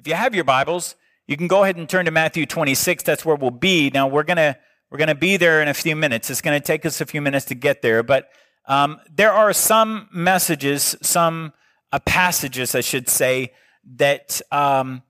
If 0.00 0.08
you 0.08 0.14
have 0.14 0.34
your 0.34 0.44
Bibles, 0.44 0.96
you 1.26 1.36
can 1.36 1.46
go 1.46 1.62
ahead 1.62 1.76
and 1.76 1.86
turn 1.86 2.06
to 2.06 2.10
Matthew 2.10 2.46
26. 2.46 3.02
That's 3.02 3.22
where 3.22 3.36
we'll 3.36 3.50
be. 3.50 3.90
Now, 3.90 4.08
we're 4.08 4.22
going 4.22 4.38
to 4.38 4.56
we're 4.90 4.96
going 4.96 5.08
to 5.08 5.14
be 5.14 5.36
there 5.36 5.60
in 5.60 5.68
a 5.68 5.74
few 5.74 5.94
minutes. 5.94 6.30
It's 6.30 6.40
going 6.40 6.58
to 6.58 6.66
take 6.66 6.86
us 6.86 7.02
a 7.02 7.06
few 7.06 7.20
minutes 7.20 7.44
to 7.46 7.54
get 7.54 7.82
there, 7.82 8.02
but 8.02 8.30
um, 8.66 8.98
there 9.14 9.30
are 9.30 9.52
some 9.52 10.08
messages, 10.10 10.96
some 11.02 11.52
uh, 11.92 11.98
passages, 11.98 12.74
I 12.74 12.80
should 12.80 13.10
say, 13.10 13.52
that 13.96 14.40
um, 14.50 15.02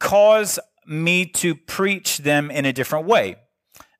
cause 0.00 0.58
me 0.86 1.26
to 1.26 1.54
preach 1.54 2.18
them 2.18 2.50
in 2.50 2.64
a 2.64 2.72
different 2.72 3.06
way. 3.06 3.36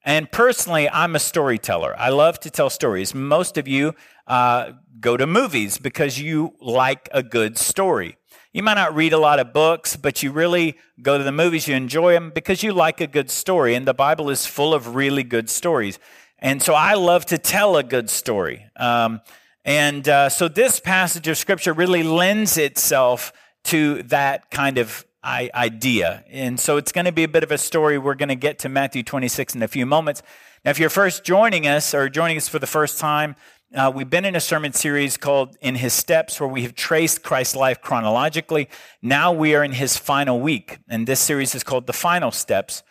And 0.06 0.32
personally, 0.32 0.88
I'm 0.88 1.14
a 1.14 1.18
storyteller. 1.18 1.94
I 1.98 2.08
love 2.08 2.40
to 2.40 2.50
tell 2.50 2.70
stories. 2.70 3.14
Most 3.14 3.58
of 3.58 3.68
you 3.68 3.94
uh, 4.26 4.72
go 5.00 5.18
to 5.18 5.26
movies 5.26 5.76
because 5.76 6.18
you 6.18 6.54
like 6.62 7.10
a 7.12 7.22
good 7.22 7.58
story. 7.58 8.16
You 8.56 8.62
might 8.62 8.76
not 8.76 8.94
read 8.94 9.12
a 9.12 9.18
lot 9.18 9.38
of 9.38 9.52
books, 9.52 9.96
but 9.96 10.22
you 10.22 10.32
really 10.32 10.78
go 11.02 11.18
to 11.18 11.22
the 11.22 11.30
movies, 11.30 11.68
you 11.68 11.74
enjoy 11.74 12.14
them 12.14 12.32
because 12.34 12.62
you 12.62 12.72
like 12.72 13.02
a 13.02 13.06
good 13.06 13.30
story. 13.30 13.74
And 13.74 13.86
the 13.86 13.92
Bible 13.92 14.30
is 14.30 14.46
full 14.46 14.72
of 14.72 14.94
really 14.94 15.24
good 15.24 15.50
stories. 15.50 15.98
And 16.38 16.62
so 16.62 16.72
I 16.72 16.94
love 16.94 17.26
to 17.26 17.36
tell 17.36 17.76
a 17.76 17.82
good 17.82 18.08
story. 18.08 18.64
Um, 18.76 19.20
and 19.66 20.08
uh, 20.08 20.30
so 20.30 20.48
this 20.48 20.80
passage 20.80 21.28
of 21.28 21.36
Scripture 21.36 21.74
really 21.74 22.02
lends 22.02 22.56
itself 22.56 23.30
to 23.64 24.02
that 24.04 24.50
kind 24.50 24.78
of 24.78 25.04
idea. 25.22 26.24
And 26.30 26.58
so 26.58 26.78
it's 26.78 26.92
going 26.92 27.04
to 27.04 27.12
be 27.12 27.24
a 27.24 27.28
bit 27.28 27.42
of 27.42 27.52
a 27.52 27.58
story. 27.58 27.98
We're 27.98 28.14
going 28.14 28.30
to 28.30 28.36
get 28.36 28.60
to 28.60 28.70
Matthew 28.70 29.02
26 29.02 29.54
in 29.54 29.62
a 29.62 29.68
few 29.68 29.84
moments. 29.84 30.22
Now, 30.64 30.70
if 30.70 30.78
you're 30.78 30.88
first 30.88 31.24
joining 31.24 31.66
us 31.66 31.92
or 31.92 32.08
joining 32.08 32.38
us 32.38 32.48
for 32.48 32.58
the 32.58 32.66
first 32.66 32.98
time, 32.98 33.36
uh, 33.74 33.90
we've 33.94 34.08
been 34.08 34.24
in 34.24 34.36
a 34.36 34.40
sermon 34.40 34.72
series 34.72 35.16
called 35.16 35.56
In 35.60 35.74
His 35.74 35.92
Steps, 35.92 36.38
where 36.40 36.48
we 36.48 36.62
have 36.62 36.74
traced 36.74 37.22
Christ's 37.22 37.56
life 37.56 37.80
chronologically. 37.80 38.68
Now 39.02 39.32
we 39.32 39.54
are 39.54 39.64
in 39.64 39.72
His 39.72 39.96
final 39.96 40.40
week, 40.40 40.78
and 40.88 41.06
this 41.06 41.20
series 41.20 41.54
is 41.54 41.64
called 41.64 41.86
The 41.86 41.92
Final 41.92 42.30
Steps. 42.30 42.82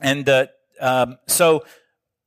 And 0.00 0.28
uh, 0.28 0.46
um, 0.80 1.18
so 1.26 1.64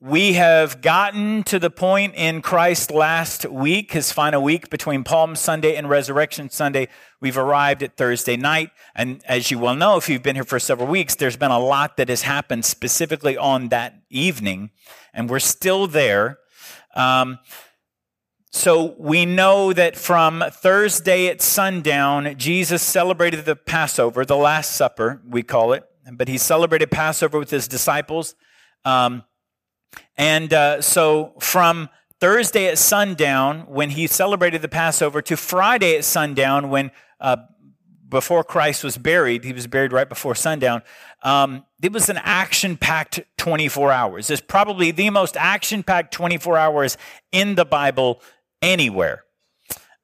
we 0.04 0.34
have 0.34 0.82
gotten 0.82 1.44
to 1.44 1.60
the 1.60 1.70
point 1.70 2.16
in 2.16 2.42
Christ's 2.42 2.90
last 2.90 3.46
week, 3.46 3.92
his 3.92 4.12
final 4.12 4.42
week 4.42 4.72
between 4.72 5.04
Palm 5.04 5.36
Sunday 5.36 5.76
and 5.76 5.88
Resurrection 5.88 6.50
Sunday. 6.50 6.88
We've 7.20 7.38
arrived 7.38 7.84
at 7.84 7.98
Thursday 7.98 8.36
night. 8.36 8.72
And 8.96 9.24
as 9.28 9.52
you 9.52 9.60
well 9.60 9.76
know, 9.76 9.98
if 9.98 10.10
you've 10.10 10.24
been 10.24 10.34
here 10.34 10.44
for 10.44 10.58
several 10.58 10.88
weeks, 10.88 11.14
there's 11.14 11.38
been 11.38 11.52
a 11.52 11.60
lot 11.60 11.98
that 11.98 12.10
has 12.10 12.24
happened 12.24 12.66
specifically 12.66 13.38
on 13.38 13.70
that 13.70 14.02
evening. 14.10 14.72
And 15.14 15.30
we're 15.30 15.38
still 15.38 15.86
there. 15.86 16.40
Um, 16.96 17.40
so 18.52 18.96
we 18.98 19.26
know 19.26 19.72
that 19.72 19.96
from 19.96 20.44
Thursday 20.52 21.28
at 21.28 21.42
sundown, 21.42 22.36
Jesus 22.38 22.82
celebrated 22.82 23.46
the 23.46 23.56
Passover, 23.56 24.26
the 24.26 24.36
Last 24.36 24.76
Supper, 24.76 25.22
we 25.28 25.42
call 25.42 25.72
it. 25.74 25.84
But 26.12 26.28
he 26.28 26.38
celebrated 26.38 26.92
Passover 26.92 27.40
with 27.40 27.50
his 27.50 27.68
disciples. 27.68 28.36
Um, 28.84 29.24
and 30.18 30.54
uh, 30.54 30.82
so 30.82 31.34
from 31.40 31.90
Thursday 32.20 32.68
at 32.68 32.78
sundown, 32.78 33.62
when 33.68 33.92
he 33.92 34.06
celebrated 34.08 34.62
the 34.62 34.68
Passover, 34.68 35.22
to 35.22 35.38
Friday 35.38 35.96
at 35.96 36.04
sundown, 36.04 36.70
when 36.70 36.92
uh, 37.20 37.38
before 38.10 38.44
Christ 38.44 38.84
was 38.84 38.98
buried, 38.98 39.46
he 39.46 39.54
was 39.54 39.66
buried 39.68 39.94
right 39.94 40.10
before 40.10 40.36
sundown. 40.36 40.82
Um, 41.24 41.66
it 41.82 41.92
was 41.92 42.10
an 42.10 42.18
action 42.18 42.78
packed 42.78 43.22
24 43.38 43.92
hours. 43.92 44.30
It's 44.30 44.42
probably 44.42 44.92
the 44.92 45.10
most 45.10 45.38
action 45.38 45.84
packed 45.84 46.14
24 46.14 46.58
hours 46.58 46.98
in 47.32 47.56
the 47.56 47.66
Bible 47.66 48.22
anywhere. 48.62 49.24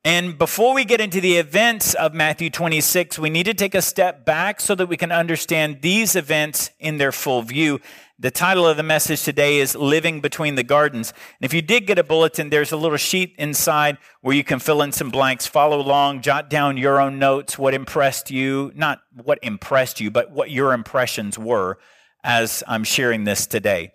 And 0.04 0.38
before 0.38 0.74
we 0.74 0.86
get 0.86 1.02
into 1.02 1.20
the 1.20 1.38
events 1.38 1.94
of 1.94 2.14
Matthew 2.14 2.50
26, 2.50 3.20
we 3.20 3.30
need 3.30 3.44
to 3.44 3.54
take 3.54 3.76
a 3.76 3.82
step 3.82 4.26
back 4.26 4.62
so 4.62 4.74
that 4.76 4.86
we 4.86 4.96
can 4.96 5.12
understand 5.12 5.82
these 5.82 6.16
events 6.16 6.70
in 6.80 6.98
their 6.98 7.12
full 7.12 7.42
view. 7.42 7.81
The 8.20 8.32
title 8.32 8.66
of 8.66 8.78
the 8.78 8.84
message 8.84 9.22
today 9.22 9.60
is 9.60 9.76
Living 9.76 10.22
Between 10.22 10.56
the 10.56 10.64
Gardens. 10.64 11.12
And 11.40 11.46
if 11.46 11.53
you 11.53 11.62
did 11.62 11.86
get 11.86 12.00
a 12.00 12.03
bulletin, 12.03 12.50
there's 12.50 12.72
a 12.72 12.78
little 12.78 12.97
sheet 12.97 13.36
inside 13.38 14.00
where 14.22 14.36
you 14.36 14.44
can 14.44 14.58
fill 14.58 14.81
in 14.81 14.91
some 14.91 15.12
blanks, 15.12 15.46
follow 15.46 15.80
along, 15.80 16.22
jot 16.22 16.50
down 16.50 16.78
your 16.78 17.00
own 17.00 17.19
notes, 17.19 17.59
what 17.59 17.75
impressed 17.75 18.31
you, 18.31 18.72
not 18.74 19.02
what 19.14 19.38
impressed 19.44 20.00
you, 20.00 20.09
but 20.09 20.31
what 20.31 20.50
your 20.50 20.74
impressions 20.74 21.38
were 21.38 21.78
as 22.24 22.64
I'm 22.68 22.84
sharing 22.84 23.25
this 23.25 23.46
today. 23.46 23.91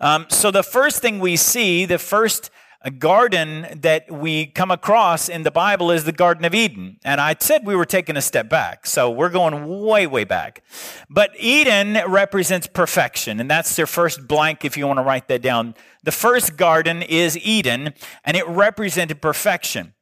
Um, 0.00 0.24
so 0.30 0.50
the 0.50 0.62
first 0.62 1.02
thing 1.02 1.18
we 1.18 1.36
see, 1.36 1.84
the 1.84 1.98
first 1.98 2.50
a 2.82 2.90
garden 2.90 3.66
that 3.82 4.10
we 4.10 4.46
come 4.46 4.70
across 4.70 5.28
in 5.28 5.42
the 5.42 5.50
Bible 5.50 5.90
is 5.90 6.04
the 6.04 6.12
Garden 6.12 6.44
of 6.44 6.54
Eden. 6.54 6.98
And 7.04 7.20
I 7.20 7.34
said 7.40 7.66
we 7.66 7.74
were 7.74 7.84
taking 7.84 8.16
a 8.16 8.22
step 8.22 8.48
back. 8.48 8.86
So 8.86 9.10
we're 9.10 9.30
going 9.30 9.82
way, 9.82 10.06
way 10.06 10.24
back. 10.24 10.62
But 11.08 11.30
Eden 11.38 11.98
represents 12.06 12.66
perfection. 12.66 13.40
And 13.40 13.50
that's 13.50 13.76
their 13.76 13.86
first 13.86 14.28
blank 14.28 14.64
if 14.64 14.76
you 14.76 14.86
want 14.86 14.98
to 14.98 15.02
write 15.02 15.28
that 15.28 15.42
down. 15.42 15.74
The 16.04 16.12
first 16.12 16.56
garden 16.56 17.02
is 17.02 17.36
Eden, 17.38 17.94
and 18.24 18.36
it 18.36 18.46
represented 18.46 19.20
perfection. 19.20 19.94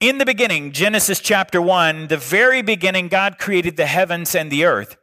In 0.00 0.18
the 0.18 0.24
beginning, 0.24 0.72
Genesis 0.72 1.20
chapter 1.20 1.60
1, 1.60 2.06
the 2.06 2.16
very 2.16 2.62
beginning, 2.62 3.08
God 3.08 3.38
created 3.38 3.76
the 3.76 3.86
heavens 3.86 4.34
and 4.34 4.50
the 4.50 4.64
earth. 4.64 4.96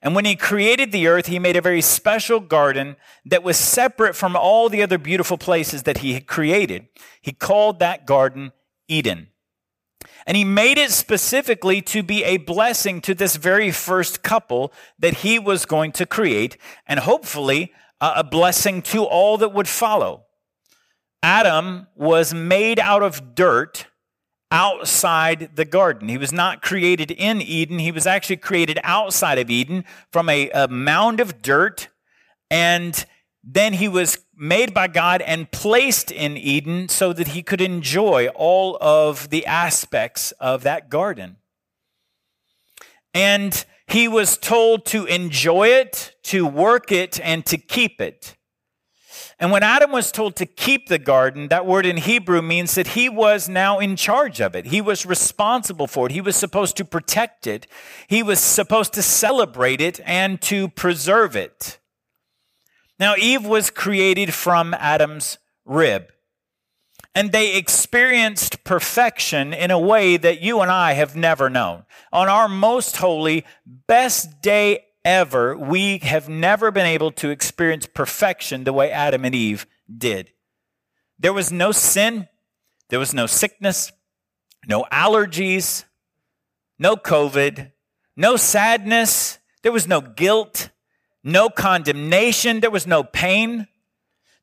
And 0.00 0.14
when 0.14 0.24
he 0.24 0.36
created 0.36 0.92
the 0.92 1.06
earth, 1.06 1.26
he 1.26 1.38
made 1.38 1.56
a 1.56 1.60
very 1.60 1.80
special 1.80 2.40
garden 2.40 2.96
that 3.24 3.42
was 3.42 3.56
separate 3.56 4.16
from 4.16 4.36
all 4.36 4.68
the 4.68 4.82
other 4.82 4.98
beautiful 4.98 5.38
places 5.38 5.84
that 5.84 5.98
he 5.98 6.14
had 6.14 6.26
created. 6.26 6.88
He 7.20 7.32
called 7.32 7.78
that 7.78 8.06
garden 8.06 8.52
Eden. 8.88 9.28
And 10.26 10.36
he 10.36 10.44
made 10.44 10.78
it 10.78 10.90
specifically 10.90 11.82
to 11.82 12.02
be 12.02 12.24
a 12.24 12.36
blessing 12.36 13.00
to 13.02 13.14
this 13.14 13.36
very 13.36 13.70
first 13.70 14.22
couple 14.22 14.72
that 14.98 15.18
he 15.18 15.38
was 15.38 15.66
going 15.66 15.92
to 15.92 16.06
create, 16.06 16.56
and 16.86 17.00
hopefully 17.00 17.72
a 18.00 18.24
blessing 18.24 18.82
to 18.82 19.04
all 19.04 19.38
that 19.38 19.52
would 19.52 19.68
follow. 19.68 20.24
Adam 21.22 21.86
was 21.94 22.34
made 22.34 22.80
out 22.80 23.02
of 23.02 23.34
dirt 23.34 23.86
outside 24.52 25.56
the 25.56 25.64
garden. 25.64 26.08
He 26.08 26.18
was 26.18 26.32
not 26.32 26.62
created 26.62 27.10
in 27.10 27.40
Eden. 27.40 27.78
He 27.78 27.90
was 27.90 28.06
actually 28.06 28.36
created 28.36 28.78
outside 28.84 29.38
of 29.38 29.50
Eden 29.50 29.84
from 30.12 30.28
a, 30.28 30.50
a, 30.50 30.68
mound 30.68 31.20
of 31.20 31.40
dirt. 31.40 31.88
And 32.50 33.04
then 33.42 33.72
he 33.72 33.88
was 33.88 34.18
made 34.36 34.74
by 34.74 34.88
God 34.88 35.22
and 35.22 35.50
placed 35.50 36.10
in 36.10 36.36
Eden 36.36 36.88
so 36.88 37.14
that 37.14 37.28
he 37.28 37.42
could 37.42 37.62
enjoy 37.62 38.28
all 38.34 38.76
of 38.80 39.30
the 39.30 39.46
aspects 39.46 40.32
of 40.32 40.62
that 40.64 40.90
garden. 40.90 41.36
And 43.14 43.64
he 43.86 44.06
was 44.06 44.36
told 44.36 44.84
to 44.86 45.06
enjoy 45.06 45.68
it, 45.68 46.14
to 46.24 46.46
work 46.46 46.92
it, 46.92 47.18
and 47.20 47.44
to 47.46 47.56
keep 47.56 48.00
it. 48.00 48.36
And 49.42 49.50
when 49.50 49.64
Adam 49.64 49.90
was 49.90 50.12
told 50.12 50.36
to 50.36 50.46
keep 50.46 50.86
the 50.86 51.00
garden, 51.00 51.48
that 51.48 51.66
word 51.66 51.84
in 51.84 51.96
Hebrew 51.96 52.40
means 52.42 52.76
that 52.76 52.86
he 52.86 53.08
was 53.08 53.48
now 53.48 53.80
in 53.80 53.96
charge 53.96 54.40
of 54.40 54.54
it. 54.54 54.66
He 54.66 54.80
was 54.80 55.04
responsible 55.04 55.88
for 55.88 56.06
it. 56.06 56.12
He 56.12 56.20
was 56.20 56.36
supposed 56.36 56.76
to 56.76 56.84
protect 56.84 57.48
it. 57.48 57.66
He 58.06 58.22
was 58.22 58.38
supposed 58.38 58.92
to 58.92 59.02
celebrate 59.02 59.80
it 59.80 59.98
and 60.06 60.40
to 60.42 60.68
preserve 60.68 61.34
it. 61.34 61.80
Now, 63.00 63.16
Eve 63.18 63.44
was 63.44 63.68
created 63.68 64.32
from 64.32 64.74
Adam's 64.74 65.38
rib. 65.64 66.12
And 67.12 67.32
they 67.32 67.56
experienced 67.56 68.62
perfection 68.62 69.52
in 69.52 69.72
a 69.72 69.78
way 69.78 70.16
that 70.18 70.40
you 70.40 70.60
and 70.60 70.70
I 70.70 70.92
have 70.92 71.16
never 71.16 71.50
known. 71.50 71.82
On 72.12 72.28
our 72.28 72.48
most 72.48 72.98
holy, 72.98 73.44
best 73.66 74.40
day 74.40 74.84
ever, 75.04 75.56
we 75.56 75.98
have 75.98 76.28
never 76.28 76.70
been 76.70 76.86
able 76.86 77.12
to 77.12 77.30
experience 77.30 77.86
perfection 77.86 78.64
the 78.64 78.72
way 78.72 78.90
Adam 78.90 79.24
and 79.24 79.34
Eve 79.34 79.66
did. 79.96 80.30
There 81.18 81.32
was 81.32 81.52
no 81.52 81.72
sin, 81.72 82.28
there 82.88 82.98
was 82.98 83.14
no 83.14 83.26
sickness, 83.26 83.92
no 84.66 84.86
allergies, 84.92 85.84
no 86.78 86.96
COVID, 86.96 87.72
no 88.16 88.36
sadness, 88.36 89.38
there 89.62 89.72
was 89.72 89.86
no 89.86 90.00
guilt, 90.00 90.70
no 91.24 91.48
condemnation, 91.48 92.60
there 92.60 92.70
was 92.70 92.86
no 92.86 93.04
pain. 93.04 93.68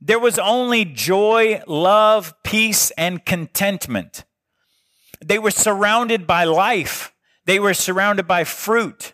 There 0.02 0.20
was 0.20 0.40
only 0.40 0.86
joy, 0.86 1.62
love, 1.68 2.34
peace, 2.44 2.92
and 2.92 3.26
contentment. 3.26 4.24
They 5.24 5.38
were 5.38 5.52
surrounded 5.52 6.26
by 6.26 6.46
life. 6.46 7.14
They 7.46 7.60
were 7.60 7.74
surrounded 7.74 8.26
by 8.26 8.46
fruit. 8.46 9.14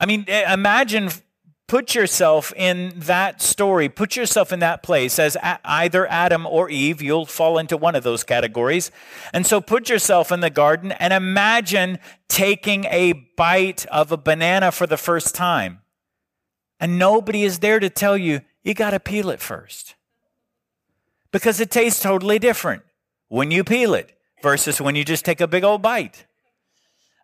I 0.00 0.06
mean, 0.06 0.24
eh, 0.28 0.52
imagine, 0.52 1.10
put 1.68 1.94
yourself 1.94 2.52
in 2.56 2.94
that 2.96 3.42
story, 3.42 3.88
put 3.88 4.16
yourself 4.16 4.52
in 4.52 4.58
that 4.60 4.82
place 4.82 5.18
as 5.18 5.36
either 5.64 6.06
Adam 6.08 6.46
or 6.46 6.70
Eve. 6.70 7.02
You'll 7.02 7.26
fall 7.26 7.58
into 7.58 7.76
one 7.76 7.94
of 7.94 8.02
those 8.02 8.24
categories. 8.24 8.90
And 9.32 9.46
so 9.46 9.60
put 9.60 9.88
yourself 9.88 10.32
in 10.32 10.40
the 10.40 10.50
garden 10.50 10.92
and 10.92 11.12
imagine 11.12 11.98
taking 12.28 12.86
a 12.86 13.12
bite 13.36 13.86
of 13.86 14.10
a 14.10 14.16
banana 14.16 14.72
for 14.72 14.86
the 14.86 14.96
first 14.96 15.34
time. 15.34 15.82
And 16.80 16.98
nobody 16.98 17.42
is 17.42 17.58
there 17.58 17.80
to 17.80 17.90
tell 17.90 18.16
you, 18.16 18.40
you 18.62 18.72
got 18.72 18.90
to 18.90 19.00
peel 19.00 19.30
it 19.30 19.40
first. 19.40 19.94
Because 21.30 21.60
it 21.60 21.70
tastes 21.70 22.00
totally 22.00 22.38
different 22.38 22.82
when 23.28 23.50
you 23.50 23.62
peel 23.62 23.94
it 23.94 24.16
versus 24.42 24.80
when 24.80 24.94
you 24.94 25.04
just 25.04 25.24
take 25.24 25.40
a 25.40 25.46
big 25.46 25.64
old 25.64 25.82
bite. 25.82 26.24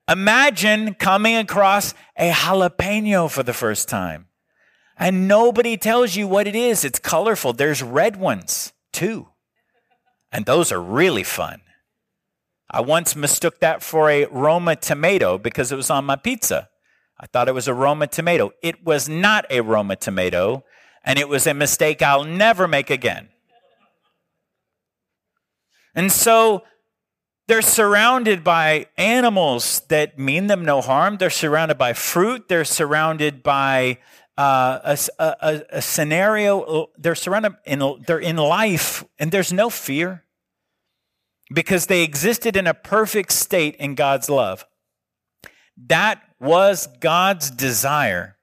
Imagine 0.09 0.95
coming 0.95 1.37
across 1.37 1.95
a 2.17 2.31
jalapeno 2.31 3.31
for 3.31 3.43
the 3.43 3.55
first 3.55 3.89
time. 3.89 4.27
And 4.97 5.27
nobody 5.27 5.77
tells 5.77 6.15
you 6.15 6.29
what 6.29 6.47
it 6.47 6.55
is. 6.55 6.85
It's 6.85 6.99
colorful. 6.99 7.53
There's 7.53 7.83
red 7.83 8.17
ones 8.17 8.73
too. 8.93 9.29
And 10.31 10.47
those 10.47 10.71
are 10.71 10.81
really 10.81 11.23
fun. 11.23 11.63
I 12.71 12.81
once 12.81 13.15
mistook 13.15 13.61
that 13.61 13.83
for 13.83 14.11
a 14.11 14.27
Roma 14.27 14.77
tomato 14.77 15.39
because 15.39 15.71
it 15.71 15.77
was 15.77 15.91
on 15.91 16.05
my 16.05 16.17
pizza. 16.17 16.69
I 17.21 17.27
thought 17.27 17.49
it 17.49 17.55
was 17.55 17.69
a 17.69 17.75
Roma 17.75 18.07
tomato. 18.07 18.51
It 18.63 18.85
was 18.85 19.09
not 19.09 19.47
a 19.49 19.61
Roma 19.61 19.97
tomato, 19.97 20.65
and 21.05 21.19
it 21.19 21.29
was 21.29 21.47
a 21.47 21.55
mistake 21.55 22.03
I'll 22.03 22.25
never 22.25 22.67
make 22.67 22.91
again. 22.91 23.29
And 25.95 26.11
so 26.11 26.65
they're 27.47 27.63
surrounded 27.63 28.43
by 28.43 28.87
animals 28.97 29.81
that 29.89 30.19
mean 30.19 30.47
them 30.47 30.65
no 30.65 30.81
harm. 30.81 31.19
They're 31.19 31.31
surrounded 31.31 31.77
by 31.77 31.93
fruit. 31.93 32.49
They're 32.49 32.65
surrounded 32.65 33.43
by 33.43 33.99
uh, 34.39 34.97
a, 34.97 34.99
a, 35.23 35.63
a, 35.71 35.83
scenario. 35.83 36.89
They're 36.97 37.15
surrounded 37.15 37.55
in, 37.67 38.03
they're 38.07 38.19
in 38.19 38.37
life, 38.37 39.05
and 39.19 39.31
there's 39.31 39.53
no 39.53 39.71
fear 39.71 40.25
because 41.53 41.87
they 41.87 42.03
existed 42.03 42.57
in 42.57 42.67
a 42.67 42.75
perfect 42.75 43.33
state 43.33 43.77
in 43.77 43.95
God's 43.95 44.29
love. 44.31 44.67
That 45.77 46.23
was 46.41 46.89
God's 47.01 47.51
desire. 47.51 48.37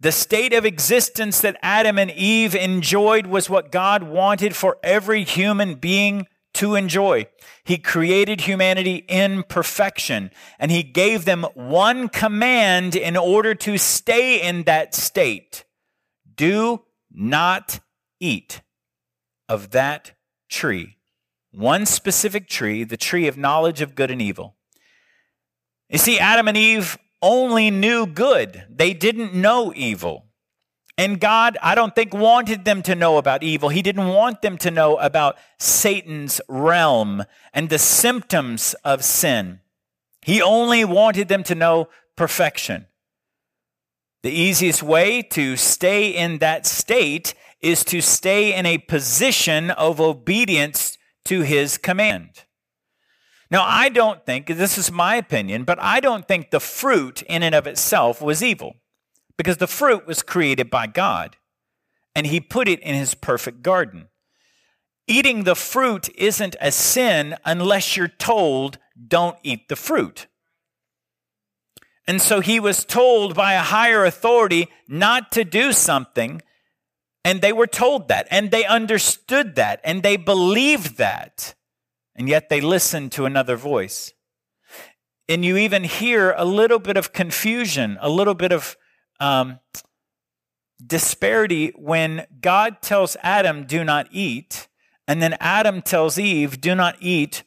The 0.00 0.12
state 0.12 0.52
of 0.52 0.64
existence 0.64 1.40
that 1.40 1.56
Adam 1.62 1.98
and 1.98 2.10
Eve 2.10 2.54
enjoyed 2.54 3.26
was 3.26 3.50
what 3.50 3.72
God 3.72 4.02
wanted 4.02 4.54
for 4.54 4.78
every 4.82 5.24
human 5.24 5.74
being 5.74 6.26
to 6.54 6.74
enjoy. 6.74 7.26
He 7.64 7.78
created 7.78 8.42
humanity 8.42 9.04
in 9.08 9.42
perfection 9.44 10.30
and 10.58 10.70
he 10.70 10.82
gave 10.82 11.24
them 11.24 11.44
one 11.54 12.08
command 12.08 12.96
in 12.96 13.16
order 13.16 13.54
to 13.56 13.78
stay 13.78 14.40
in 14.40 14.64
that 14.64 14.94
state. 14.94 15.64
Do 16.36 16.82
not 17.10 17.80
eat 18.20 18.62
of 19.48 19.70
that 19.70 20.12
tree. 20.48 20.96
One 21.52 21.86
specific 21.86 22.48
tree, 22.48 22.82
the 22.84 22.96
tree 22.96 23.28
of 23.28 23.36
knowledge 23.36 23.80
of 23.80 23.94
good 23.94 24.10
and 24.10 24.20
evil. 24.20 24.56
You 25.88 25.98
see, 25.98 26.18
Adam 26.18 26.48
and 26.48 26.56
Eve 26.56 26.98
only 27.22 27.70
knew 27.70 28.06
good. 28.06 28.66
They 28.68 28.92
didn't 28.92 29.34
know 29.34 29.72
evil. 29.74 30.23
And 30.96 31.20
God, 31.20 31.58
I 31.60 31.74
don't 31.74 31.94
think, 31.94 32.14
wanted 32.14 32.64
them 32.64 32.80
to 32.82 32.94
know 32.94 33.18
about 33.18 33.42
evil. 33.42 33.68
He 33.68 33.82
didn't 33.82 34.08
want 34.08 34.42
them 34.42 34.56
to 34.58 34.70
know 34.70 34.96
about 34.98 35.36
Satan's 35.58 36.40
realm 36.48 37.24
and 37.52 37.68
the 37.68 37.78
symptoms 37.78 38.74
of 38.84 39.02
sin. 39.04 39.60
He 40.22 40.40
only 40.40 40.84
wanted 40.84 41.28
them 41.28 41.42
to 41.44 41.54
know 41.54 41.88
perfection. 42.16 42.86
The 44.22 44.30
easiest 44.30 44.82
way 44.82 45.20
to 45.22 45.56
stay 45.56 46.10
in 46.10 46.38
that 46.38 46.64
state 46.64 47.34
is 47.60 47.84
to 47.86 48.00
stay 48.00 48.54
in 48.54 48.64
a 48.64 48.78
position 48.78 49.70
of 49.72 50.00
obedience 50.00 50.96
to 51.24 51.40
his 51.40 51.76
command. 51.76 52.44
Now, 53.50 53.64
I 53.66 53.88
don't 53.88 54.24
think, 54.24 54.46
this 54.46 54.78
is 54.78 54.90
my 54.90 55.16
opinion, 55.16 55.64
but 55.64 55.78
I 55.80 56.00
don't 56.00 56.26
think 56.26 56.50
the 56.50 56.60
fruit 56.60 57.22
in 57.22 57.42
and 57.42 57.54
of 57.54 57.66
itself 57.66 58.22
was 58.22 58.42
evil 58.42 58.76
because 59.36 59.56
the 59.56 59.66
fruit 59.66 60.06
was 60.06 60.22
created 60.22 60.70
by 60.70 60.86
God 60.86 61.36
and 62.14 62.26
he 62.26 62.40
put 62.40 62.68
it 62.68 62.80
in 62.80 62.94
his 62.94 63.14
perfect 63.14 63.62
garden. 63.62 64.08
Eating 65.06 65.44
the 65.44 65.56
fruit 65.56 66.08
isn't 66.16 66.56
a 66.60 66.70
sin 66.72 67.36
unless 67.44 67.96
you're 67.96 68.08
told, 68.08 68.78
don't 69.08 69.36
eat 69.42 69.68
the 69.68 69.76
fruit. 69.76 70.28
And 72.06 72.20
so 72.20 72.40
he 72.40 72.60
was 72.60 72.84
told 72.84 73.34
by 73.34 73.54
a 73.54 73.60
higher 73.60 74.04
authority 74.04 74.68
not 74.88 75.32
to 75.32 75.44
do 75.44 75.72
something, 75.72 76.42
and 77.24 77.40
they 77.40 77.52
were 77.52 77.66
told 77.66 78.08
that, 78.08 78.26
and 78.30 78.50
they 78.50 78.64
understood 78.64 79.54
that, 79.56 79.80
and 79.82 80.02
they 80.02 80.16
believed 80.16 80.98
that, 80.98 81.54
and 82.14 82.28
yet 82.28 82.50
they 82.50 82.60
listened 82.60 83.12
to 83.12 83.24
another 83.24 83.56
voice. 83.56 84.12
And 85.28 85.44
you 85.44 85.56
even 85.56 85.84
hear 85.84 86.34
a 86.36 86.44
little 86.44 86.78
bit 86.78 86.98
of 86.98 87.14
confusion, 87.14 87.96
a 88.00 88.10
little 88.10 88.34
bit 88.34 88.52
of 88.52 88.76
um, 89.24 89.58
disparity 90.84 91.72
when 91.76 92.26
God 92.42 92.82
tells 92.82 93.16
Adam, 93.22 93.64
do 93.64 93.82
not 93.82 94.08
eat, 94.10 94.68
and 95.08 95.22
then 95.22 95.36
Adam 95.40 95.80
tells 95.80 96.18
Eve, 96.18 96.60
do 96.60 96.74
not 96.74 96.96
eat, 97.00 97.42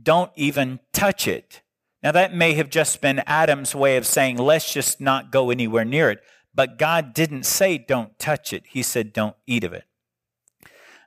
don't 0.00 0.30
even 0.36 0.78
touch 0.92 1.26
it. 1.26 1.62
Now, 2.02 2.12
that 2.12 2.34
may 2.34 2.52
have 2.54 2.70
just 2.70 3.00
been 3.00 3.22
Adam's 3.26 3.74
way 3.74 3.96
of 3.96 4.06
saying, 4.06 4.36
let's 4.36 4.72
just 4.72 5.00
not 5.00 5.32
go 5.32 5.50
anywhere 5.50 5.84
near 5.84 6.10
it. 6.10 6.20
But 6.54 6.78
God 6.78 7.12
didn't 7.12 7.44
say, 7.44 7.76
don't 7.76 8.16
touch 8.18 8.52
it. 8.52 8.62
He 8.68 8.82
said, 8.82 9.12
don't 9.12 9.36
eat 9.46 9.64
of 9.64 9.72
it. 9.72 9.84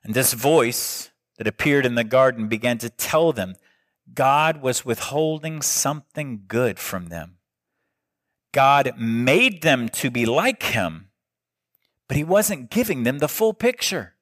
And 0.03 0.13
this 0.13 0.33
voice 0.33 1.11
that 1.37 1.47
appeared 1.47 1.85
in 1.85 1.95
the 1.95 2.03
garden 2.03 2.49
began 2.49 2.77
to 2.79 2.89
tell 2.89 3.31
them 3.31 3.55
God 4.13 4.61
was 4.61 4.83
withholding 4.83 5.61
something 5.61 6.43
good 6.47 6.77
from 6.77 7.07
them. 7.07 7.38
God 8.51 8.93
made 8.97 9.61
them 9.61 9.89
to 9.89 10.09
be 10.09 10.25
like 10.25 10.63
him, 10.63 11.09
but 12.07 12.17
he 12.17 12.23
wasn't 12.23 12.71
giving 12.71 13.03
them 13.03 13.19
the 13.19 13.27
full 13.27 13.53
picture. 13.53 14.15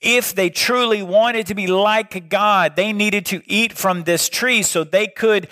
If 0.00 0.34
they 0.34 0.50
truly 0.50 1.02
wanted 1.02 1.46
to 1.46 1.54
be 1.54 1.66
like 1.66 2.28
God, 2.28 2.76
they 2.76 2.92
needed 2.92 3.26
to 3.26 3.42
eat 3.46 3.72
from 3.72 4.04
this 4.04 4.28
tree 4.28 4.62
so 4.62 4.82
they 4.82 5.06
could 5.06 5.48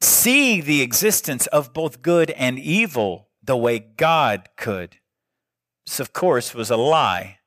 see 0.00 0.60
the 0.60 0.82
existence 0.82 1.46
of 1.48 1.72
both 1.72 2.02
good 2.02 2.30
and 2.32 2.58
evil 2.58 3.28
the 3.42 3.56
way 3.56 3.78
God 3.78 4.48
could. 4.56 4.96
This, 5.86 6.00
of 6.00 6.12
course, 6.12 6.54
was 6.54 6.70
a 6.70 6.76
lie. 6.76 7.38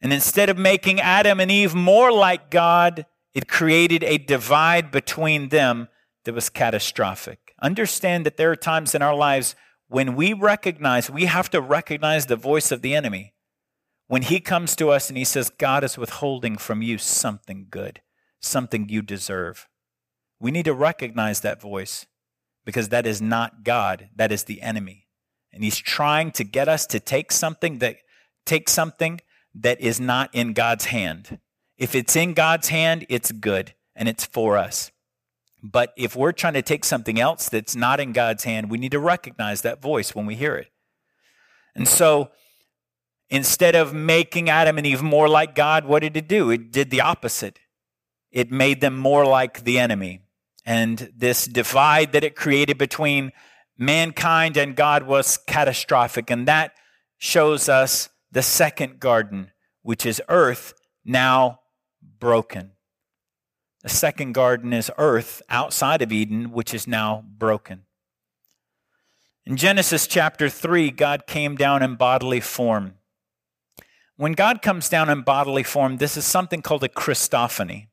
And 0.00 0.12
instead 0.12 0.50
of 0.50 0.58
making 0.58 1.00
Adam 1.00 1.38
and 1.38 1.50
Eve 1.50 1.74
more 1.74 2.12
like 2.12 2.50
God, 2.50 3.06
it 3.34 3.48
created 3.48 4.02
a 4.02 4.18
divide 4.18 4.90
between 4.90 5.50
them 5.50 5.88
that 6.24 6.34
was 6.34 6.50
catastrophic. 6.50 7.51
Understand 7.62 8.26
that 8.26 8.36
there 8.36 8.50
are 8.50 8.56
times 8.56 8.94
in 8.94 9.00
our 9.00 9.14
lives 9.14 9.54
when 9.88 10.16
we 10.16 10.32
recognize, 10.32 11.10
we 11.10 11.26
have 11.26 11.48
to 11.50 11.60
recognize 11.60 12.26
the 12.26 12.36
voice 12.36 12.72
of 12.72 12.82
the 12.82 12.94
enemy. 12.94 13.34
When 14.08 14.22
he 14.22 14.40
comes 14.40 14.74
to 14.76 14.90
us 14.90 15.08
and 15.08 15.16
he 15.16 15.24
says, 15.24 15.48
God 15.48 15.84
is 15.84 15.96
withholding 15.96 16.58
from 16.58 16.82
you 16.82 16.98
something 16.98 17.68
good, 17.70 18.00
something 18.40 18.88
you 18.88 19.00
deserve. 19.00 19.68
We 20.40 20.50
need 20.50 20.64
to 20.64 20.74
recognize 20.74 21.40
that 21.40 21.60
voice 21.60 22.06
because 22.64 22.88
that 22.88 23.06
is 23.06 23.22
not 23.22 23.64
God, 23.64 24.08
that 24.16 24.32
is 24.32 24.44
the 24.44 24.60
enemy. 24.60 25.06
And 25.52 25.62
he's 25.62 25.78
trying 25.78 26.32
to 26.32 26.44
get 26.44 26.68
us 26.68 26.86
to 26.86 26.98
take 26.98 27.30
something 27.30 27.78
that 27.78 27.96
take 28.44 28.68
something 28.68 29.20
that 29.54 29.80
is 29.80 30.00
not 30.00 30.30
in 30.34 30.52
God's 30.52 30.86
hand. 30.86 31.38
If 31.76 31.94
it's 31.94 32.16
in 32.16 32.34
God's 32.34 32.68
hand, 32.68 33.06
it's 33.08 33.30
good 33.30 33.74
and 33.94 34.08
it's 34.08 34.24
for 34.24 34.56
us. 34.56 34.90
But 35.62 35.92
if 35.96 36.16
we're 36.16 36.32
trying 36.32 36.54
to 36.54 36.62
take 36.62 36.84
something 36.84 37.20
else 37.20 37.48
that's 37.48 37.76
not 37.76 38.00
in 38.00 38.12
God's 38.12 38.44
hand, 38.44 38.70
we 38.70 38.78
need 38.78 38.92
to 38.92 38.98
recognize 38.98 39.62
that 39.62 39.80
voice 39.80 40.14
when 40.14 40.26
we 40.26 40.34
hear 40.34 40.56
it. 40.56 40.72
And 41.74 41.86
so 41.86 42.30
instead 43.30 43.74
of 43.74 43.94
making 43.94 44.50
Adam 44.50 44.76
and 44.76 44.86
Eve 44.86 45.02
more 45.02 45.28
like 45.28 45.54
God, 45.54 45.84
what 45.84 46.00
did 46.00 46.16
it 46.16 46.28
do? 46.28 46.50
It 46.50 46.72
did 46.72 46.90
the 46.90 47.00
opposite. 47.00 47.60
It 48.30 48.50
made 48.50 48.80
them 48.80 48.98
more 48.98 49.24
like 49.24 49.64
the 49.64 49.78
enemy. 49.78 50.20
And 50.64 51.12
this 51.16 51.46
divide 51.46 52.12
that 52.12 52.24
it 52.24 52.36
created 52.36 52.76
between 52.76 53.32
mankind 53.78 54.56
and 54.56 54.76
God 54.76 55.04
was 55.04 55.38
catastrophic. 55.46 56.30
And 56.30 56.46
that 56.48 56.72
shows 57.18 57.68
us 57.68 58.08
the 58.30 58.42
second 58.42 59.00
garden, 59.00 59.52
which 59.82 60.04
is 60.04 60.20
earth 60.28 60.74
now 61.04 61.60
broken. 62.18 62.71
The 63.82 63.88
second 63.88 64.32
garden 64.32 64.72
is 64.72 64.90
earth 64.96 65.42
outside 65.48 66.02
of 66.02 66.12
Eden, 66.12 66.52
which 66.52 66.72
is 66.72 66.86
now 66.86 67.24
broken. 67.36 67.82
In 69.44 69.56
Genesis 69.56 70.06
chapter 70.06 70.48
3, 70.48 70.92
God 70.92 71.26
came 71.26 71.56
down 71.56 71.82
in 71.82 71.96
bodily 71.96 72.40
form. 72.40 72.94
When 74.16 74.32
God 74.32 74.62
comes 74.62 74.88
down 74.88 75.10
in 75.10 75.22
bodily 75.22 75.64
form, 75.64 75.96
this 75.96 76.16
is 76.16 76.24
something 76.24 76.62
called 76.62 76.84
a 76.84 76.88
Christophany. 76.88 77.88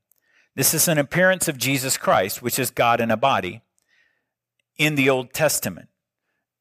This 0.56 0.76
is 0.76 0.88
an 0.88 1.00
appearance 1.00 1.48
of 1.48 1.58
Jesus 1.58 1.98
Christ, 1.98 2.44
which 2.44 2.60
is 2.60 2.70
God 2.70 3.02
in 3.02 3.10
a 3.10 3.18
body, 3.18 3.64
in 4.78 4.94
the 4.94 5.10
Old 5.10 5.34
Testament. 5.34 5.90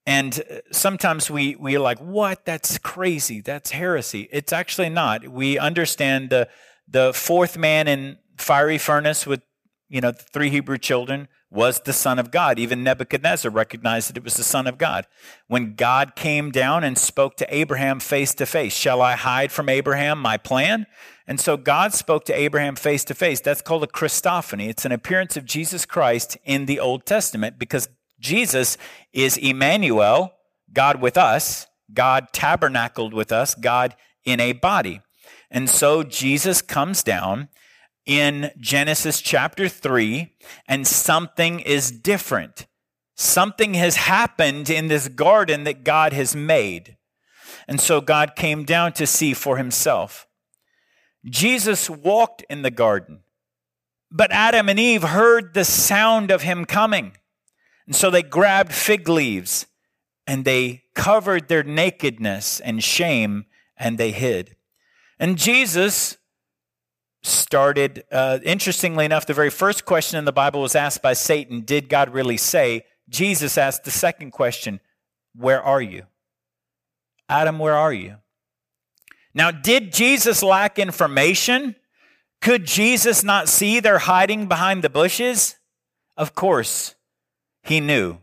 And 0.06 0.40
uh, 0.50 0.60
sometimes 0.72 1.30
we, 1.30 1.54
we 1.56 1.76
are 1.76 1.80
like, 1.80 1.98
what? 1.98 2.46
That's 2.46 2.78
crazy. 2.78 3.42
That's 3.42 3.72
heresy. 3.72 4.26
It's 4.32 4.54
actually 4.54 4.88
not. 4.88 5.28
We 5.28 5.58
understand 5.58 6.30
the, 6.30 6.48
the 6.88 7.12
fourth 7.12 7.58
man 7.58 7.88
in 7.88 8.16
fiery 8.38 8.78
furnace 8.78 9.26
with 9.26 9.42
you 9.88 10.00
know 10.00 10.10
the 10.10 10.22
three 10.22 10.50
Hebrew 10.50 10.78
children 10.78 11.28
was 11.50 11.80
the 11.80 11.92
Son 11.92 12.18
of 12.18 12.30
God. 12.30 12.58
Even 12.58 12.82
Nebuchadnezzar 12.82 13.50
recognized 13.50 14.10
that 14.10 14.18
it 14.18 14.24
was 14.24 14.36
the 14.36 14.44
Son 14.44 14.66
of 14.66 14.76
God. 14.76 15.06
When 15.46 15.74
God 15.74 16.14
came 16.14 16.50
down 16.50 16.84
and 16.84 16.98
spoke 16.98 17.36
to 17.38 17.54
Abraham 17.54 18.00
face 18.00 18.34
to 18.34 18.46
face, 18.46 18.74
shall 18.74 19.00
I 19.00 19.14
hide 19.14 19.50
from 19.50 19.68
Abraham 19.68 20.20
my 20.20 20.36
plan? 20.36 20.86
And 21.26 21.40
so 21.40 21.56
God 21.56 21.94
spoke 21.94 22.24
to 22.26 22.38
Abraham 22.38 22.76
face 22.76 23.04
to 23.04 23.14
face. 23.14 23.40
That's 23.40 23.62
called 23.62 23.84
a 23.84 23.86
Christophany. 23.86 24.68
It's 24.68 24.84
an 24.84 24.92
appearance 24.92 25.36
of 25.36 25.46
Jesus 25.46 25.86
Christ 25.86 26.36
in 26.44 26.66
the 26.66 26.80
Old 26.80 27.06
Testament 27.06 27.58
because 27.58 27.88
Jesus 28.20 28.76
is 29.12 29.36
Emmanuel, 29.36 30.34
God 30.72 31.00
with 31.00 31.16
us, 31.16 31.66
God 31.94 32.28
tabernacled 32.32 33.14
with 33.14 33.32
us, 33.32 33.54
God 33.54 33.94
in 34.24 34.40
a 34.40 34.52
body. 34.52 35.00
And 35.50 35.70
so 35.70 36.02
Jesus 36.02 36.60
comes 36.60 37.02
down 37.02 37.48
in 38.08 38.50
Genesis 38.58 39.20
chapter 39.20 39.68
3, 39.68 40.34
and 40.66 40.86
something 40.86 41.60
is 41.60 41.92
different. 41.92 42.66
Something 43.14 43.74
has 43.74 43.96
happened 43.96 44.70
in 44.70 44.88
this 44.88 45.08
garden 45.08 45.64
that 45.64 45.84
God 45.84 46.14
has 46.14 46.34
made. 46.34 46.96
And 47.68 47.78
so 47.78 48.00
God 48.00 48.34
came 48.34 48.64
down 48.64 48.94
to 48.94 49.06
see 49.06 49.34
for 49.34 49.58
himself. 49.58 50.26
Jesus 51.26 51.90
walked 51.90 52.42
in 52.48 52.62
the 52.62 52.70
garden, 52.70 53.20
but 54.10 54.32
Adam 54.32 54.70
and 54.70 54.80
Eve 54.80 55.02
heard 55.02 55.52
the 55.52 55.64
sound 55.64 56.30
of 56.30 56.42
him 56.42 56.64
coming. 56.64 57.12
And 57.86 57.94
so 57.94 58.10
they 58.10 58.22
grabbed 58.22 58.72
fig 58.72 59.08
leaves 59.08 59.66
and 60.26 60.44
they 60.44 60.84
covered 60.94 61.48
their 61.48 61.62
nakedness 61.62 62.60
and 62.60 62.82
shame 62.82 63.46
and 63.76 63.98
they 63.98 64.12
hid. 64.12 64.56
And 65.18 65.36
Jesus 65.36 66.17
started, 67.22 68.04
uh, 68.12 68.38
interestingly 68.42 69.04
enough, 69.04 69.26
the 69.26 69.34
very 69.34 69.50
first 69.50 69.84
question 69.84 70.18
in 70.18 70.24
the 70.24 70.32
Bible 70.32 70.60
was 70.60 70.74
asked 70.74 71.02
by 71.02 71.12
Satan 71.12 71.62
Did 71.62 71.88
God 71.88 72.12
really 72.12 72.36
say? 72.36 72.84
Jesus 73.08 73.56
asked 73.58 73.84
the 73.84 73.90
second 73.90 74.30
question 74.30 74.80
Where 75.34 75.62
are 75.62 75.82
you? 75.82 76.04
Adam, 77.28 77.58
where 77.58 77.74
are 77.74 77.92
you? 77.92 78.16
Now, 79.34 79.50
did 79.50 79.92
Jesus 79.92 80.42
lack 80.42 80.78
information? 80.78 81.76
Could 82.40 82.64
Jesus 82.64 83.24
not 83.24 83.48
see 83.48 83.80
they're 83.80 83.98
hiding 83.98 84.46
behind 84.46 84.82
the 84.82 84.90
bushes? 84.90 85.56
Of 86.16 86.34
course, 86.34 86.94
he 87.62 87.80
knew. 87.80 88.18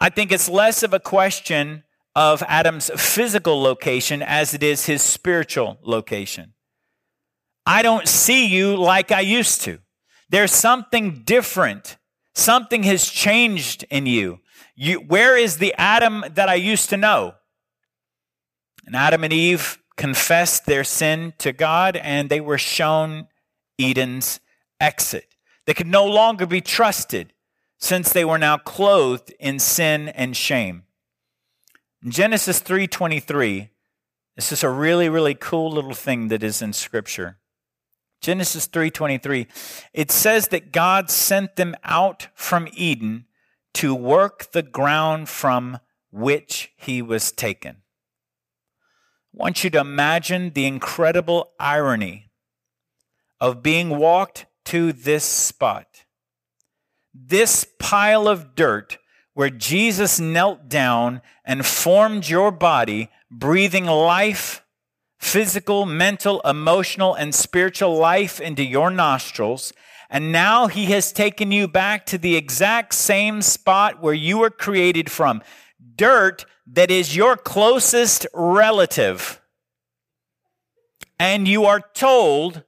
I 0.00 0.08
think 0.08 0.32
it's 0.32 0.48
less 0.48 0.82
of 0.82 0.92
a 0.92 1.00
question 1.00 1.84
of 2.14 2.42
Adam's 2.46 2.90
physical 2.96 3.60
location 3.60 4.22
as 4.22 4.54
it 4.54 4.62
is 4.62 4.86
his 4.86 5.02
spiritual 5.02 5.78
location. 5.82 6.54
I 7.66 7.82
don't 7.82 8.08
see 8.08 8.46
you 8.46 8.76
like 8.76 9.10
I 9.10 9.20
used 9.20 9.62
to. 9.62 9.78
There's 10.28 10.52
something 10.52 11.22
different. 11.24 11.96
Something 12.34 12.82
has 12.84 13.08
changed 13.08 13.84
in 13.90 14.06
you. 14.06 14.40
you. 14.74 14.98
Where 15.00 15.36
is 15.36 15.58
the 15.58 15.74
Adam 15.78 16.24
that 16.30 16.48
I 16.48 16.54
used 16.54 16.90
to 16.90 16.96
know? 16.96 17.34
And 18.86 18.96
Adam 18.96 19.24
and 19.24 19.32
Eve 19.32 19.78
confessed 19.96 20.66
their 20.66 20.84
sin 20.84 21.32
to 21.38 21.52
God 21.52 21.96
and 21.96 22.28
they 22.28 22.40
were 22.40 22.58
shown 22.58 23.28
Eden's 23.78 24.40
exit. 24.80 25.28
They 25.66 25.74
could 25.74 25.86
no 25.86 26.04
longer 26.04 26.46
be 26.46 26.60
trusted 26.60 27.32
since 27.78 28.12
they 28.12 28.24
were 28.24 28.38
now 28.38 28.58
clothed 28.58 29.32
in 29.38 29.58
sin 29.58 30.08
and 30.08 30.36
shame. 30.36 30.84
In 32.02 32.10
Genesis 32.10 32.60
3:23, 32.60 33.70
this 34.36 34.52
is 34.52 34.62
a 34.62 34.68
really 34.68 35.08
really 35.08 35.34
cool 35.34 35.70
little 35.70 35.94
thing 35.94 36.28
that 36.28 36.42
is 36.42 36.60
in 36.60 36.72
scripture. 36.72 37.38
Genesis 38.24 38.66
3:23, 38.66 39.46
it 39.92 40.10
says 40.10 40.48
that 40.48 40.72
God 40.72 41.10
sent 41.10 41.56
them 41.56 41.76
out 41.84 42.28
from 42.34 42.66
Eden 42.72 43.26
to 43.74 43.94
work 43.94 44.52
the 44.52 44.62
ground 44.62 45.28
from 45.28 45.78
which 46.10 46.72
he 46.78 47.02
was 47.02 47.30
taken. 47.30 47.82
I 47.82 49.34
want 49.34 49.62
you 49.62 49.68
to 49.68 49.78
imagine 49.78 50.54
the 50.54 50.64
incredible 50.64 51.52
irony 51.60 52.30
of 53.42 53.62
being 53.62 53.90
walked 53.90 54.46
to 54.66 54.94
this 54.94 55.24
spot. 55.26 56.06
This 57.12 57.66
pile 57.78 58.26
of 58.26 58.54
dirt 58.54 58.96
where 59.34 59.50
Jesus 59.50 60.18
knelt 60.18 60.70
down 60.70 61.20
and 61.44 61.66
formed 61.66 62.26
your 62.26 62.50
body, 62.50 63.10
breathing 63.30 63.84
life, 63.84 64.63
physical, 65.24 65.86
mental, 65.86 66.40
emotional, 66.42 67.14
and 67.14 67.34
spiritual 67.34 67.96
life 67.96 68.40
into 68.40 68.62
your 68.62 68.90
nostrils. 68.90 69.72
And 70.10 70.30
now 70.30 70.66
he 70.66 70.84
has 70.86 71.12
taken 71.12 71.50
you 71.50 71.66
back 71.66 72.04
to 72.06 72.18
the 72.18 72.36
exact 72.36 72.94
same 72.94 73.40
spot 73.40 74.02
where 74.02 74.14
you 74.14 74.38
were 74.38 74.50
created 74.50 75.10
from. 75.10 75.42
Dirt 75.96 76.44
that 76.66 76.90
is 76.90 77.16
your 77.16 77.36
closest 77.36 78.26
relative. 78.34 79.40
And 81.18 81.48
you 81.48 81.64
are 81.64 81.80
told 81.94 82.62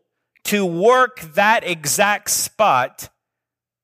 to 0.44 0.64
work 0.64 1.20
that 1.34 1.62
exact 1.62 2.30
spot 2.30 3.10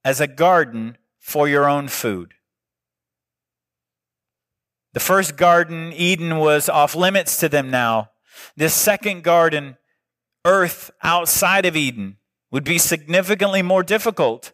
as 0.03 0.21
a 0.21 0.27
garden 0.27 0.97
for 1.21 1.47
your 1.47 1.69
own 1.69 1.89
food. 1.89 2.35
The 4.95 5.01
first 5.01 5.37
garden, 5.37 5.93
Eden, 5.93 6.39
was 6.39 6.69
off 6.69 6.95
limits 6.95 7.39
to 7.41 7.49
them 7.49 7.71
now. 7.71 8.09
This 8.57 8.75
second 8.75 9.23
garden, 9.25 9.77
earth 10.45 10.91
outside 11.03 11.67
of 11.67 11.77
Eden, 11.77 12.19
would 12.51 12.65
be 12.65 12.79
significantly 12.79 13.63
more 13.63 13.83
difficult. 13.83 14.53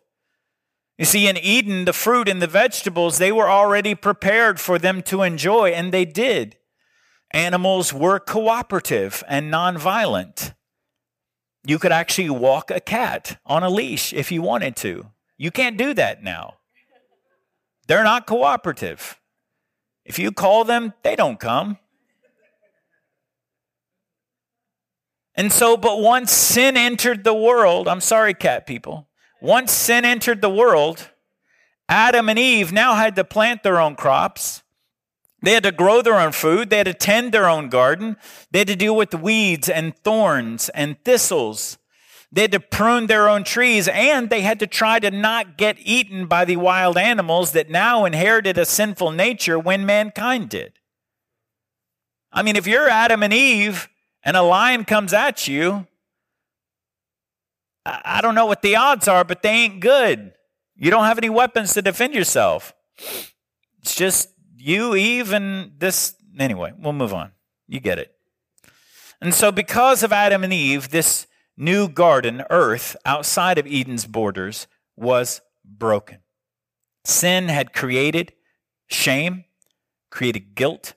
You 0.96 1.04
see, 1.04 1.28
in 1.28 1.36
Eden, 1.36 1.84
the 1.84 1.92
fruit 1.92 2.28
and 2.28 2.42
the 2.42 2.46
vegetables, 2.46 3.18
they 3.18 3.30
were 3.30 3.48
already 3.48 3.94
prepared 3.94 4.58
for 4.58 4.78
them 4.78 5.02
to 5.02 5.22
enjoy, 5.22 5.70
and 5.70 5.92
they 5.92 6.04
did. 6.04 6.56
Animals 7.32 7.92
were 7.92 8.18
cooperative 8.18 9.22
and 9.28 9.52
nonviolent. 9.52 10.54
You 11.64 11.78
could 11.78 11.92
actually 11.92 12.30
walk 12.30 12.70
a 12.70 12.80
cat 12.80 13.38
on 13.44 13.62
a 13.62 13.68
leash 13.68 14.12
if 14.12 14.32
you 14.32 14.42
wanted 14.42 14.74
to. 14.76 15.10
You 15.36 15.50
can't 15.50 15.76
do 15.76 15.94
that 15.94 16.22
now. 16.22 16.54
They're 17.86 18.04
not 18.04 18.26
cooperative. 18.26 19.20
If 20.04 20.18
you 20.18 20.32
call 20.32 20.64
them, 20.64 20.94
they 21.02 21.14
don't 21.14 21.38
come. 21.38 21.78
And 25.38 25.52
so, 25.52 25.76
but 25.76 26.00
once 26.00 26.32
sin 26.32 26.76
entered 26.76 27.22
the 27.22 27.32
world, 27.32 27.86
I'm 27.86 28.00
sorry, 28.00 28.34
cat 28.34 28.66
people, 28.66 29.08
once 29.40 29.70
sin 29.70 30.04
entered 30.04 30.42
the 30.42 30.50
world, 30.50 31.10
Adam 31.88 32.28
and 32.28 32.36
Eve 32.36 32.72
now 32.72 32.96
had 32.96 33.14
to 33.14 33.22
plant 33.22 33.62
their 33.62 33.80
own 33.80 33.94
crops. 33.94 34.64
They 35.40 35.52
had 35.52 35.62
to 35.62 35.70
grow 35.70 36.02
their 36.02 36.18
own 36.18 36.32
food. 36.32 36.70
They 36.70 36.78
had 36.78 36.86
to 36.86 36.92
tend 36.92 37.30
their 37.30 37.48
own 37.48 37.68
garden. 37.68 38.16
They 38.50 38.58
had 38.58 38.68
to 38.68 38.74
deal 38.74 38.96
with 38.96 39.14
weeds 39.14 39.68
and 39.68 39.96
thorns 39.98 40.70
and 40.70 40.96
thistles. 41.04 41.78
They 42.32 42.42
had 42.42 42.52
to 42.52 42.60
prune 42.60 43.06
their 43.06 43.28
own 43.28 43.44
trees 43.44 43.86
and 43.86 44.30
they 44.30 44.40
had 44.40 44.58
to 44.58 44.66
try 44.66 44.98
to 44.98 45.12
not 45.12 45.56
get 45.56 45.76
eaten 45.78 46.26
by 46.26 46.46
the 46.46 46.56
wild 46.56 46.98
animals 46.98 47.52
that 47.52 47.70
now 47.70 48.04
inherited 48.04 48.58
a 48.58 48.64
sinful 48.64 49.12
nature 49.12 49.56
when 49.56 49.86
mankind 49.86 50.48
did. 50.48 50.80
I 52.32 52.42
mean, 52.42 52.56
if 52.56 52.66
you're 52.66 52.88
Adam 52.88 53.22
and 53.22 53.32
Eve 53.32 53.88
and 54.28 54.36
a 54.36 54.42
lion 54.42 54.84
comes 54.84 55.14
at 55.14 55.48
you, 55.48 55.86
I 57.86 58.20
don't 58.20 58.34
know 58.34 58.44
what 58.44 58.60
the 58.60 58.76
odds 58.76 59.08
are, 59.08 59.24
but 59.24 59.40
they 59.40 59.48
ain't 59.48 59.80
good. 59.80 60.34
You 60.76 60.90
don't 60.90 61.04
have 61.04 61.16
any 61.16 61.30
weapons 61.30 61.72
to 61.72 61.80
defend 61.80 62.12
yourself. 62.12 62.74
It's 63.80 63.94
just 63.94 64.28
you, 64.58 64.94
Eve, 64.94 65.32
and 65.32 65.72
this. 65.78 66.14
Anyway, 66.38 66.74
we'll 66.78 66.92
move 66.92 67.14
on. 67.14 67.32
You 67.68 67.80
get 67.80 67.98
it. 67.98 68.12
And 69.22 69.32
so, 69.32 69.50
because 69.50 70.02
of 70.02 70.12
Adam 70.12 70.44
and 70.44 70.52
Eve, 70.52 70.90
this 70.90 71.26
new 71.56 71.88
garden, 71.88 72.44
earth, 72.50 72.96
outside 73.06 73.56
of 73.56 73.66
Eden's 73.66 74.04
borders, 74.04 74.66
was 74.94 75.40
broken. 75.64 76.18
Sin 77.02 77.48
had 77.48 77.72
created 77.72 78.34
shame, 78.88 79.46
created 80.10 80.54
guilt, 80.54 80.92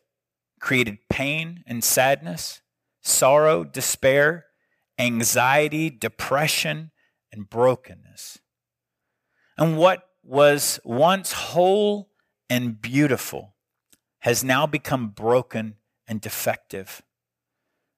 created 0.59 0.97
pain 1.09 1.63
and 1.65 1.81
sadness, 1.81 2.61
sorrow, 3.01 3.63
despair, 3.63 4.45
anxiety, 4.97 5.89
depression, 5.89 6.91
and 7.31 7.49
brokenness. 7.49 8.39
And 9.57 9.77
what 9.77 10.03
was 10.23 10.79
once 10.83 11.31
whole 11.31 12.11
and 12.49 12.81
beautiful 12.81 13.55
has 14.19 14.43
now 14.43 14.67
become 14.67 15.09
broken 15.09 15.75
and 16.07 16.21
defective. 16.21 17.01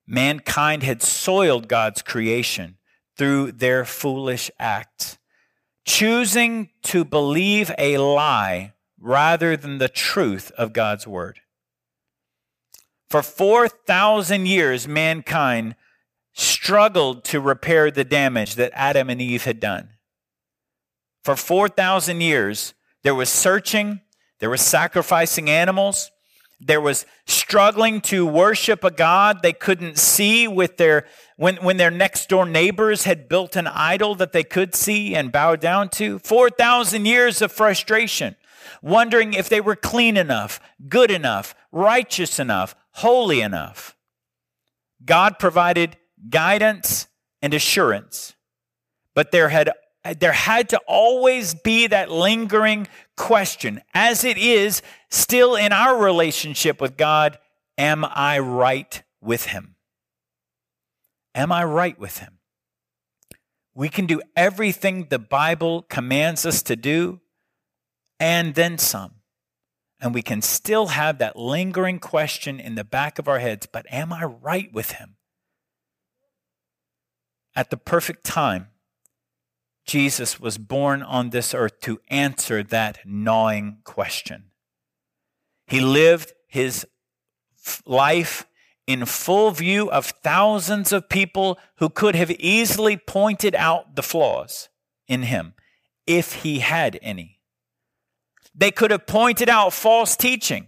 Mankind 0.06 0.84
had 0.84 1.02
soiled 1.02 1.68
God's 1.68 2.02
creation 2.02 2.78
through 3.18 3.54
their 3.54 3.86
foolish 3.86 4.50
acts, 4.60 5.18
choosing 5.86 6.70
to 6.84 7.04
believe 7.04 7.72
a 7.78 7.98
lie 7.98 8.74
rather 9.00 9.58
than 9.58 9.78
the 9.78 9.90
truth 9.90 10.52
of 10.58 10.74
God's 10.74 11.08
word. 11.08 11.42
For 13.14 13.22
4,000 13.22 14.48
years, 14.48 14.88
mankind 14.88 15.76
struggled 16.34 17.24
to 17.26 17.40
repair 17.40 17.92
the 17.92 18.04
damage 18.04 18.56
that 18.56 18.72
Adam 18.74 19.08
and 19.08 19.22
Eve 19.22 19.44
had 19.44 19.60
done. 19.60 19.90
For 21.24 21.36
4,000 21.36 22.22
years, 22.22 22.74
there 23.04 23.14
was 23.14 23.30
searching, 23.30 24.02
there 24.40 24.50
was 24.50 24.62
sacrificing 24.62 25.48
animals, 25.48 26.10
There 26.60 26.82
was 26.82 27.06
struggling 27.26 28.02
to 28.02 28.26
worship 28.26 28.84
a 28.84 28.92
God 28.92 29.42
they 29.42 29.54
couldn't 29.54 29.98
see 29.98 30.48
with 30.48 30.78
their 30.78 31.06
when, 31.36 31.58
when 31.58 31.78
their 31.78 31.92
next 31.92 32.30
door 32.30 32.46
neighbors 32.46 33.04
had 33.04 33.28
built 33.28 33.56
an 33.56 33.68
idol 33.68 34.16
that 34.16 34.32
they 34.32 34.44
could 34.44 34.74
see 34.74 35.14
and 35.14 35.32
bow 35.32 35.56
down 35.56 35.90
to. 35.90 36.20
4,000 36.20 37.06
years 37.06 37.42
of 37.42 37.52
frustration, 37.52 38.36
wondering 38.82 39.34
if 39.34 39.50
they 39.50 39.62
were 39.62 39.76
clean 39.76 40.16
enough, 40.16 40.60
good 40.88 41.12
enough, 41.12 41.54
righteous 41.72 42.40
enough, 42.40 42.76
holy 42.94 43.42
enough. 43.42 43.96
God 45.06 45.40
provided 45.40 45.98
guidance 46.30 47.08
and 47.42 47.54
assurance, 47.54 48.36
but 49.14 49.32
there 49.32 49.50
had 49.50 49.72
there 50.20 50.34
had 50.34 50.70
to 50.70 50.80
always 50.86 51.54
be 51.54 51.88
that 51.88 52.12
lingering 52.12 52.88
question, 53.16 53.82
as 53.94 54.26
it 54.26 54.38
is 54.38 54.82
still 55.10 55.56
in 55.56 55.72
our 55.72 55.98
relationship 55.98 56.82
with 56.82 56.98
God 56.98 57.38
Am 57.78 58.06
I 58.06 58.38
right 58.40 59.04
with 59.22 59.46
Him? 59.46 59.76
Am 61.34 61.52
I 61.52 61.64
right 61.64 61.98
with 61.98 62.20
Him? 62.20 62.40
We 63.74 63.90
can 63.90 64.06
do 64.06 64.22
everything 64.36 65.08
the 65.10 65.20
Bible 65.20 65.82
commands 65.84 66.46
us 66.46 66.62
to 66.64 66.76
do 66.76 67.22
and 68.20 68.54
then 68.54 68.78
some. 68.78 69.16
And 70.04 70.14
we 70.14 70.22
can 70.22 70.42
still 70.42 70.88
have 70.88 71.18
that 71.20 71.38
lingering 71.38 71.98
question 71.98 72.60
in 72.60 72.76
the 72.76 72.84
back 72.84 73.20
of 73.20 73.30
our 73.30 73.40
heads 73.40 73.66
but 73.66 73.86
am 73.90 74.12
I 74.12 74.26
right 74.26 74.72
with 74.74 74.92
Him? 74.92 75.16
At 77.56 77.70
the 77.70 77.78
perfect 77.78 78.26
time, 78.26 78.68
Jesus 79.86 80.42
was 80.42 80.58
born 80.58 81.02
on 81.02 81.30
this 81.30 81.54
earth 81.54 81.80
to 81.82 82.02
answer 82.10 82.64
that 82.64 83.00
gnawing 83.06 83.78
question. 83.86 84.52
He 85.68 85.80
lived 85.80 86.34
his 86.48 86.86
life 87.86 88.46
in 88.86 89.06
full 89.06 89.52
view 89.52 89.90
of 89.90 90.08
thousands 90.08 90.92
of 90.92 91.08
people 91.08 91.58
who 91.78 91.88
could 91.90 92.16
have 92.16 92.32
easily 92.32 92.98
pointed 92.98 93.56
out 93.56 93.96
the 93.96 94.04
flaws 94.04 94.68
in 95.08 95.24
him 95.24 95.54
if 96.06 96.44
he 96.44 96.60
had 96.60 97.00
any. 97.02 97.33
They 98.56 98.72
could 98.72 98.92
have 98.92 99.08
pointed 99.08 99.50
out 99.50 99.74
false 99.74 100.16
teaching 100.16 100.68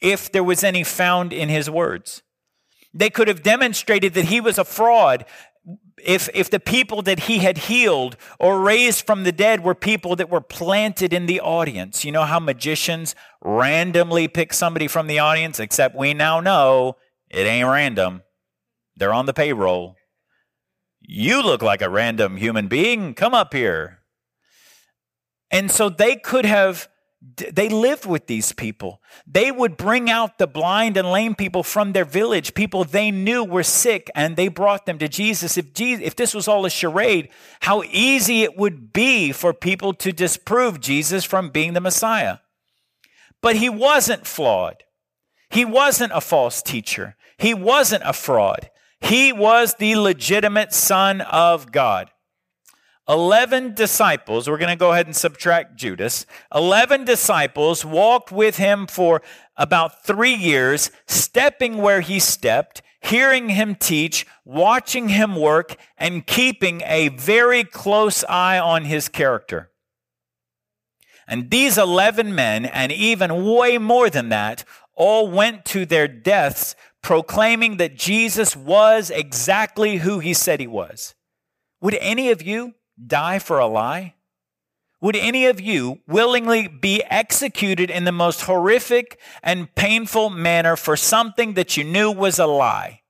if 0.00 0.30
there 0.32 0.44
was 0.44 0.64
any 0.64 0.82
found 0.82 1.32
in 1.32 1.48
his 1.48 1.70
words. 1.70 2.22
They 2.92 3.10
could 3.10 3.28
have 3.28 3.42
demonstrated 3.42 4.14
that 4.14 4.26
he 4.26 4.40
was 4.40 4.58
a 4.58 4.64
fraud 4.64 5.24
if, 6.04 6.28
if 6.34 6.50
the 6.50 6.60
people 6.60 7.02
that 7.02 7.20
he 7.20 7.38
had 7.38 7.58
healed 7.58 8.16
or 8.38 8.60
raised 8.60 9.06
from 9.06 9.24
the 9.24 9.32
dead 9.32 9.62
were 9.62 9.74
people 9.74 10.16
that 10.16 10.30
were 10.30 10.40
planted 10.40 11.12
in 11.12 11.26
the 11.26 11.40
audience. 11.40 12.04
You 12.04 12.12
know 12.12 12.24
how 12.24 12.40
magicians 12.40 13.14
randomly 13.42 14.26
pick 14.26 14.52
somebody 14.52 14.88
from 14.88 15.06
the 15.06 15.18
audience, 15.18 15.60
except 15.60 15.94
we 15.94 16.14
now 16.14 16.40
know 16.40 16.96
it 17.28 17.46
ain't 17.46 17.68
random. 17.68 18.22
They're 18.96 19.14
on 19.14 19.26
the 19.26 19.34
payroll. 19.34 19.96
You 21.00 21.42
look 21.42 21.62
like 21.62 21.82
a 21.82 21.90
random 21.90 22.36
human 22.36 22.68
being. 22.68 23.14
Come 23.14 23.34
up 23.34 23.52
here. 23.52 24.00
And 25.50 25.70
so 25.70 25.88
they 25.88 26.16
could 26.16 26.44
have 26.44 26.88
they 27.22 27.68
lived 27.68 28.06
with 28.06 28.26
these 28.26 28.52
people. 28.52 29.02
They 29.26 29.52
would 29.52 29.76
bring 29.76 30.08
out 30.08 30.38
the 30.38 30.46
blind 30.46 30.96
and 30.96 31.10
lame 31.10 31.34
people 31.34 31.62
from 31.62 31.92
their 31.92 32.06
village, 32.06 32.54
people 32.54 32.82
they 32.84 33.10
knew 33.10 33.44
were 33.44 33.62
sick, 33.62 34.10
and 34.14 34.36
they 34.36 34.48
brought 34.48 34.86
them 34.86 34.98
to 34.98 35.08
Jesus. 35.08 35.58
If, 35.58 35.74
Jesus, 35.74 36.06
if 36.06 36.16
this 36.16 36.32
was 36.32 36.48
all 36.48 36.64
a 36.64 36.70
charade, 36.70 37.28
how 37.60 37.82
easy 37.82 38.42
it 38.42 38.56
would 38.56 38.92
be 38.92 39.32
for 39.32 39.52
people 39.52 39.92
to 39.94 40.12
disprove 40.12 40.80
Jesus 40.80 41.24
from 41.24 41.50
being 41.50 41.74
the 41.74 41.80
Messiah. 41.80 42.38
But 43.42 43.56
he 43.56 43.68
wasn't 43.68 44.26
flawed. 44.26 44.82
He 45.50 45.64
wasn't 45.64 46.12
a 46.14 46.20
false 46.22 46.62
teacher. 46.62 47.16
He 47.36 47.52
wasn't 47.52 48.02
a 48.06 48.12
fraud. 48.14 48.70
He 49.00 49.32
was 49.32 49.74
the 49.74 49.96
legitimate 49.96 50.72
Son 50.72 51.20
of 51.20 51.70
God. 51.72 52.10
11 53.10 53.74
disciples, 53.74 54.48
we're 54.48 54.56
going 54.56 54.70
to 54.70 54.76
go 54.76 54.92
ahead 54.92 55.06
and 55.06 55.16
subtract 55.16 55.74
Judas. 55.74 56.26
11 56.54 57.04
disciples 57.04 57.84
walked 57.84 58.30
with 58.30 58.56
him 58.56 58.86
for 58.86 59.20
about 59.56 60.04
three 60.04 60.34
years, 60.34 60.92
stepping 61.08 61.78
where 61.78 62.02
he 62.02 62.20
stepped, 62.20 62.82
hearing 63.00 63.48
him 63.48 63.74
teach, 63.74 64.26
watching 64.44 65.08
him 65.08 65.34
work, 65.34 65.76
and 65.98 66.24
keeping 66.24 66.82
a 66.86 67.08
very 67.08 67.64
close 67.64 68.22
eye 68.28 68.60
on 68.60 68.84
his 68.84 69.08
character. 69.08 69.72
And 71.26 71.50
these 71.50 71.78
11 71.78 72.32
men, 72.32 72.64
and 72.64 72.92
even 72.92 73.44
way 73.44 73.76
more 73.78 74.08
than 74.08 74.28
that, 74.28 74.64
all 74.94 75.28
went 75.28 75.64
to 75.64 75.84
their 75.84 76.06
deaths 76.06 76.76
proclaiming 77.02 77.78
that 77.78 77.96
Jesus 77.96 78.54
was 78.54 79.10
exactly 79.10 79.96
who 79.96 80.20
he 80.20 80.32
said 80.32 80.60
he 80.60 80.68
was. 80.68 81.16
Would 81.80 81.94
any 81.94 82.30
of 82.30 82.42
you 82.42 82.74
die 83.06 83.38
for 83.38 83.58
a 83.58 83.66
lie? 83.66 84.14
Would 85.00 85.16
any 85.16 85.46
of 85.46 85.60
you 85.60 86.00
willingly 86.06 86.68
be 86.68 87.02
executed 87.04 87.90
in 87.90 88.04
the 88.04 88.12
most 88.12 88.42
horrific 88.42 89.18
and 89.42 89.74
painful 89.74 90.28
manner 90.28 90.76
for 90.76 90.94
something 90.94 91.54
that 91.54 91.76
you 91.76 91.84
knew 91.84 92.10
was 92.12 92.38
a 92.38 92.46
lie? 92.46 93.00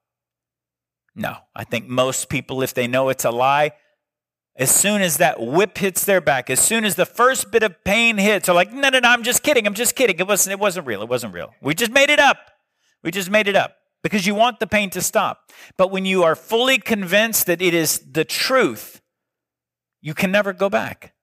No. 1.16 1.36
I 1.54 1.64
think 1.64 1.88
most 1.88 2.28
people, 2.28 2.62
if 2.62 2.74
they 2.74 2.86
know 2.86 3.08
it's 3.08 3.24
a 3.24 3.30
lie, 3.30 3.72
as 4.56 4.70
soon 4.70 5.02
as 5.02 5.16
that 5.16 5.40
whip 5.40 5.78
hits 5.78 6.04
their 6.04 6.20
back, 6.20 6.48
as 6.48 6.60
soon 6.60 6.84
as 6.84 6.94
the 6.94 7.06
first 7.06 7.50
bit 7.50 7.62
of 7.62 7.82
pain 7.82 8.18
hits, 8.18 8.48
are 8.48 8.54
like, 8.54 8.72
no, 8.72 8.88
no, 8.88 9.00
no, 9.00 9.08
I'm 9.08 9.22
just 9.22 9.42
kidding. 9.42 9.66
I'm 9.66 9.74
just 9.74 9.96
kidding. 9.96 10.18
It 10.18 10.28
wasn't, 10.28 10.52
it 10.52 10.60
wasn't 10.60 10.86
real. 10.86 11.02
It 11.02 11.08
wasn't 11.08 11.34
real. 11.34 11.54
We 11.60 11.74
just 11.74 11.92
made 11.92 12.10
it 12.10 12.20
up. 12.20 12.38
We 13.02 13.10
just 13.10 13.30
made 13.30 13.48
it 13.48 13.56
up 13.56 13.76
because 14.02 14.26
you 14.26 14.34
want 14.34 14.60
the 14.60 14.66
pain 14.66 14.90
to 14.90 15.00
stop. 15.00 15.50
But 15.76 15.90
when 15.90 16.04
you 16.04 16.22
are 16.22 16.36
fully 16.36 16.78
convinced 16.78 17.46
that 17.46 17.60
it 17.60 17.74
is 17.74 17.98
the 18.10 18.24
truth, 18.24 18.99
you 20.00 20.14
can 20.14 20.30
never 20.30 20.52
go 20.52 20.68
back. 20.68 21.14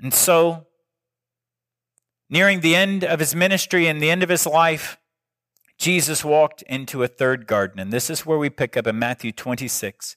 And 0.00 0.14
so, 0.14 0.66
nearing 2.30 2.60
the 2.60 2.76
end 2.76 3.04
of 3.04 3.20
his 3.20 3.34
ministry 3.34 3.86
and 3.86 4.00
the 4.00 4.10
end 4.10 4.22
of 4.22 4.28
his 4.28 4.46
life, 4.46 4.98
Jesus 5.78 6.24
walked 6.24 6.62
into 6.62 7.02
a 7.02 7.08
third 7.08 7.46
garden. 7.46 7.78
And 7.78 7.92
this 7.92 8.10
is 8.10 8.26
where 8.26 8.38
we 8.38 8.50
pick 8.50 8.76
up 8.76 8.86
in 8.86 8.98
Matthew 8.98 9.32
26, 9.32 10.16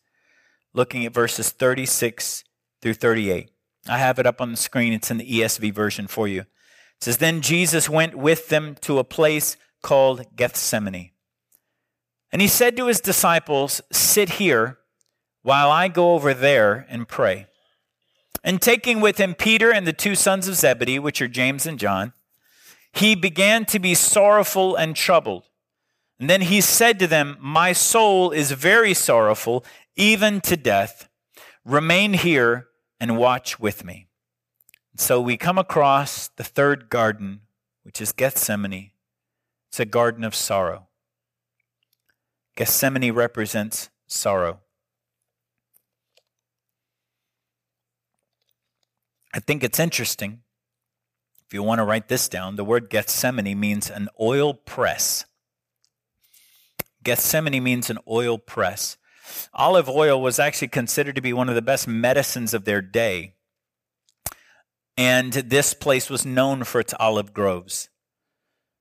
looking 0.74 1.06
at 1.06 1.14
verses 1.14 1.50
36 1.50 2.44
through 2.82 2.96
38. 2.96 3.52
I 3.88 3.98
have 3.98 4.20
it 4.20 4.28
up 4.28 4.42
on 4.42 4.52
the 4.52 4.58
screen. 4.58 4.94
It's 4.94 5.12
in 5.12 5.18
the 5.18 5.30
ESV 5.30 5.74
version 5.74 6.08
for 6.08 6.28
you. 6.28 6.42
It 6.42 6.48
says, 7.02 7.18
Then 7.18 7.42
Jesus 7.42 7.90
went 7.90 8.16
with 8.16 8.50
them 8.50 8.76
to 8.82 9.00
a 9.00 9.04
place 9.04 9.58
called 9.82 10.36
Gethsemane. 10.36 11.12
And 12.32 12.42
he 12.42 12.48
said 12.48 12.78
to 12.78 12.88
his 12.88 13.02
disciples, 13.02 13.82
Sit 13.92 14.32
here 14.32 14.78
while 15.41 15.71
I 15.71 15.88
go 15.88 16.13
over 16.13 16.34
there 16.34 16.86
and 16.89 17.08
pray. 17.08 17.47
And 18.43 18.62
taking 18.62 19.01
with 19.01 19.17
him 19.17 19.36
Peter 19.36 19.71
and 19.71 19.86
the 19.86 19.93
two 19.93 20.15
sons 20.15 20.47
of 20.47 20.56
Zebedee, 20.56 20.99
which 20.99 21.21
are 21.21 21.27
James 21.27 21.65
and 21.65 21.77
John, 21.77 22.13
he 22.93 23.15
began 23.15 23.65
to 23.65 23.80
be 23.80 23.93
sorrowful 23.93 24.75
and 24.75 24.95
troubled. 24.95 25.43
And 26.19 26.30
then 26.30 26.41
he 26.41 26.62
said 26.62 26.99
to 26.99 27.08
them, 27.08 27.38
My 27.39 27.73
soul 27.73 28.32
is 28.32 28.51
very 28.51 28.93
sorrowful, 28.93 29.65
even 29.95 30.41
to 30.41 30.58
death. 30.58 31.10
Remain 31.65 32.13
here 32.13 32.67
and 32.99 33.17
watch 33.17 33.60
with 33.60 33.84
me. 33.84 34.08
So 34.95 35.21
we 35.21 35.38
come 35.38 35.58
across 35.58 36.27
the 36.27 36.43
third 36.43 36.89
garden, 36.89 37.41
which 37.84 38.01
is 38.01 38.12
Gethsemane. 38.12 38.91
It's 39.69 39.80
a 39.80 39.86
garden 39.86 40.23
of 40.23 40.36
sorrow. 40.36 40.88
Gethsemane 42.56 43.13
represents 43.13 43.89
sorrow. 44.06 44.60
I 49.34 49.39
think 49.39 49.63
it's 49.63 49.80
interesting. 49.80 50.41
If 51.46 51.54
you 51.54 51.63
want 51.63 51.80
to 51.80 51.86
write 51.86 52.08
this 52.08 52.30
down, 52.30 52.56
the 52.56 52.63
word 52.63 52.89
Gethsemane 52.89 53.60
means 53.60 53.89
an 53.89 54.10
oil 54.20 54.54
press. 54.54 55.26
Gethsemane 57.04 57.63
means 57.63 57.89
an 57.89 57.98
oil 58.08 58.38
press. 58.38 58.98
Olive 59.54 59.89
oil 59.89 60.22
was 60.22 60.39
actually 60.39 60.67
considered 60.67 61.15
to 61.15 61.22
be 61.22 61.34
one 61.34 61.50
of 61.50 61.56
the 61.56 61.62
best 61.62 61.88
medicines 61.88 62.54
of 62.54 62.65
their 62.65 62.82
day. 62.82 63.36
And 64.98 65.34
this 65.34 65.74
place 65.74 66.10
was 66.10 66.26
known 66.26 66.63
for 66.63 66.80
its 66.80 66.94
olive 67.00 67.34
groves. 67.34 67.89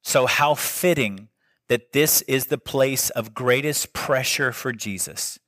So, 0.03 0.27
how 0.27 0.55
fitting 0.55 1.29
that 1.69 1.93
this 1.93 2.23
is 2.23 2.47
the 2.47 2.59
place 2.59 3.11
of 3.11 3.35
greatest 3.35 3.93
pressure 3.93 4.53
for 4.53 4.73
Jesus, 4.73 5.39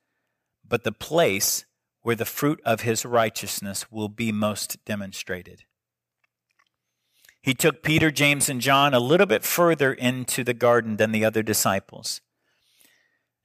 but 0.66 0.84
the 0.84 0.92
place 0.92 1.64
where 2.02 2.16
the 2.16 2.24
fruit 2.24 2.60
of 2.64 2.82
his 2.82 3.04
righteousness 3.04 3.90
will 3.90 4.08
be 4.08 4.32
most 4.32 4.84
demonstrated. 4.84 5.64
He 7.42 7.54
took 7.54 7.82
Peter, 7.82 8.10
James, 8.10 8.48
and 8.48 8.60
John 8.60 8.94
a 8.94 9.00
little 9.00 9.26
bit 9.26 9.42
further 9.42 9.92
into 9.92 10.44
the 10.44 10.54
garden 10.54 10.96
than 10.96 11.10
the 11.10 11.24
other 11.24 11.42
disciples. 11.42 12.20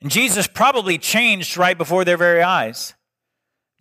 And 0.02 0.12
Jesus 0.12 0.46
probably 0.48 1.00
changed 1.00 1.58
right 1.58 1.78
before 1.78 2.06
their 2.06 2.17
very 2.17 2.43
eyes. 2.43 2.93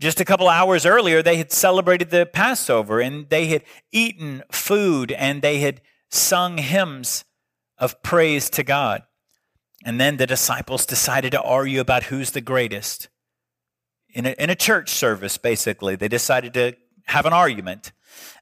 Just 0.00 0.20
a 0.20 0.24
couple 0.24 0.48
hours 0.48 0.86
earlier, 0.86 1.22
they 1.22 1.36
had 1.36 1.52
celebrated 1.52 2.10
the 2.10 2.26
Passover 2.26 3.00
and 3.00 3.28
they 3.28 3.46
had 3.46 3.64
eaten 3.92 4.42
food 4.50 5.12
and 5.12 5.42
they 5.42 5.58
had 5.58 5.82
sung 6.10 6.58
hymns 6.58 7.24
of 7.78 8.02
praise 8.02 8.48
to 8.50 8.62
God. 8.62 9.02
And 9.84 10.00
then 10.00 10.16
the 10.16 10.26
disciples 10.26 10.86
decided 10.86 11.32
to 11.32 11.42
argue 11.42 11.80
about 11.80 12.04
who's 12.04 12.30
the 12.30 12.40
greatest. 12.40 13.08
In 14.16 14.24
a, 14.24 14.30
in 14.38 14.48
a 14.48 14.54
church 14.54 14.88
service, 14.88 15.36
basically, 15.36 15.94
they 15.94 16.08
decided 16.08 16.54
to 16.54 16.72
have 17.04 17.26
an 17.26 17.34
argument. 17.34 17.92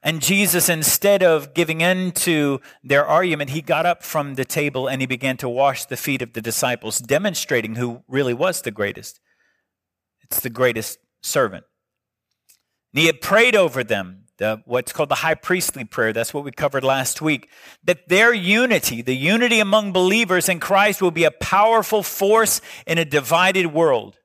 And 0.01 0.21
Jesus, 0.21 0.69
instead 0.69 1.21
of 1.21 1.53
giving 1.53 1.81
in 1.81 2.13
to 2.13 2.61
their 2.81 3.05
argument, 3.05 3.49
he 3.49 3.61
got 3.61 3.85
up 3.85 4.01
from 4.01 4.35
the 4.35 4.45
table 4.45 4.87
and 4.87 5.01
he 5.01 5.05
began 5.05 5.35
to 5.35 5.49
wash 5.49 5.83
the 5.83 5.97
feet 5.97 6.21
of 6.21 6.31
the 6.31 6.41
disciples, 6.41 6.99
demonstrating 6.99 7.75
who 7.75 8.03
really 8.07 8.33
was 8.33 8.61
the 8.61 8.71
greatest. 8.71 9.19
It's 10.23 10.39
the 10.39 10.49
greatest 10.49 10.97
servant. 11.21 11.65
And 12.93 13.01
he 13.01 13.07
had 13.07 13.19
prayed 13.19 13.53
over 13.53 13.83
them, 13.83 14.27
the, 14.37 14.61
what's 14.63 14.93
called 14.93 15.09
the 15.09 15.15
high 15.15 15.35
priestly 15.35 15.83
prayer. 15.83 16.13
That's 16.13 16.33
what 16.33 16.45
we 16.45 16.51
covered 16.51 16.85
last 16.85 17.21
week. 17.21 17.49
That 17.83 18.07
their 18.07 18.33
unity, 18.33 19.01
the 19.01 19.17
unity 19.17 19.59
among 19.59 19.91
believers 19.91 20.47
in 20.47 20.61
Christ, 20.61 21.01
will 21.01 21.11
be 21.11 21.25
a 21.25 21.31
powerful 21.31 22.01
force 22.01 22.61
in 22.87 22.97
a 22.97 23.03
divided 23.03 23.73
world. 23.73 24.19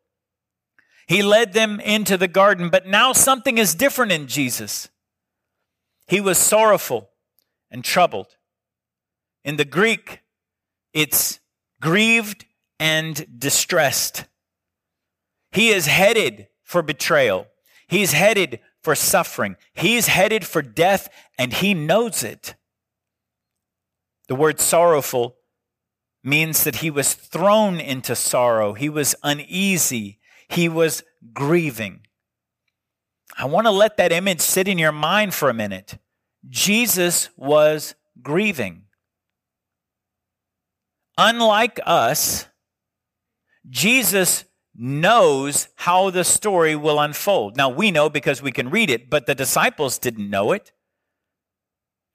He 1.10 1.24
led 1.24 1.54
them 1.54 1.80
into 1.80 2.16
the 2.16 2.28
garden, 2.28 2.68
but 2.70 2.86
now 2.86 3.12
something 3.12 3.58
is 3.58 3.74
different 3.74 4.12
in 4.12 4.28
Jesus. 4.28 4.90
He 6.06 6.20
was 6.20 6.38
sorrowful 6.38 7.10
and 7.68 7.82
troubled. 7.82 8.36
In 9.44 9.56
the 9.56 9.64
Greek, 9.64 10.20
it's 10.92 11.40
grieved 11.80 12.44
and 12.78 13.26
distressed. 13.40 14.26
He 15.50 15.70
is 15.70 15.88
headed 15.88 16.46
for 16.62 16.80
betrayal. 16.80 17.48
He's 17.88 18.12
headed 18.12 18.60
for 18.80 18.94
suffering. 18.94 19.56
He's 19.74 20.06
headed 20.06 20.46
for 20.46 20.62
death, 20.62 21.08
and 21.36 21.52
he 21.52 21.74
knows 21.74 22.22
it. 22.22 22.54
The 24.28 24.36
word 24.36 24.60
sorrowful 24.60 25.38
means 26.22 26.62
that 26.62 26.76
he 26.76 26.88
was 26.88 27.14
thrown 27.14 27.80
into 27.80 28.14
sorrow. 28.14 28.74
He 28.74 28.88
was 28.88 29.16
uneasy. 29.24 30.19
He 30.50 30.68
was 30.68 31.02
grieving. 31.32 32.00
I 33.38 33.44
want 33.46 33.66
to 33.66 33.70
let 33.70 33.96
that 33.96 34.12
image 34.12 34.40
sit 34.40 34.68
in 34.68 34.78
your 34.78 34.92
mind 34.92 35.32
for 35.32 35.48
a 35.48 35.54
minute. 35.54 35.98
Jesus 36.48 37.30
was 37.36 37.94
grieving. 38.20 38.82
Unlike 41.16 41.80
us, 41.86 42.46
Jesus 43.68 44.44
knows 44.74 45.68
how 45.76 46.10
the 46.10 46.24
story 46.24 46.74
will 46.74 46.98
unfold. 46.98 47.56
Now, 47.56 47.68
we 47.68 47.90
know 47.90 48.08
because 48.08 48.42
we 48.42 48.52
can 48.52 48.70
read 48.70 48.90
it, 48.90 49.10
but 49.10 49.26
the 49.26 49.34
disciples 49.34 49.98
didn't 49.98 50.30
know 50.30 50.52
it. 50.52 50.72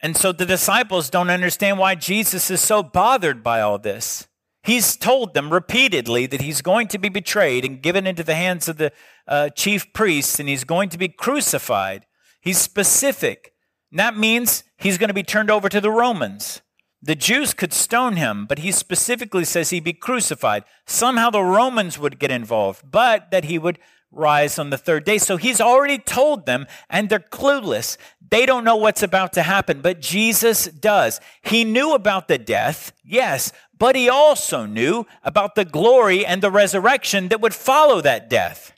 And 0.01 0.17
so 0.17 0.31
the 0.31 0.45
disciples 0.45 1.09
don't 1.09 1.29
understand 1.29 1.79
why 1.79 1.95
Jesus 1.95 2.51
is 2.51 2.61
so 2.61 2.83
bothered 2.83 3.43
by 3.43 3.61
all 3.61 3.79
this. 3.79 4.27
He's 4.65 4.97
told 4.97 5.35
them 5.35 5.53
repeatedly 5.53 6.25
that 6.25 6.41
he's 6.41 6.61
going 6.61 6.87
to 6.87 6.97
be 6.97 7.09
betrayed 7.09 7.63
and 7.63 7.81
given 7.81 8.07
into 8.07 8.23
the 8.23 8.33
hands 8.33 8.67
of 8.67 8.77
the 8.77 8.91
uh, 9.27 9.49
chief 9.49 9.93
priests 9.93 10.39
and 10.39 10.49
he's 10.49 10.63
going 10.63 10.89
to 10.89 10.97
be 10.97 11.07
crucified. 11.07 12.07
He's 12.41 12.57
specific. 12.57 13.53
And 13.91 13.99
that 13.99 14.17
means 14.17 14.63
he's 14.77 14.97
going 14.97 15.09
to 15.09 15.13
be 15.13 15.23
turned 15.23 15.51
over 15.51 15.69
to 15.69 15.79
the 15.79 15.91
Romans. 15.91 16.61
The 16.99 17.13
Jews 17.15 17.53
could 17.53 17.73
stone 17.73 18.15
him, 18.15 18.47
but 18.47 18.59
he 18.59 18.71
specifically 18.71 19.45
says 19.45 19.69
he'd 19.69 19.83
be 19.83 19.93
crucified. 19.93 20.63
Somehow 20.87 21.29
the 21.29 21.43
Romans 21.43 21.99
would 21.99 22.17
get 22.17 22.31
involved, 22.31 22.89
but 22.89 23.29
that 23.29 23.45
he 23.45 23.59
would 23.59 23.77
rise 24.15 24.57
on 24.57 24.69
the 24.69 24.77
third 24.77 25.03
day. 25.03 25.17
So 25.17 25.37
he's 25.37 25.61
already 25.61 25.97
told 25.97 26.45
them, 26.45 26.65
and 26.89 27.09
they're 27.09 27.19
clueless. 27.19 27.97
They 28.27 28.45
don't 28.45 28.63
know 28.63 28.75
what's 28.75 29.03
about 29.03 29.33
to 29.33 29.43
happen, 29.43 29.81
but 29.81 30.01
Jesus 30.01 30.65
does. 30.65 31.19
He 31.43 31.63
knew 31.63 31.93
about 31.93 32.27
the 32.27 32.37
death, 32.37 32.91
yes, 33.03 33.51
but 33.77 33.95
he 33.95 34.09
also 34.09 34.65
knew 34.65 35.05
about 35.23 35.55
the 35.55 35.65
glory 35.65 36.25
and 36.25 36.41
the 36.41 36.51
resurrection 36.51 37.27
that 37.27 37.41
would 37.41 37.53
follow 37.53 38.01
that 38.01 38.29
death. 38.29 38.73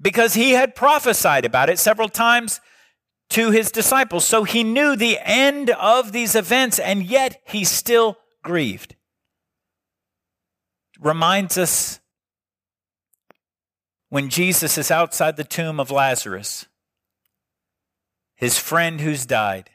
Because 0.00 0.34
he 0.34 0.52
had 0.52 0.74
prophesied 0.74 1.44
about 1.44 1.70
it 1.70 1.78
several 1.78 2.08
times 2.08 2.60
to 3.30 3.50
his 3.50 3.70
disciples. 3.70 4.26
So 4.26 4.44
he 4.44 4.64
knew 4.64 4.96
the 4.96 5.18
end 5.22 5.70
of 5.70 6.12
these 6.12 6.34
events, 6.34 6.78
and 6.78 7.04
yet 7.04 7.40
he 7.46 7.64
still 7.64 8.18
grieved. 8.42 8.96
Reminds 11.00 11.56
us 11.56 12.00
when 14.12 14.28
Jesus 14.28 14.76
is 14.76 14.90
outside 14.90 15.38
the 15.38 15.42
tomb 15.42 15.80
of 15.80 15.90
Lazarus, 15.90 16.66
his 18.34 18.58
friend 18.58 19.00
who's 19.00 19.24
died. 19.24 19.70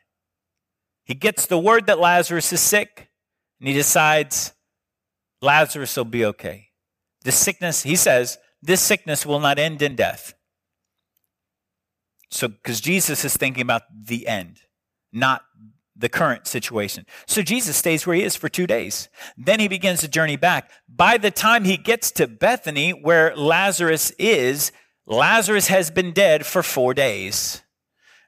He 1.05 1.15
gets 1.15 1.47
the 1.47 1.57
word 1.57 1.87
that 1.87 1.97
Lazarus 1.97 2.53
is 2.53 2.61
sick, 2.61 3.09
and 3.59 3.67
he 3.67 3.73
decides 3.73 4.53
Lazarus 5.41 5.97
will 5.97 6.05
be 6.05 6.23
okay. 6.23 6.67
This 7.23 7.35
sickness, 7.35 7.81
he 7.81 7.95
says, 7.95 8.37
this 8.61 8.79
sickness 8.79 9.25
will 9.25 9.39
not 9.39 9.57
end 9.57 9.81
in 9.81 9.95
death. 9.95 10.35
So, 12.29 12.47
because 12.47 12.79
Jesus 12.79 13.25
is 13.25 13.35
thinking 13.35 13.63
about 13.63 13.85
the 13.91 14.27
end, 14.27 14.59
not 15.11 15.41
the 15.97 16.09
current 16.09 16.47
situation. 16.47 17.05
So 17.25 17.41
Jesus 17.41 17.75
stays 17.75 18.05
where 18.05 18.15
he 18.15 18.23
is 18.23 18.35
for 18.35 18.49
two 18.49 18.67
days. 18.67 19.09
Then 19.37 19.59
he 19.59 19.67
begins 19.67 20.01
the 20.01 20.07
journey 20.07 20.35
back. 20.35 20.69
By 20.87 21.17
the 21.17 21.31
time 21.31 21.63
he 21.63 21.77
gets 21.77 22.11
to 22.11 22.27
Bethany, 22.27 22.91
where 22.91 23.35
Lazarus 23.35 24.11
is, 24.19 24.71
Lazarus 25.05 25.67
has 25.67 25.89
been 25.89 26.11
dead 26.11 26.45
for 26.45 26.61
four 26.61 26.93
days. 26.93 27.61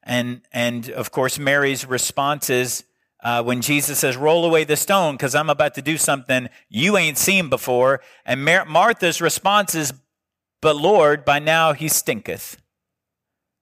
And, 0.03 0.41
and 0.51 0.89
of 0.89 1.11
course, 1.11 1.37
Mary's 1.37 1.85
response 1.85 2.49
is 2.49 2.83
uh, 3.23 3.43
when 3.43 3.61
Jesus 3.61 3.99
says, 3.99 4.17
Roll 4.17 4.45
away 4.45 4.63
the 4.63 4.77
stone 4.77 5.15
because 5.15 5.35
I'm 5.35 5.49
about 5.49 5.75
to 5.75 5.81
do 5.81 5.97
something 5.97 6.49
you 6.69 6.97
ain't 6.97 7.17
seen 7.17 7.49
before. 7.49 8.01
And 8.25 8.43
Mar- 8.43 8.65
Martha's 8.65 9.21
response 9.21 9.75
is, 9.75 9.93
But 10.61 10.77
Lord, 10.77 11.25
by 11.25 11.39
now 11.39 11.73
he 11.73 11.87
stinketh 11.89 12.57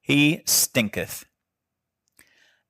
he 0.07 0.41
stinketh. 0.45 1.25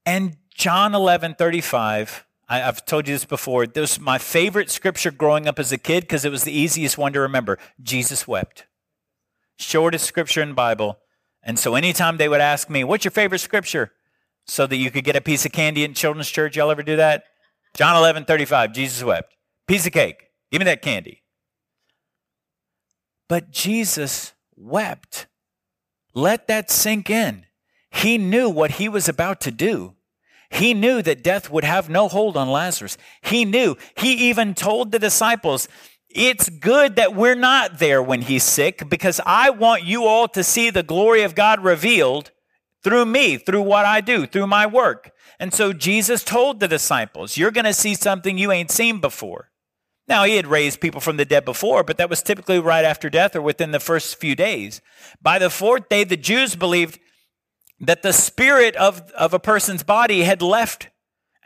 And 0.07 0.37
John 0.57 0.95
11 0.95 1.35
35, 1.35 2.25
I, 2.49 2.57
have 2.57 2.83
told 2.83 3.07
you 3.07 3.13
this 3.13 3.25
before. 3.25 3.67
This 3.67 3.97
was 3.97 3.99
my 3.99 4.17
favorite 4.17 4.71
scripture 4.71 5.11
growing 5.11 5.47
up 5.47 5.59
as 5.59 5.71
a 5.71 5.77
kid 5.77 6.01
because 6.01 6.25
it 6.25 6.31
was 6.31 6.43
the 6.43 6.51
easiest 6.51 6.97
one 6.97 7.13
to 7.13 7.19
remember. 7.19 7.59
Jesus 7.81 8.27
wept. 8.27 8.65
Shortest 9.59 10.05
scripture 10.05 10.41
in 10.41 10.53
Bible. 10.53 10.97
And 11.43 11.59
so 11.59 11.75
anytime 11.75 12.17
they 12.17 12.27
would 12.27 12.41
ask 12.41 12.71
me, 12.71 12.83
What's 12.83 13.05
your 13.05 13.11
favorite 13.11 13.39
scripture? 13.39 13.91
So 14.47 14.65
that 14.65 14.77
you 14.77 14.89
could 14.89 15.03
get 15.03 15.15
a 15.15 15.21
piece 15.21 15.45
of 15.45 15.51
candy 15.51 15.83
in 15.83 15.93
children's 15.93 16.29
church. 16.29 16.57
Y'all 16.57 16.71
ever 16.71 16.81
do 16.81 16.95
that? 16.95 17.25
John 17.75 17.95
11 17.95 18.25
35, 18.25 18.73
Jesus 18.73 19.03
wept. 19.03 19.35
Piece 19.67 19.85
of 19.85 19.93
cake. 19.93 20.31
Give 20.51 20.59
me 20.59 20.65
that 20.65 20.81
candy. 20.81 21.21
But 23.29 23.51
Jesus 23.51 24.33
wept 24.55 25.27
let 26.15 26.47
that 26.47 26.71
sink 26.71 27.11
in. 27.11 27.45
He 27.91 28.17
knew 28.17 28.49
what 28.49 28.71
he 28.71 28.89
was 28.89 29.07
about 29.07 29.39
to 29.41 29.51
do. 29.51 29.96
He 30.49 30.73
knew 30.73 31.01
that 31.01 31.23
death 31.23 31.49
would 31.49 31.63
have 31.63 31.89
no 31.89 32.07
hold 32.07 32.37
on 32.37 32.49
Lazarus. 32.49 32.97
He 33.21 33.45
knew. 33.45 33.75
He 33.97 34.29
even 34.29 34.53
told 34.53 34.91
the 34.91 34.99
disciples, 34.99 35.67
it's 36.09 36.49
good 36.49 36.95
that 36.95 37.15
we're 37.15 37.35
not 37.35 37.79
there 37.79 38.01
when 38.01 38.21
he's 38.21 38.43
sick 38.43 38.89
because 38.89 39.19
I 39.25 39.49
want 39.49 39.83
you 39.83 40.05
all 40.05 40.27
to 40.29 40.43
see 40.43 40.69
the 40.69 40.83
glory 40.83 41.21
of 41.21 41.35
God 41.35 41.63
revealed 41.63 42.31
through 42.83 43.05
me, 43.05 43.37
through 43.37 43.63
what 43.63 43.85
I 43.85 44.01
do, 44.01 44.25
through 44.25 44.47
my 44.47 44.65
work. 44.65 45.11
And 45.39 45.53
so 45.53 45.73
Jesus 45.73 46.23
told 46.23 46.59
the 46.59 46.67
disciples, 46.67 47.37
You're 47.37 47.51
going 47.51 47.65
to 47.65 47.73
see 47.73 47.93
something 47.93 48.37
you 48.37 48.51
ain't 48.51 48.71
seen 48.71 48.99
before. 48.99 49.51
Now, 50.07 50.23
he 50.23 50.37
had 50.37 50.47
raised 50.47 50.79
people 50.79 51.01
from 51.01 51.17
the 51.17 51.25
dead 51.25 51.43
before, 51.43 51.83
but 51.83 51.97
that 51.97 52.09
was 52.09 52.23
typically 52.23 52.59
right 52.59 52.85
after 52.85 53.09
death 53.09 53.35
or 53.35 53.41
within 53.41 53.71
the 53.71 53.79
first 53.79 54.15
few 54.15 54.35
days. 54.35 54.79
By 55.21 55.37
the 55.37 55.49
fourth 55.49 55.89
day, 55.89 56.05
the 56.05 56.15
Jews 56.15 56.55
believed 56.55 56.97
that 57.79 58.01
the 58.01 58.13
spirit 58.13 58.75
of, 58.75 59.11
of 59.11 59.33
a 59.33 59.39
person's 59.39 59.83
body 59.83 60.23
had 60.23 60.41
left 60.41 60.89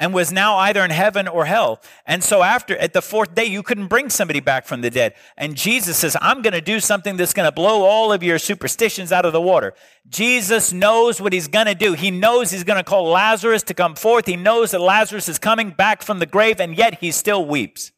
and 0.01 0.15
was 0.15 0.31
now 0.31 0.57
either 0.57 0.83
in 0.83 0.89
heaven 0.89 1.27
or 1.27 1.45
hell. 1.45 1.79
And 2.07 2.23
so 2.23 2.41
after 2.41 2.75
at 2.77 2.93
the 2.93 3.03
fourth 3.03 3.35
day 3.35 3.45
you 3.45 3.61
couldn't 3.61 3.85
bring 3.85 4.09
somebody 4.09 4.39
back 4.39 4.65
from 4.65 4.81
the 4.81 4.89
dead. 4.89 5.13
And 5.37 5.55
Jesus 5.55 5.97
says, 5.97 6.17
"I'm 6.19 6.41
going 6.41 6.53
to 6.53 6.61
do 6.61 6.79
something 6.79 7.17
that's 7.17 7.33
going 7.33 7.47
to 7.47 7.51
blow 7.51 7.83
all 7.83 8.11
of 8.11 8.23
your 8.23 8.39
superstitions 8.39 9.11
out 9.11 9.25
of 9.25 9.31
the 9.31 9.39
water." 9.39 9.75
Jesus 10.09 10.73
knows 10.73 11.21
what 11.21 11.33
he's 11.33 11.47
going 11.47 11.67
to 11.67 11.75
do. 11.75 11.93
He 11.93 12.09
knows 12.09 12.49
he's 12.49 12.63
going 12.63 12.79
to 12.79 12.83
call 12.83 13.05
Lazarus 13.09 13.61
to 13.63 13.75
come 13.75 13.93
forth. 13.93 14.25
He 14.25 14.35
knows 14.35 14.71
that 14.71 14.81
Lazarus 14.81 15.29
is 15.29 15.37
coming 15.37 15.69
back 15.69 16.01
from 16.01 16.17
the 16.17 16.25
grave 16.25 16.59
and 16.59 16.75
yet 16.75 16.99
he 16.99 17.11
still 17.11 17.45
weeps. 17.45 17.91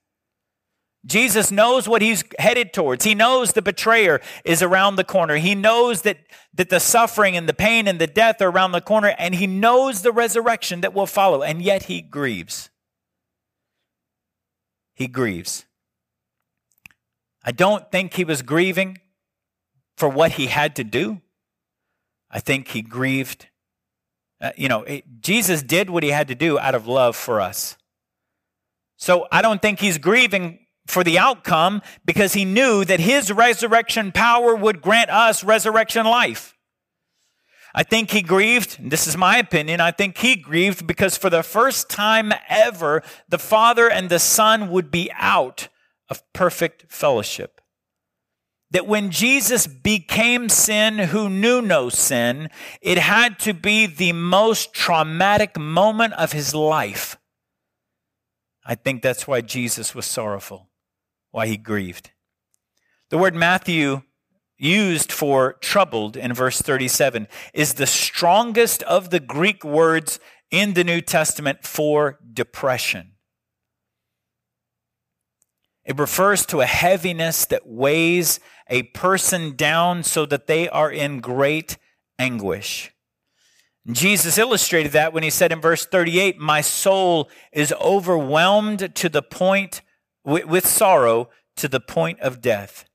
Jesus 1.06 1.52
knows 1.52 1.88
what 1.88 2.02
he's 2.02 2.24
headed 2.40 2.74
towards. 2.74 3.04
He 3.04 3.14
knows 3.14 3.52
the 3.52 3.62
betrayer 3.62 4.22
is 4.46 4.62
around 4.62 4.96
the 4.96 5.04
corner. 5.04 5.36
He 5.36 5.54
knows 5.56 6.04
that, 6.04 6.18
that 6.54 6.70
the 6.70 6.80
suffering 6.80 7.36
and 7.36 7.48
the 7.48 7.54
pain 7.54 7.88
and 7.88 8.00
the 8.00 8.08
death 8.08 8.42
are 8.42 8.50
around 8.50 8.72
the 8.72 8.82
corner, 8.82 9.14
and 9.18 9.36
he 9.36 9.48
knows 9.48 10.02
the 10.02 10.12
resurrection 10.12 10.82
that 10.82 10.94
will 10.94 11.06
follow, 11.06 11.44
and 11.44 11.62
yet 11.62 11.84
he 11.84 12.02
grieves. 12.02 12.70
He 14.96 15.08
grieves. 15.08 15.66
I 17.44 17.52
don't 17.52 17.92
think 17.92 18.14
he 18.14 18.24
was 18.24 18.42
grieving 18.42 19.00
for 19.98 20.08
what 20.08 20.34
he 20.34 20.48
had 20.48 20.76
to 20.78 20.84
do. 20.84 21.22
I 22.32 22.40
think 22.40 22.70
he 22.70 22.82
grieved 22.82 23.48
Uh, 24.42 24.52
you 24.58 24.68
know, 24.68 24.84
it, 24.84 25.06
Jesus 25.22 25.64
did 25.64 25.90
what 25.90 26.04
he 26.04 26.10
had 26.10 26.28
to 26.28 26.36
do 26.36 26.60
out 26.60 26.76
of 26.76 26.86
love 26.86 27.16
for 27.16 27.40
us. 27.40 27.78
So 28.98 29.26
I 29.32 29.42
don't 29.42 29.62
think 29.62 29.80
he's 29.80 29.98
grieving 29.98 30.63
for 30.86 31.04
the 31.04 31.18
outcome 31.18 31.82
because 32.06 32.34
he 32.34 32.46
knew 32.46 32.84
that 32.86 33.00
his 33.00 33.32
resurrection 33.32 34.12
power 34.12 34.56
would 34.56 34.82
grant 34.82 35.10
us 35.10 35.44
resurrection 35.44 36.06
life. 36.06 36.58
I 37.76 37.84
think 37.84 38.12
he 38.12 38.22
grieved, 38.22 38.92
this 38.92 39.08
is 39.08 39.18
my 39.18 39.38
opinion, 39.38 39.82
I 39.82 39.92
think 39.92 40.18
he 40.18 40.36
grieved 40.36 40.86
because 40.86 41.18
for 41.18 41.30
the 41.30 41.42
first 41.42 41.90
time 41.90 42.32
ever, 42.48 43.02
the 43.28 43.40
Father 43.40 43.90
and 43.90 44.10
the 44.10 44.20
Son 44.20 44.70
would 44.70 44.92
be 44.92 45.12
out 45.16 45.70
of 46.08 46.22
perfect 46.34 46.86
fellowship. 46.90 47.62
That 48.70 48.86
when 48.88 49.10
Jesus 49.10 49.66
became 49.66 50.50
sin 50.50 50.98
who 51.00 51.30
knew 51.30 51.62
no 51.62 51.90
sin, 51.90 52.50
it 52.82 52.98
had 53.00 53.40
to 53.40 53.54
be 53.54 53.88
the 53.88 54.14
most 54.14 54.74
traumatic 54.74 55.58
moment 55.58 56.14
of 56.14 56.32
his 56.32 56.54
life. 56.54 57.18
I 58.66 58.76
think 58.76 59.02
that's 59.02 59.28
why 59.28 59.42
Jesus 59.42 59.96
was 59.96 60.06
sorrowful 60.06 60.70
why 61.34 61.48
he 61.48 61.58
grieved. 61.58 62.12
The 63.10 63.18
word 63.18 63.36
Matthew 63.36 64.04
used 64.58 65.12
for 65.12 65.54
troubled 65.54 66.16
in 66.16 66.32
verse 66.32 66.62
37 66.62 67.28
is 67.54 67.74
the 67.74 67.88
strongest 67.88 68.84
of 68.84 69.10
the 69.10 69.20
Greek 69.20 69.66
words 69.66 70.20
in 70.52 70.76
the 70.76 70.84
New 70.84 71.02
Testament 71.02 71.66
for 71.66 72.20
depression. 72.32 73.14
It 75.84 76.00
refers 76.00 76.46
to 76.46 76.62
a 76.62 76.66
heaviness 76.68 77.46
that 77.46 77.68
weighs 77.68 78.40
a 78.70 78.84
person 78.84 79.56
down 79.56 80.04
so 80.04 80.28
that 80.28 80.46
they 80.46 80.70
are 80.70 80.92
in 80.92 81.20
great 81.20 81.78
anguish. 82.20 82.92
Jesus 83.92 84.38
illustrated 84.38 84.92
that 84.92 85.14
when 85.14 85.24
he 85.24 85.32
said 85.32 85.52
in 85.52 85.60
verse 85.60 85.84
38, 85.86 86.38
My 86.38 86.62
soul 86.62 87.28
is 87.52 87.74
overwhelmed 87.82 88.94
to 88.96 89.10
the 89.10 89.24
point 89.24 89.82
with, 90.24 90.66
sorrow 90.66 91.30
to 91.58 91.68
the 91.68 91.80
point 91.80 92.20
of 92.20 92.42
death. 92.42 92.86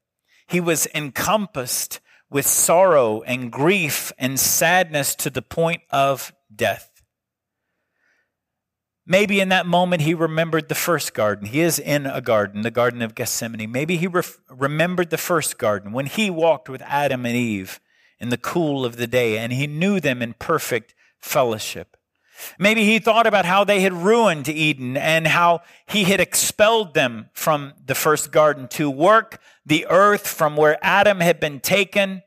He 0.46 0.60
was 0.60 0.86
encompassed 0.94 2.00
with 2.30 2.46
sorrow 2.46 3.22
and 3.22 3.50
grief 3.50 4.12
and 4.18 4.38
sadness 4.38 5.14
to 5.16 5.30
the 5.30 5.42
point 5.42 5.82
of 5.90 6.32
death. 6.54 6.90
Maybe 9.06 9.40
in 9.40 9.48
that 9.48 9.64
moment 9.64 10.02
he 10.02 10.12
remembered 10.12 10.68
the 10.68 10.74
first 10.74 11.14
garden. 11.14 11.46
He 11.46 11.60
is 11.60 11.78
in 11.78 12.04
a 12.04 12.20
garden, 12.20 12.60
the 12.60 12.70
Garden 12.70 13.00
of 13.00 13.14
Gethsemane. 13.14 13.72
Maybe 13.72 13.96
he 13.96 14.06
re- 14.06 14.22
remembered 14.50 15.08
the 15.08 15.16
first 15.16 15.56
garden 15.56 15.92
when 15.92 16.04
he 16.06 16.28
walked 16.28 16.68
with 16.68 16.82
Adam 16.82 17.24
and 17.24 17.34
Eve 17.34 17.80
in 18.20 18.28
the 18.28 18.36
cool 18.36 18.84
of 18.84 18.96
the 18.96 19.06
day 19.06 19.38
and 19.38 19.52
he 19.52 19.66
knew 19.66 19.98
them 19.98 20.20
in 20.20 20.34
perfect 20.34 20.94
fellowship. 21.18 21.96
Maybe 22.58 22.84
he 22.84 22.98
thought 22.98 23.26
about 23.26 23.44
how 23.44 23.64
they 23.64 23.80
had 23.80 23.92
ruined 23.92 24.48
Eden 24.48 24.96
and 24.96 25.26
how 25.26 25.62
he 25.86 26.04
had 26.04 26.20
expelled 26.20 26.94
them 26.94 27.30
from 27.32 27.74
the 27.84 27.94
first 27.94 28.32
garden 28.32 28.68
to 28.68 28.90
work 28.90 29.40
the 29.64 29.86
earth 29.88 30.26
from 30.26 30.56
where 30.56 30.78
Adam 30.82 31.20
had 31.20 31.40
been 31.40 31.60
taken. 31.60 32.22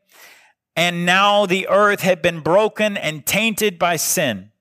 And 0.76 1.06
now 1.06 1.46
the 1.46 1.68
earth 1.68 2.02
had 2.02 2.22
been 2.22 2.42
broken 2.42 2.98
and 2.98 3.26
tainted 3.26 3.78
by 3.78 3.96
sin. 3.96 4.52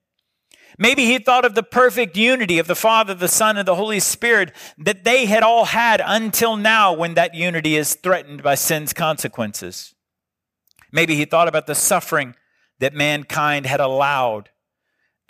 Maybe 0.79 1.05
he 1.05 1.19
thought 1.19 1.45
of 1.45 1.55
the 1.55 1.63
perfect 1.63 2.17
unity 2.17 2.59
of 2.59 2.67
the 2.67 2.75
Father, 2.75 3.13
the 3.13 3.29
Son, 3.29 3.59
and 3.59 3.69
the 3.69 3.75
Holy 3.75 4.01
Spirit 4.01 4.51
that 4.79 5.05
they 5.05 5.27
had 5.27 5.43
all 5.43 5.67
had 5.67 6.01
until 6.03 6.57
now 6.57 6.93
when 6.93 7.13
that 7.15 7.35
unity 7.35 7.77
is 7.77 7.95
threatened 7.95 8.43
by 8.43 8.55
sin's 8.55 8.95
consequences. 8.95 9.95
Maybe 10.91 11.17
he 11.17 11.27
thought 11.27 11.49
about 11.49 11.67
the 11.67 11.75
suffering 11.75 12.35
that 12.79 12.95
mankind 12.95 13.67
had 13.67 13.81
allowed 13.81 14.49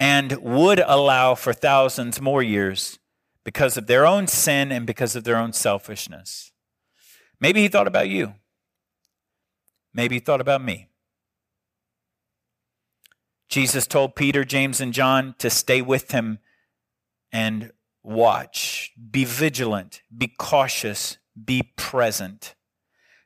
and 0.00 0.32
would 0.38 0.80
allow 0.80 1.34
for 1.34 1.52
thousands 1.52 2.22
more 2.22 2.42
years 2.42 2.98
because 3.44 3.76
of 3.76 3.86
their 3.86 4.06
own 4.06 4.26
sin 4.26 4.72
and 4.72 4.86
because 4.86 5.14
of 5.14 5.24
their 5.24 5.36
own 5.36 5.52
selfishness. 5.52 6.52
Maybe 7.38 7.60
he 7.60 7.68
thought 7.68 7.86
about 7.86 8.08
you. 8.08 8.34
Maybe 9.92 10.16
he 10.16 10.20
thought 10.20 10.40
about 10.40 10.62
me. 10.62 10.88
Jesus 13.50 13.86
told 13.86 14.14
Peter, 14.16 14.44
James, 14.44 14.80
and 14.80 14.94
John 14.94 15.34
to 15.38 15.50
stay 15.50 15.82
with 15.82 16.12
him 16.12 16.38
and 17.32 17.72
watch, 18.02 18.92
be 19.10 19.24
vigilant, 19.24 20.02
be 20.16 20.28
cautious, 20.28 21.18
be 21.44 21.72
present. 21.76 22.54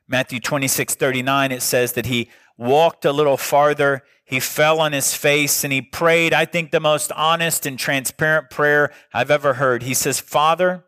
Matthew 0.07 0.39
26 0.39 0.95
39, 0.95 1.51
it 1.51 1.61
says 1.61 1.93
that 1.93 2.07
he 2.07 2.29
walked 2.57 3.05
a 3.05 3.11
little 3.11 3.37
farther 3.37 4.03
he 4.25 4.39
fell 4.39 4.79
on 4.79 4.91
his 4.91 5.13
face 5.13 5.63
and 5.63 5.71
he 5.71 5.81
prayed, 5.81 6.33
I 6.33 6.45
think, 6.45 6.71
the 6.71 6.79
most 6.79 7.11
honest 7.11 7.65
and 7.65 7.77
transparent 7.77 8.49
prayer 8.49 8.91
I've 9.13 9.31
ever 9.31 9.53
heard. 9.53 9.83
He 9.83 9.93
says, 9.93 10.19
Father, 10.19 10.83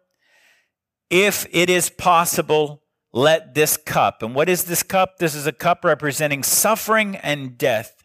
if 1.10 1.46
it 1.52 1.70
is 1.70 1.90
possible, 1.90 2.84
let 3.14 3.54
this 3.54 3.78
cup, 3.78 4.22
and 4.22 4.36
what 4.36 4.50
is 4.50 4.66
this 4.66 4.84
cup? 4.84 5.18
This 5.18 5.34
is 5.34 5.48
a 5.48 5.52
cup 5.52 5.86
representing 5.86 6.44
suffering 6.44 7.16
and 7.16 7.58
death. 7.58 8.04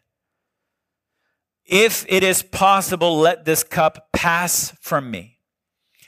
If 1.65 2.05
it 2.09 2.23
is 2.23 2.43
possible, 2.43 3.19
let 3.19 3.45
this 3.45 3.65
cup 3.65 4.09
pass 4.13 4.77
from 4.81 5.11
me. 5.11 5.39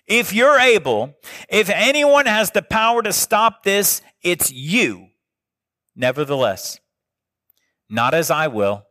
If 0.07 0.33
you're 0.33 0.59
able, 0.59 1.15
if 1.49 1.71
anyone 1.71 2.27
has 2.27 2.51
the 2.51 2.63
power 2.63 3.03
to 3.03 3.13
stop 3.13 3.63
this, 3.63 4.03
it's 4.23 4.53
you. 4.53 5.09
Nevertheless, 5.97 6.79
not 7.89 8.15
as 8.15 8.31
I 8.31 8.49
will, 8.49 8.85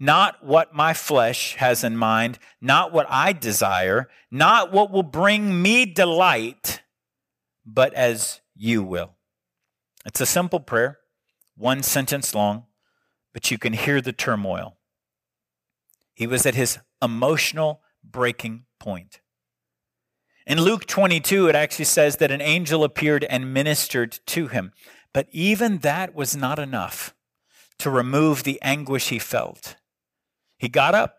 not 0.00 0.42
what 0.42 0.74
my 0.74 0.94
flesh 0.94 1.54
has 1.56 1.84
in 1.84 1.96
mind, 1.96 2.38
not 2.60 2.90
what 2.90 3.06
I 3.10 3.34
desire, 3.34 4.08
not 4.30 4.72
what 4.72 4.90
will 4.90 5.02
bring 5.02 5.60
me 5.60 5.84
delight, 5.84 6.80
but 7.66 7.92
as 7.92 8.40
you 8.56 8.82
will. 8.82 9.12
It's 10.06 10.20
a 10.20 10.26
simple 10.26 10.60
prayer, 10.60 10.98
one 11.54 11.82
sentence 11.82 12.34
long, 12.34 12.64
but 13.34 13.50
you 13.50 13.58
can 13.58 13.74
hear 13.74 14.00
the 14.00 14.12
turmoil. 14.12 14.78
He 16.14 16.26
was 16.26 16.46
at 16.46 16.54
his 16.54 16.78
emotional 17.02 17.82
breaking 18.02 18.64
point. 18.78 19.20
In 20.46 20.62
Luke 20.62 20.86
22, 20.86 21.48
it 21.48 21.54
actually 21.54 21.84
says 21.84 22.16
that 22.16 22.30
an 22.30 22.40
angel 22.40 22.82
appeared 22.82 23.24
and 23.24 23.52
ministered 23.52 24.18
to 24.26 24.48
him. 24.48 24.72
But 25.12 25.28
even 25.30 25.78
that 25.78 26.14
was 26.14 26.34
not 26.34 26.58
enough 26.58 27.14
to 27.78 27.90
remove 27.90 28.42
the 28.42 28.60
anguish 28.62 29.08
he 29.08 29.18
felt. 29.18 29.76
He 30.60 30.68
got 30.68 30.94
up, 30.94 31.16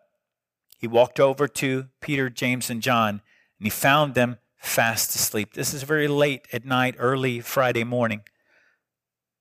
he 0.77 0.85
walked 0.85 1.19
over 1.19 1.47
to 1.47 1.87
Peter, 1.99 2.29
James, 2.29 2.69
and 2.69 2.79
John, 2.79 3.21
and 3.57 3.65
he 3.65 3.71
found 3.71 4.13
them 4.13 4.37
fast 4.55 5.15
asleep. 5.15 5.53
This 5.53 5.73
is 5.73 5.81
very 5.81 6.07
late 6.07 6.47
at 6.53 6.63
night, 6.63 6.93
early 6.99 7.39
Friday 7.39 7.83
morning. 7.83 8.21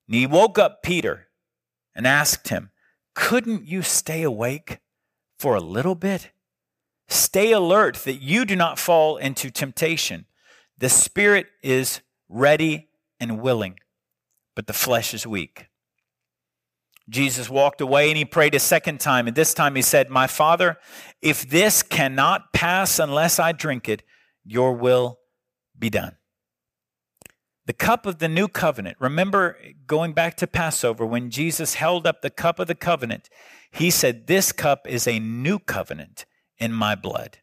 And 0.08 0.16
he 0.16 0.26
woke 0.26 0.58
up 0.58 0.82
Peter 0.82 1.28
and 1.94 2.06
asked 2.06 2.48
him, 2.48 2.70
Couldn't 3.14 3.66
you 3.66 3.82
stay 3.82 4.22
awake 4.22 4.78
for 5.38 5.54
a 5.54 5.60
little 5.60 5.94
bit? 5.94 6.30
Stay 7.06 7.52
alert 7.52 7.96
that 7.96 8.22
you 8.22 8.46
do 8.46 8.56
not 8.56 8.78
fall 8.78 9.18
into 9.18 9.50
temptation. 9.50 10.24
The 10.78 10.88
spirit 10.88 11.48
is 11.62 12.00
ready 12.26 12.88
and 13.20 13.42
willing, 13.42 13.78
but 14.56 14.66
the 14.66 14.72
flesh 14.72 15.12
is 15.12 15.26
weak. 15.26 15.69
Jesus 17.10 17.50
walked 17.50 17.80
away 17.80 18.08
and 18.08 18.16
he 18.16 18.24
prayed 18.24 18.54
a 18.54 18.60
second 18.60 19.00
time. 19.00 19.26
And 19.26 19.36
this 19.36 19.52
time 19.52 19.74
he 19.74 19.82
said, 19.82 20.08
My 20.08 20.26
Father, 20.26 20.78
if 21.20 21.48
this 21.48 21.82
cannot 21.82 22.52
pass 22.52 22.98
unless 22.98 23.38
I 23.38 23.52
drink 23.52 23.88
it, 23.88 24.02
your 24.44 24.72
will 24.72 25.18
be 25.78 25.90
done. 25.90 26.16
The 27.66 27.72
cup 27.72 28.06
of 28.06 28.18
the 28.18 28.28
new 28.28 28.48
covenant. 28.48 28.96
Remember 29.00 29.56
going 29.86 30.12
back 30.12 30.36
to 30.38 30.46
Passover 30.46 31.04
when 31.04 31.30
Jesus 31.30 31.74
held 31.74 32.06
up 32.06 32.22
the 32.22 32.30
cup 32.30 32.58
of 32.58 32.68
the 32.68 32.74
covenant, 32.74 33.28
he 33.70 33.90
said, 33.90 34.26
This 34.26 34.52
cup 34.52 34.86
is 34.88 35.06
a 35.06 35.18
new 35.18 35.58
covenant 35.58 36.24
in 36.58 36.72
my 36.72 36.94
blood. 36.94 37.38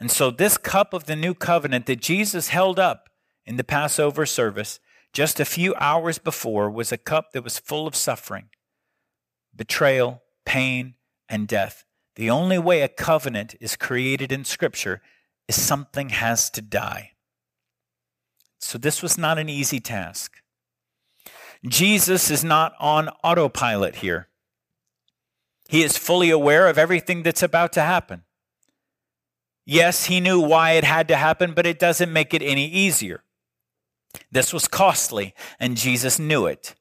And 0.00 0.10
so, 0.10 0.30
this 0.30 0.56
cup 0.56 0.94
of 0.94 1.04
the 1.04 1.16
new 1.16 1.34
covenant 1.34 1.86
that 1.86 2.00
Jesus 2.00 2.48
held 2.48 2.78
up 2.78 3.08
in 3.44 3.56
the 3.56 3.64
Passover 3.64 4.26
service 4.26 4.78
just 5.12 5.40
a 5.40 5.44
few 5.44 5.74
hours 5.76 6.18
before 6.18 6.70
was 6.70 6.92
a 6.92 6.98
cup 6.98 7.32
that 7.32 7.44
was 7.44 7.58
full 7.58 7.86
of 7.86 7.96
suffering, 7.96 8.50
betrayal, 9.54 10.22
pain, 10.44 10.94
and 11.28 11.48
death. 11.48 11.84
The 12.16 12.30
only 12.30 12.58
way 12.58 12.82
a 12.82 12.88
covenant 12.88 13.54
is 13.60 13.76
created 13.76 14.32
in 14.32 14.44
Scripture 14.44 15.00
is 15.46 15.60
something 15.60 16.10
has 16.10 16.50
to 16.50 16.62
die. 16.62 17.12
So 18.60 18.76
this 18.76 19.02
was 19.02 19.16
not 19.16 19.38
an 19.38 19.48
easy 19.48 19.80
task. 19.80 20.32
Jesus 21.66 22.30
is 22.30 22.44
not 22.44 22.74
on 22.78 23.08
autopilot 23.22 23.96
here. 23.96 24.28
He 25.68 25.82
is 25.82 25.98
fully 25.98 26.30
aware 26.30 26.66
of 26.68 26.78
everything 26.78 27.22
that's 27.22 27.42
about 27.42 27.72
to 27.74 27.82
happen. 27.82 28.22
Yes, 29.64 30.06
he 30.06 30.20
knew 30.20 30.40
why 30.40 30.72
it 30.72 30.84
had 30.84 31.08
to 31.08 31.16
happen, 31.16 31.52
but 31.52 31.66
it 31.66 31.78
doesn't 31.78 32.12
make 32.12 32.32
it 32.32 32.42
any 32.42 32.66
easier. 32.66 33.22
This 34.30 34.52
was 34.52 34.68
costly, 34.68 35.34
and 35.58 35.76
Jesus 35.76 36.18
knew 36.18 36.46
it. 36.46 36.74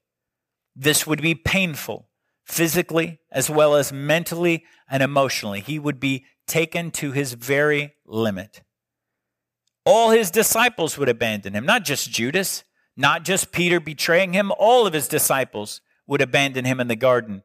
This 0.75 1.07
would 1.07 1.21
be 1.21 1.35
painful, 1.35 2.09
physically 2.45 3.19
as 3.31 3.49
well 3.49 3.75
as 3.75 3.91
mentally 3.91 4.65
and 4.89 5.01
emotionally. 5.01 5.59
He 5.59 5.79
would 5.79 5.99
be 5.99 6.25
taken 6.47 6.91
to 6.91 7.11
his 7.11 7.33
very 7.33 7.93
limit. 8.05 8.61
All 9.85 10.11
his 10.11 10.31
disciples 10.31 10.97
would 10.97 11.09
abandon 11.09 11.53
him, 11.53 11.65
not 11.65 11.83
just 11.83 12.11
Judas, 12.11 12.63
not 12.95 13.23
just 13.23 13.51
Peter 13.51 13.79
betraying 13.79 14.33
him, 14.33 14.51
all 14.57 14.87
of 14.87 14.93
his 14.93 15.07
disciples 15.07 15.81
would 16.07 16.21
abandon 16.21 16.65
him 16.65 16.79
in 16.79 16.87
the 16.87 16.95
garden 16.95 17.43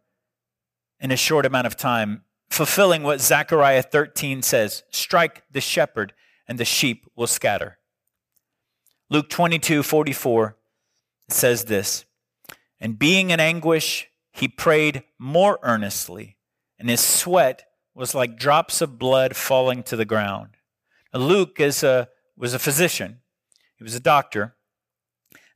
in 1.00 1.10
a 1.10 1.16
short 1.16 1.44
amount 1.44 1.66
of 1.66 1.76
time, 1.76 2.22
fulfilling 2.48 3.02
what 3.02 3.20
Zechariah 3.20 3.82
13 3.82 4.40
says 4.42 4.84
strike 4.90 5.42
the 5.50 5.60
shepherd, 5.60 6.14
and 6.46 6.58
the 6.58 6.64
sheep 6.64 7.06
will 7.16 7.26
scatter. 7.26 7.78
Luke 9.12 9.28
22 9.28 9.82
44 9.82 10.56
says 11.28 11.66
this, 11.66 12.06
and 12.80 12.98
being 12.98 13.28
in 13.28 13.40
anguish, 13.40 14.08
he 14.32 14.48
prayed 14.48 15.02
more 15.18 15.58
earnestly, 15.62 16.38
and 16.78 16.88
his 16.88 17.02
sweat 17.02 17.66
was 17.94 18.14
like 18.14 18.38
drops 18.38 18.80
of 18.80 18.98
blood 18.98 19.36
falling 19.36 19.82
to 19.82 19.96
the 19.96 20.06
ground. 20.06 20.56
Now, 21.12 21.20
Luke 21.20 21.60
is 21.60 21.82
a, 21.82 22.08
was 22.38 22.54
a 22.54 22.58
physician, 22.58 23.20
he 23.76 23.84
was 23.84 23.94
a 23.94 24.00
doctor. 24.00 24.56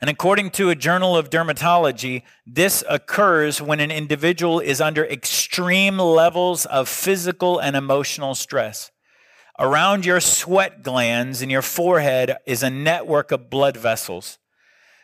And 0.03 0.11
according 0.11 0.51
to 0.51 0.69
a 0.69 0.75
journal 0.75 1.17
of 1.17 1.31
dermatology, 1.31 2.25
this 2.47 2.85
occurs 2.91 3.63
when 3.63 3.81
an 3.81 3.91
individual 3.91 4.61
is 4.61 4.83
under 4.83 5.07
extreme 5.07 5.97
levels 5.97 6.67
of 6.67 6.91
physical 6.91 7.59
and 7.59 7.75
emotional 7.75 8.35
stress. 8.35 8.91
Around 9.59 10.05
your 10.05 10.21
sweat 10.21 10.83
glands 10.83 11.41
in 11.41 11.49
your 11.49 11.63
forehead 11.63 12.37
is 12.47 12.63
a 12.63 12.71
network 12.71 13.33
of 13.33 13.49
blood 13.49 13.77
vessels. 13.77 14.39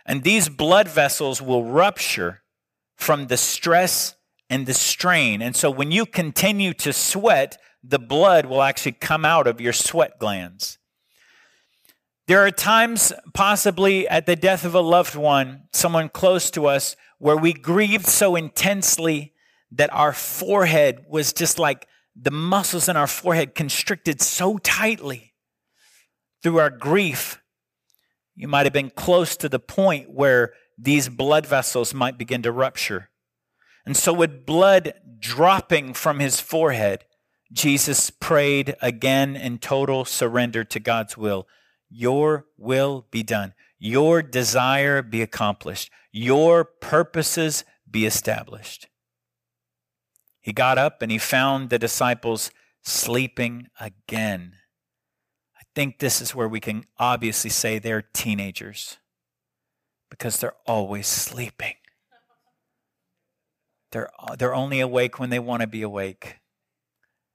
And 0.05 0.23
these 0.23 0.49
blood 0.49 0.89
vessels 0.89 1.41
will 1.41 1.65
rupture 1.65 2.43
from 2.97 3.29
the 3.29 3.37
stress 3.37 4.15
and 4.51 4.67
the 4.67 4.75
strain. 4.75 5.41
And 5.41 5.57
so 5.57 5.71
when 5.71 5.91
you 5.91 6.05
continue 6.05 6.75
to 6.75 6.93
sweat, 6.93 7.57
the 7.83 7.99
blood 7.99 8.47
will 8.47 8.63
actually 8.63 8.93
come 8.93 9.25
out 9.25 9.47
of 9.47 9.61
your 9.61 9.73
sweat 9.73 10.19
glands. 10.19 10.79
There 12.29 12.45
are 12.45 12.51
times, 12.51 13.13
possibly 13.35 14.07
at 14.07 14.27
the 14.27 14.37
death 14.37 14.65
of 14.65 14.75
a 14.75 14.81
loved 14.81 15.17
one, 15.17 15.63
someone 15.73 16.09
close 16.09 16.51
to 16.53 16.67
us, 16.67 16.95
where 17.19 17.37
we 17.37 17.53
grieved 17.53 18.07
so 18.07 18.37
intensely 18.37 19.33
that 19.73 19.93
our 19.93 20.13
forehead 20.13 21.05
was 21.09 21.33
just 21.33 21.59
like 21.59 21.89
the 22.15 22.31
muscles 22.31 22.89
in 22.89 22.97
our 22.97 23.07
forehead 23.07 23.55
constricted 23.55 24.21
so 24.21 24.59
tightly 24.59 25.33
through 26.43 26.59
our 26.59 26.71
grief. 26.71 27.43
You 28.35 28.49
might 28.49 28.67
have 28.67 28.73
been 28.73 28.91
close 28.91 29.37
to 29.37 29.49
the 29.49 29.59
point 29.59 30.11
where 30.11 30.53
these 30.79 31.09
blood 31.09 31.47
vessels 31.47 31.95
might 31.95 32.19
begin 32.19 32.43
to 32.43 32.53
rupture. 32.53 33.11
And 33.85 33.97
so, 33.97 34.13
with 34.13 34.47
blood 34.47 34.95
dropping 35.19 35.95
from 35.95 36.19
his 36.21 36.41
forehead, 36.41 37.05
Jesus 37.53 38.11
prayed 38.11 38.77
again 38.81 39.37
in 39.37 39.59
total 39.59 40.05
surrender 40.05 40.65
to 40.65 40.81
God's 40.81 41.17
will. 41.17 41.47
Your 41.91 42.47
will 42.57 43.07
be 43.11 43.23
done. 43.23 43.55
Your 43.79 44.23
desire 44.23 45.03
be 45.03 45.21
accomplished. 45.21 45.91
Your 46.13 46.65
purposes 46.65 47.65
be 47.91 48.07
established. 48.07 48.87
He 50.43 50.53
got 50.53 50.77
up 50.77 51.01
and 51.01 51.11
he 51.11 51.19
found 51.19 51.71
the 51.71 51.79
disciples 51.79 52.51
sleeping 52.83 53.69
again. 53.81 54.57
I 55.57 55.63
think 55.75 55.99
this 55.99 56.21
is 56.21 56.35
where 56.35 56.49
we 56.49 56.61
can 56.61 56.85
obviously 56.99 57.49
say 57.49 57.79
they're 57.79 58.03
teenagers 58.03 58.99
because 60.11 60.39
they're 60.39 60.57
always 60.67 61.07
sleeping. 61.07 61.75
They're, 63.93 64.11
they're 64.37 64.55
only 64.55 64.81
awake 64.81 65.19
when 65.19 65.31
they 65.31 65.39
want 65.39 65.61
to 65.61 65.67
be 65.67 65.83
awake. 65.83 66.39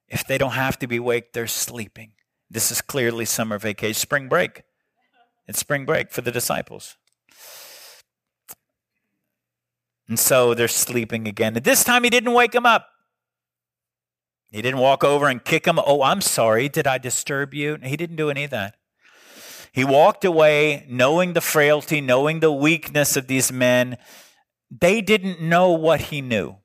If 0.10 0.28
they 0.28 0.38
don't 0.38 0.52
have 0.52 0.78
to 0.80 0.88
be 0.88 0.98
awake, 0.98 1.34
they're 1.34 1.48
sleeping. 1.48 2.12
This 2.50 2.72
is 2.72 2.82
clearly 2.82 3.26
summer 3.26 3.58
vacation, 3.58 3.94
spring 3.94 4.28
break. 4.28 4.64
It's 5.48 5.60
spring 5.60 5.86
break 5.86 6.12
for 6.12 6.22
the 6.22 6.32
disciples. 6.32 6.98
And 10.10 10.20
so 10.20 10.54
they're 10.54 10.68
sleeping 10.68 11.28
again. 11.28 11.56
And 11.56 11.66
this 11.66 11.84
time 11.84 12.04
he 12.04 12.10
didn't 12.10 12.34
wake 12.34 12.52
them 12.52 12.66
up. 12.66 12.88
He 14.52 14.62
didn't 14.62 14.80
walk 14.80 15.04
over 15.04 15.28
and 15.28 15.44
kick 15.44 15.66
him. 15.66 15.80
Oh, 15.86 16.02
I'm 16.02 16.22
sorry. 16.22 16.70
Did 16.70 16.88
I 16.88 16.98
disturb 16.98 17.54
you? 17.54 17.78
He 17.84 17.98
didn't 17.98 18.16
do 18.16 18.30
any 18.30 18.46
of 18.46 18.52
that. 18.52 18.76
He 19.74 19.84
walked 19.84 20.26
away 20.26 20.86
knowing 20.90 21.34
the 21.34 21.42
frailty, 21.42 22.02
knowing 22.02 22.40
the 22.40 22.52
weakness 22.52 23.16
of 23.16 23.28
these 23.28 23.52
men. 23.52 23.98
They 24.72 25.02
didn't 25.02 25.42
know 25.42 25.72
what 25.72 26.02
he 26.02 26.22
knew. 26.22 26.58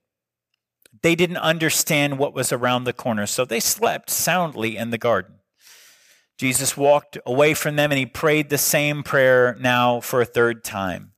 They 1.02 1.14
didn't 1.14 1.38
understand 1.38 2.18
what 2.18 2.34
was 2.34 2.52
around 2.52 2.84
the 2.84 2.92
corner. 2.92 3.26
So 3.26 3.44
they 3.44 3.60
slept 3.60 4.08
soundly 4.08 4.76
in 4.76 4.90
the 4.90 4.98
garden. 4.98 5.40
Jesus 6.38 6.76
walked 6.76 7.18
away 7.26 7.54
from 7.54 7.76
them 7.76 7.90
and 7.90 7.98
he 7.98 8.06
prayed 8.06 8.48
the 8.48 8.58
same 8.58 9.02
prayer 9.02 9.56
now 9.60 10.00
for 10.00 10.20
a 10.20 10.26
third 10.26 10.64
time. 10.64 11.12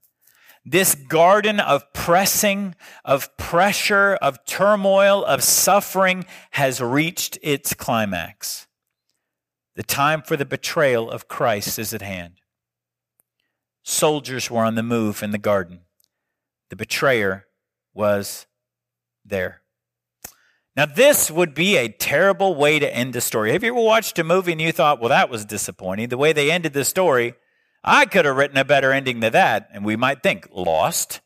This 0.65 0.95
garden 0.95 1.61
of 1.61 1.93
pressing, 1.93 2.75
of 3.05 3.37
pressure, 3.37 4.15
of 4.15 4.45
turmoil, 4.47 5.25
of 5.25 5.43
suffering 5.43 6.25
has 6.53 6.81
reached 6.81 7.39
its 7.43 7.75
climax. 7.75 8.67
The 9.77 9.83
time 9.83 10.23
for 10.23 10.37
the 10.37 10.47
betrayal 10.47 11.11
of 11.11 11.29
Christ 11.29 11.79
is 11.79 11.93
at 11.93 12.01
hand. 12.01 12.41
Soldiers 13.83 14.51
were 14.51 14.65
on 14.65 14.77
the 14.77 14.83
move 14.83 15.23
in 15.23 15.33
the 15.33 15.39
garden. 15.39 15.81
The 16.71 16.77
betrayer 16.77 17.47
was 17.93 18.47
there. 19.25 19.61
Now, 20.77 20.87
this 20.87 21.31
would 21.31 21.55
be 21.55 21.77
a 21.77 21.89
terrible 21.89 22.55
way 22.55 22.79
to 22.79 22.97
end 22.97 23.13
the 23.13 23.21
story. 23.21 23.53
Have 23.53 23.63
you 23.63 23.73
ever 23.73 23.81
watched 23.81 24.19
a 24.19 24.25
movie 24.25 24.53
and 24.53 24.61
you 24.61 24.73
thought, 24.73 24.99
well, 24.99 25.11
that 25.11 25.29
was 25.29 25.45
disappointing? 25.45 26.09
The 26.09 26.19
way 26.19 26.33
they 26.33 26.51
ended 26.51 26.73
the 26.73 26.85
story, 26.85 27.35
I 27.85 28.07
could 28.07 28.25
have 28.25 28.37
written 28.37 28.57
a 28.57 28.65
better 28.65 28.93
ending 28.93 29.21
than 29.21 29.33
that. 29.33 29.69
And 29.73 29.85
we 29.85 29.95
might 29.95 30.23
think, 30.23 30.49
Lost, 30.51 31.21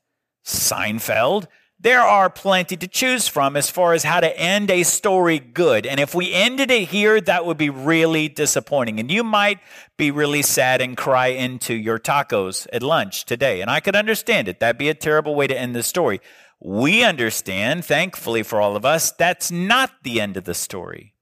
Seinfeld. 0.44 1.47
There 1.81 2.01
are 2.01 2.29
plenty 2.29 2.77
to 2.77 2.88
choose 2.88 3.29
from 3.29 3.57
as 3.57 3.71
far 3.71 3.92
as 3.92 4.03
how 4.03 4.18
to 4.18 4.37
end 4.37 4.68
a 4.68 4.83
story 4.83 5.38
good. 5.38 5.87
And 5.87 6.01
if 6.01 6.12
we 6.12 6.35
ended 6.35 6.73
it 6.73 6.88
here, 6.88 7.21
that 7.21 7.47
would 7.47 7.57
be 7.57 7.71
really 7.71 8.29
disappointing. 8.29 8.99
And 8.99 9.09
you 9.09 9.23
might 9.23 9.61
be 9.97 10.11
really 10.11 10.42
sad 10.42 10.81
and 10.81 10.97
cry 10.97 11.29
into 11.29 11.75
your 11.75 12.01
tacos 12.01 12.66
at 12.73 12.83
lunch 12.83 13.27
today. 13.27 13.61
And 13.61 13.71
I 13.71 13.79
could 13.79 13.94
understand 13.94 14.49
it. 14.49 14.59
That'd 14.59 14.77
be 14.77 14.88
a 14.88 14.94
terrible 14.94 15.37
way 15.37 15.47
to 15.47 15.57
end 15.57 15.77
the 15.77 15.85
story. 15.85 16.21
We 16.61 17.05
understand, 17.05 17.85
thankfully 17.85 18.42
for 18.42 18.61
all 18.61 18.75
of 18.75 18.85
us, 18.85 19.12
that's 19.12 19.53
not 19.53 19.92
the 20.03 20.21
end 20.21 20.37
of 20.37 20.42
the 20.42 20.55
story. 20.55 21.14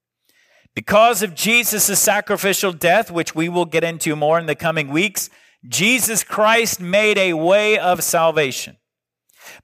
Because 0.77 1.23
of 1.23 1.35
Jesus' 1.35 1.99
sacrificial 1.99 2.73
death, 2.73 3.11
which 3.11 3.35
we 3.35 3.49
will 3.49 3.65
get 3.65 3.83
into 3.83 4.15
more 4.15 4.39
in 4.39 4.47
the 4.47 4.55
coming 4.55 4.89
weeks, 4.89 5.29
Jesus 5.67 6.23
Christ 6.23 6.81
made 6.81 7.19
a 7.19 7.33
way 7.33 7.77
of 7.77 8.05
salvation. 8.05 8.77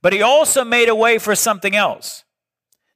But 0.01 0.12
he 0.12 0.22
also 0.22 0.64
made 0.64 0.88
a 0.88 0.94
way 0.96 1.18
for 1.18 1.37
something 1.37 1.77
else. 1.77 2.25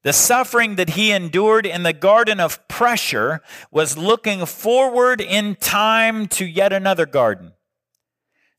The 0.03 0.13
suffering 0.13 0.75
that 0.75 0.91
he 0.91 1.13
endured 1.13 1.67
in 1.67 1.85
the 1.85 1.93
garden 1.93 2.41
of 2.41 2.67
pressure 2.67 3.41
was 3.71 3.97
looking 3.97 4.47
forward 4.47 5.21
in 5.21 5.55
time 5.55 6.27
to 6.29 6.45
yet 6.45 6.73
another 6.73 7.07
garden 7.07 7.53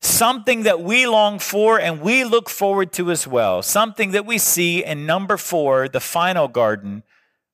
something 0.00 0.62
that 0.62 0.80
we 0.80 1.06
long 1.06 1.38
for 1.38 1.80
and 1.80 2.00
we 2.00 2.24
look 2.24 2.48
forward 2.48 2.92
to 2.92 3.10
as 3.10 3.26
well. 3.26 3.62
Something 3.62 4.12
that 4.12 4.26
we 4.26 4.38
see 4.38 4.84
in 4.84 5.06
number 5.06 5.36
four, 5.36 5.88
the 5.88 6.00
final 6.00 6.48
garden, 6.48 7.02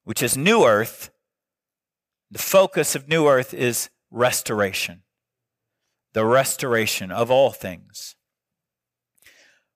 which 0.05 0.23
is 0.23 0.37
New 0.37 0.65
Earth. 0.65 1.11
The 2.31 2.39
focus 2.39 2.95
of 2.95 3.09
New 3.09 3.29
Earth 3.29 3.55
is 3.55 3.91
restoration, 4.11 5.03
the 6.13 6.25
restoration 6.25 7.11
of 7.11 7.31
all 7.31 7.51
things. 7.51 8.17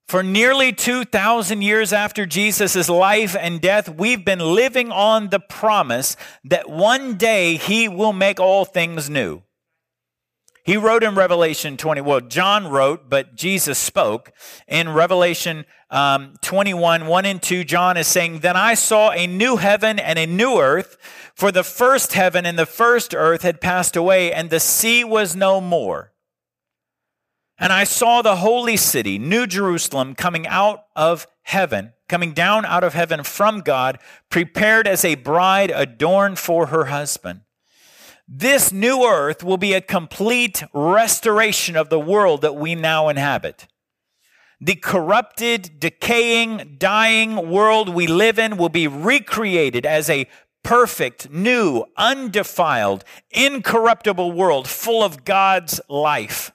For 0.08 0.22
nearly 0.22 0.72
2,000 0.72 1.60
years 1.60 1.92
after 1.92 2.24
Jesus' 2.24 2.88
life 2.88 3.36
and 3.38 3.60
death, 3.60 3.90
we've 3.90 4.24
been 4.24 4.40
living 4.40 4.90
on 4.90 5.28
the 5.28 5.38
promise 5.38 6.16
that 6.44 6.70
one 6.70 7.16
day 7.16 7.56
he 7.56 7.88
will 7.88 8.14
make 8.14 8.40
all 8.40 8.64
things 8.64 9.10
new. 9.10 9.42
He 10.68 10.76
wrote 10.76 11.02
in 11.02 11.14
Revelation 11.14 11.78
20, 11.78 12.02
well, 12.02 12.20
John 12.20 12.68
wrote, 12.68 13.08
but 13.08 13.34
Jesus 13.34 13.78
spoke. 13.78 14.32
In 14.66 14.90
Revelation 14.90 15.64
um, 15.88 16.34
21, 16.42 17.06
1 17.06 17.24
and 17.24 17.42
2, 17.42 17.64
John 17.64 17.96
is 17.96 18.06
saying, 18.06 18.40
Then 18.40 18.54
I 18.54 18.74
saw 18.74 19.10
a 19.12 19.26
new 19.26 19.56
heaven 19.56 19.98
and 19.98 20.18
a 20.18 20.26
new 20.26 20.60
earth, 20.60 20.98
for 21.34 21.50
the 21.50 21.64
first 21.64 22.12
heaven 22.12 22.44
and 22.44 22.58
the 22.58 22.66
first 22.66 23.14
earth 23.14 23.40
had 23.40 23.62
passed 23.62 23.96
away, 23.96 24.30
and 24.30 24.50
the 24.50 24.60
sea 24.60 25.04
was 25.04 25.34
no 25.34 25.58
more. 25.58 26.12
And 27.58 27.72
I 27.72 27.84
saw 27.84 28.20
the 28.20 28.36
holy 28.36 28.76
city, 28.76 29.18
New 29.18 29.46
Jerusalem, 29.46 30.14
coming 30.14 30.46
out 30.46 30.82
of 30.94 31.26
heaven, 31.44 31.94
coming 32.10 32.34
down 32.34 32.66
out 32.66 32.84
of 32.84 32.92
heaven 32.92 33.24
from 33.24 33.60
God, 33.60 33.98
prepared 34.28 34.86
as 34.86 35.02
a 35.02 35.14
bride 35.14 35.72
adorned 35.74 36.38
for 36.38 36.66
her 36.66 36.84
husband. 36.84 37.40
This 38.30 38.72
new 38.72 39.04
earth 39.04 39.42
will 39.42 39.56
be 39.56 39.72
a 39.72 39.80
complete 39.80 40.62
restoration 40.74 41.76
of 41.76 41.88
the 41.88 41.98
world 41.98 42.42
that 42.42 42.56
we 42.56 42.74
now 42.74 43.08
inhabit. 43.08 43.66
the 44.60 44.74
corrupted, 44.74 45.78
decaying, 45.78 46.76
dying 46.78 47.48
world 47.48 47.88
we 47.88 48.06
live 48.06 48.38
in 48.38 48.56
will 48.56 48.68
be 48.68 48.88
recreated 48.88 49.86
as 49.86 50.10
a 50.10 50.28
perfect, 50.64 51.30
new, 51.30 51.84
undefiled, 51.96 53.04
incorruptible 53.30 54.32
world 54.32 54.68
full 54.68 55.02
of 55.02 55.24
God's 55.24 55.80
life. 55.88 56.50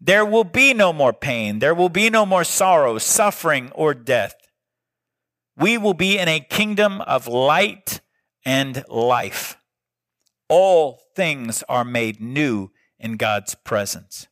There 0.00 0.24
will 0.24 0.44
be 0.44 0.72
no 0.72 0.92
more 0.94 1.12
pain. 1.12 1.58
There 1.58 1.74
will 1.74 1.90
be 1.90 2.08
no 2.08 2.24
more 2.24 2.44
sorrow, 2.44 2.96
suffering, 2.96 3.70
or 3.74 3.92
death. 3.92 4.34
We 5.56 5.76
will 5.76 5.94
be 5.94 6.18
in 6.18 6.26
a 6.26 6.40
kingdom 6.40 7.02
of 7.02 7.28
light 7.28 8.00
and 8.46 8.82
life. 8.88 9.59
All 10.50 11.00
things 11.16 11.64
are 11.68 11.84
made 11.84 12.20
new 12.20 12.70
in 12.98 13.16
God's 13.16 13.54
presence 13.54 14.26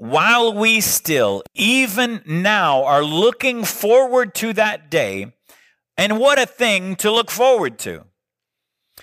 while 0.00 0.54
we 0.54 0.80
still, 0.80 1.42
even 1.54 2.22
now, 2.24 2.82
are 2.84 3.04
looking 3.04 3.64
forward 3.64 4.34
to 4.34 4.54
that 4.54 4.90
day, 4.90 5.34
and 5.94 6.18
what 6.18 6.38
a 6.38 6.46
thing 6.46 6.96
to 6.96 7.10
look 7.10 7.30
forward 7.30 7.78
to. 7.80 8.06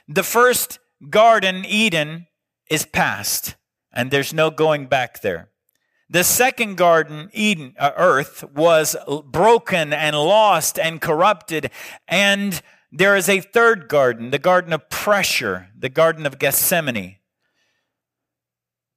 The 0.08 0.24
first 0.24 0.80
garden, 1.08 1.64
Eden, 1.66 2.26
is 2.68 2.84
past, 2.84 3.56
and 3.93 4.10
there's 4.10 4.34
no 4.34 4.50
going 4.50 4.88
back 4.88 5.22
there. 5.22 5.50
The 6.10 6.24
second 6.24 6.78
garden, 6.78 7.30
Eden, 7.32 7.76
uh, 7.78 7.91
earth, 7.95 8.43
was 8.56 8.95
broken 9.24 9.93
and 9.93 10.16
lost 10.16 10.80
and 10.80 11.00
corrupted, 11.00 11.70
and 12.08 12.60
there 12.91 13.15
is 13.15 13.27
a 13.27 13.41
third 13.41 13.88
garden, 13.88 14.31
the 14.31 14.39
garden 14.39 14.73
of 14.73 14.89
pressure, 14.89 15.67
the 15.77 15.89
garden 15.89 16.25
of 16.25 16.39
Gethsemane 16.39 17.17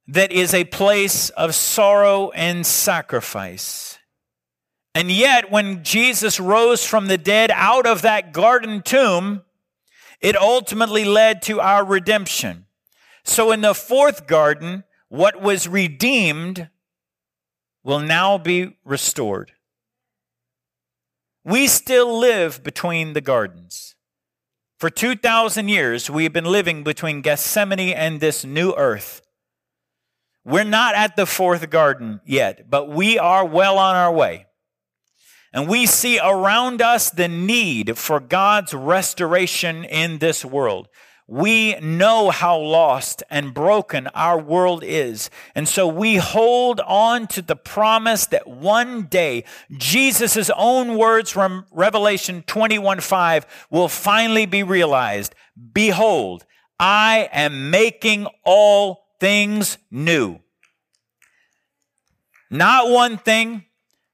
that 0.07 0.31
is 0.31 0.53
a 0.53 0.65
place 0.65 1.29
of 1.31 1.55
sorrow 1.55 2.31
and 2.31 2.65
sacrifice. 2.65 3.97
And 4.93 5.09
yet, 5.09 5.49
when 5.49 5.83
Jesus 5.83 6.39
rose 6.39 6.85
from 6.85 7.07
the 7.07 7.17
dead 7.17 7.49
out 7.53 7.85
of 7.85 8.01
that 8.01 8.33
garden 8.33 8.81
tomb, 8.81 9.43
it 10.19 10.35
ultimately 10.35 11.05
led 11.05 11.41
to 11.43 11.61
our 11.61 11.85
redemption. 11.85 12.65
So, 13.23 13.51
in 13.51 13.61
the 13.61 13.73
fourth 13.73 14.27
garden, 14.27 14.83
what 15.07 15.41
was 15.41 15.67
redeemed 15.67 16.69
will 17.83 18.01
now 18.01 18.37
be 18.37 18.77
restored. 18.83 19.53
We 21.43 21.67
still 21.67 22.19
live 22.19 22.63
between 22.63 23.13
the 23.13 23.21
gardens. 23.21 23.95
For 24.77 24.89
2,000 24.89 25.69
years, 25.69 26.09
we've 26.09 26.33
been 26.33 26.45
living 26.45 26.83
between 26.83 27.21
Gethsemane 27.21 27.93
and 27.93 28.19
this 28.19 28.45
new 28.45 28.73
earth. 28.73 29.21
We're 30.43 30.63
not 30.63 30.95
at 30.95 31.15
the 31.15 31.25
fourth 31.25 31.69
garden 31.69 32.21
yet, 32.25 32.69
but 32.69 32.89
we 32.89 33.17
are 33.17 33.45
well 33.45 33.77
on 33.77 33.95
our 33.95 34.11
way. 34.11 34.47
And 35.53 35.67
we 35.67 35.85
see 35.85 36.19
around 36.19 36.81
us 36.81 37.09
the 37.09 37.27
need 37.27 37.97
for 37.97 38.19
God's 38.19 38.73
restoration 38.73 39.83
in 39.83 40.19
this 40.19 40.45
world. 40.45 40.87
We 41.27 41.79
know 41.79 42.29
how 42.29 42.57
lost 42.57 43.23
and 43.29 43.53
broken 43.53 44.07
our 44.07 44.39
world 44.39 44.83
is. 44.83 45.29
And 45.55 45.67
so 45.67 45.87
we 45.87 46.17
hold 46.17 46.79
on 46.81 47.27
to 47.27 47.41
the 47.41 47.55
promise 47.55 48.25
that 48.27 48.47
one 48.47 49.03
day 49.03 49.45
Jesus' 49.71 50.49
own 50.55 50.97
words 50.97 51.31
from 51.31 51.65
Revelation 51.71 52.43
21 52.47 52.99
5 52.99 53.67
will 53.69 53.87
finally 53.87 54.45
be 54.45 54.63
realized. 54.63 55.33
Behold, 55.73 56.45
I 56.79 57.29
am 57.31 57.69
making 57.69 58.27
all 58.43 59.05
things 59.19 59.77
new. 59.89 60.39
Not 62.49 62.89
one 62.89 63.17
thing, 63.17 63.65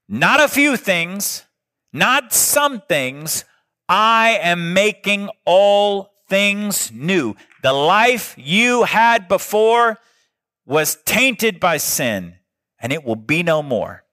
not 0.08 0.40
a 0.40 0.48
few 0.48 0.78
things, 0.78 1.44
not 1.92 2.34
some 2.34 2.82
things. 2.82 3.46
I 3.90 4.38
am 4.42 4.74
making 4.74 5.30
all 5.46 6.12
things 6.28 6.92
new. 6.92 7.36
The 7.64 7.74
life 7.74 8.36
you 8.38 8.84
had 8.84 9.28
before 9.28 9.98
was 10.66 10.98
tainted 11.06 11.60
by 11.60 11.78
sin, 11.78 12.36
and 12.80 12.92
it 12.92 13.04
will 13.04 13.16
be 13.16 13.44
no 13.44 13.64
more. 13.64 14.04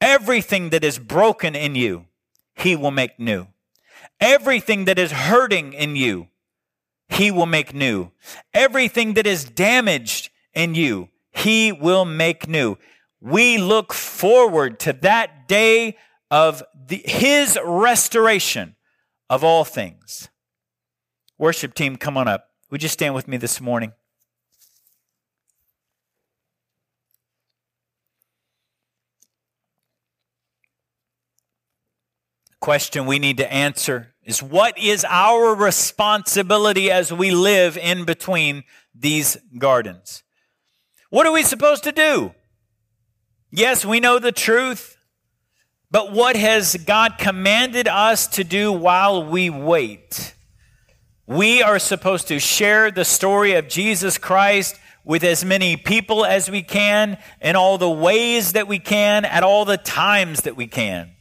Everything 0.00 0.70
that 0.70 0.84
is 0.84 0.98
broken 0.98 1.54
in 1.54 1.74
you, 1.74 2.06
He 2.54 2.76
will 2.76 2.90
make 2.90 3.18
new. 3.18 3.46
Everything 4.20 4.84
that 4.86 4.98
is 4.98 5.12
hurting 5.12 5.72
in 5.72 5.96
you, 5.96 6.28
he 7.12 7.30
will 7.30 7.46
make 7.46 7.74
new. 7.74 8.10
Everything 8.54 9.14
that 9.14 9.26
is 9.26 9.44
damaged 9.44 10.30
in 10.54 10.74
you, 10.74 11.10
He 11.30 11.70
will 11.70 12.04
make 12.04 12.48
new. 12.48 12.78
We 13.20 13.58
look 13.58 13.92
forward 13.92 14.80
to 14.80 14.94
that 14.94 15.46
day 15.46 15.98
of 16.30 16.62
the, 16.74 17.02
His 17.04 17.58
restoration 17.62 18.76
of 19.28 19.44
all 19.44 19.64
things. 19.64 20.30
Worship 21.42 21.74
team, 21.74 21.96
come 21.96 22.16
on 22.16 22.28
up. 22.28 22.50
Would 22.70 22.84
you 22.84 22.88
stand 22.88 23.16
with 23.16 23.26
me 23.26 23.36
this 23.36 23.60
morning? 23.60 23.94
Question 32.60 33.06
we 33.06 33.18
need 33.18 33.38
to 33.38 33.52
answer 33.52 34.14
is 34.22 34.40
what 34.40 34.78
is 34.78 35.04
our 35.08 35.52
responsibility 35.52 36.92
as 36.92 37.12
we 37.12 37.32
live 37.32 37.76
in 37.76 38.04
between 38.04 38.62
these 38.94 39.36
gardens? 39.58 40.22
What 41.10 41.26
are 41.26 41.32
we 41.32 41.42
supposed 41.42 41.82
to 41.82 41.90
do? 41.90 42.36
Yes, 43.50 43.84
we 43.84 43.98
know 43.98 44.20
the 44.20 44.30
truth, 44.30 44.96
but 45.90 46.12
what 46.12 46.36
has 46.36 46.76
God 46.76 47.18
commanded 47.18 47.88
us 47.88 48.28
to 48.28 48.44
do 48.44 48.72
while 48.72 49.28
we 49.28 49.50
wait? 49.50 50.36
We 51.32 51.62
are 51.62 51.78
supposed 51.78 52.28
to 52.28 52.38
share 52.38 52.90
the 52.90 53.04
story 53.04 53.54
of 53.54 53.68
Jesus 53.68 54.18
Christ 54.18 54.78
with 55.02 55.24
as 55.24 55.44
many 55.44 55.76
people 55.76 56.24
as 56.24 56.50
we 56.50 56.62
can, 56.62 57.18
in 57.40 57.56
all 57.56 57.78
the 57.78 57.90
ways 57.90 58.52
that 58.52 58.68
we 58.68 58.78
can, 58.78 59.24
at 59.24 59.42
all 59.42 59.64
the 59.64 59.78
times 59.78 60.42
that 60.42 60.56
we 60.56 60.66
can 60.66 61.12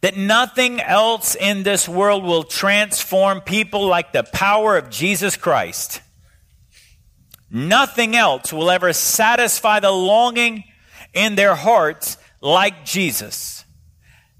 that 0.00 0.16
nothing 0.16 0.80
else 0.80 1.34
in 1.34 1.64
this 1.64 1.88
world 1.88 2.22
will 2.22 2.44
transform 2.44 3.40
people 3.40 3.86
like 3.86 4.12
the 4.12 4.22
power 4.22 4.76
of 4.76 4.90
Jesus 4.90 5.36
Christ. 5.36 6.00
Nothing 7.50 8.14
else 8.14 8.52
will 8.52 8.70
ever 8.70 8.92
satisfy 8.92 9.80
the 9.80 9.90
longing 9.90 10.64
in 11.14 11.34
their 11.34 11.54
hearts 11.54 12.16
like 12.40 12.84
Jesus. 12.84 13.64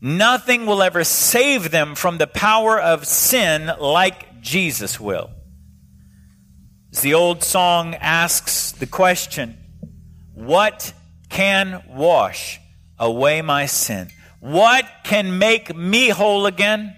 Nothing 0.00 0.66
will 0.66 0.82
ever 0.82 1.02
save 1.02 1.72
them 1.72 1.96
from 1.96 2.18
the 2.18 2.28
power 2.28 2.80
of 2.80 3.04
sin 3.04 3.68
like 3.80 4.27
Jesus 4.40 4.98
will. 4.98 5.30
As 6.92 7.02
the 7.02 7.14
old 7.14 7.44
song 7.44 7.94
asks 7.94 8.72
the 8.72 8.86
question, 8.86 9.58
What 10.34 10.92
can 11.28 11.82
wash 11.88 12.60
away 12.98 13.42
my 13.42 13.66
sin? 13.66 14.10
What 14.40 14.86
can 15.04 15.38
make 15.38 15.74
me 15.74 16.08
whole 16.08 16.46
again? 16.46 16.96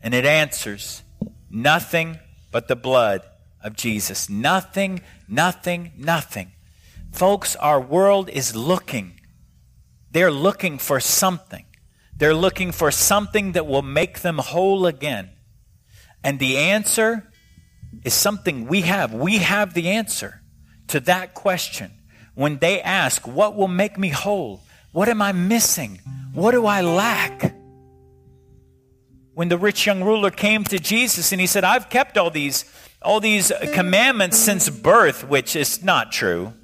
And 0.00 0.14
it 0.14 0.24
answers, 0.24 1.02
Nothing 1.50 2.18
but 2.50 2.68
the 2.68 2.76
blood 2.76 3.22
of 3.62 3.76
Jesus. 3.76 4.30
Nothing, 4.30 5.00
nothing, 5.28 5.92
nothing. 5.96 6.52
Folks, 7.12 7.56
our 7.56 7.80
world 7.80 8.28
is 8.30 8.54
looking. 8.54 9.20
They're 10.10 10.30
looking 10.30 10.78
for 10.78 11.00
something. 11.00 11.64
They're 12.16 12.34
looking 12.34 12.72
for 12.72 12.90
something 12.90 13.52
that 13.52 13.66
will 13.66 13.82
make 13.82 14.20
them 14.20 14.38
whole 14.38 14.86
again. 14.86 15.30
And 16.22 16.38
the 16.38 16.56
answer 16.56 17.30
is 18.04 18.14
something 18.14 18.66
we 18.66 18.82
have. 18.82 19.12
We 19.12 19.38
have 19.38 19.74
the 19.74 19.88
answer 19.88 20.42
to 20.88 21.00
that 21.00 21.34
question. 21.34 21.92
When 22.34 22.58
they 22.58 22.80
ask, 22.82 23.26
What 23.26 23.56
will 23.56 23.68
make 23.68 23.98
me 23.98 24.08
whole? 24.10 24.62
What 24.92 25.08
am 25.08 25.20
I 25.20 25.32
missing? 25.32 26.00
What 26.32 26.52
do 26.52 26.66
I 26.66 26.80
lack? 26.80 27.54
When 29.34 29.48
the 29.48 29.58
rich 29.58 29.84
young 29.84 30.02
ruler 30.02 30.30
came 30.30 30.64
to 30.64 30.78
Jesus 30.78 31.32
and 31.32 31.40
he 31.40 31.46
said, 31.46 31.64
I've 31.64 31.90
kept 31.90 32.16
all 32.16 32.30
these, 32.30 32.64
all 33.02 33.20
these 33.20 33.52
commandments 33.74 34.38
since 34.38 34.70
birth, 34.70 35.28
which 35.28 35.54
is 35.54 35.84
not 35.84 36.12
true. 36.12 36.54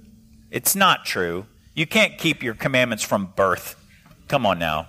It's 0.50 0.74
not 0.74 1.04
true. 1.04 1.46
You 1.74 1.86
can't 1.86 2.16
keep 2.16 2.42
your 2.42 2.54
commandments 2.54 3.02
from 3.04 3.32
birth. 3.36 3.76
Come 4.28 4.46
on 4.46 4.58
now. 4.58 4.88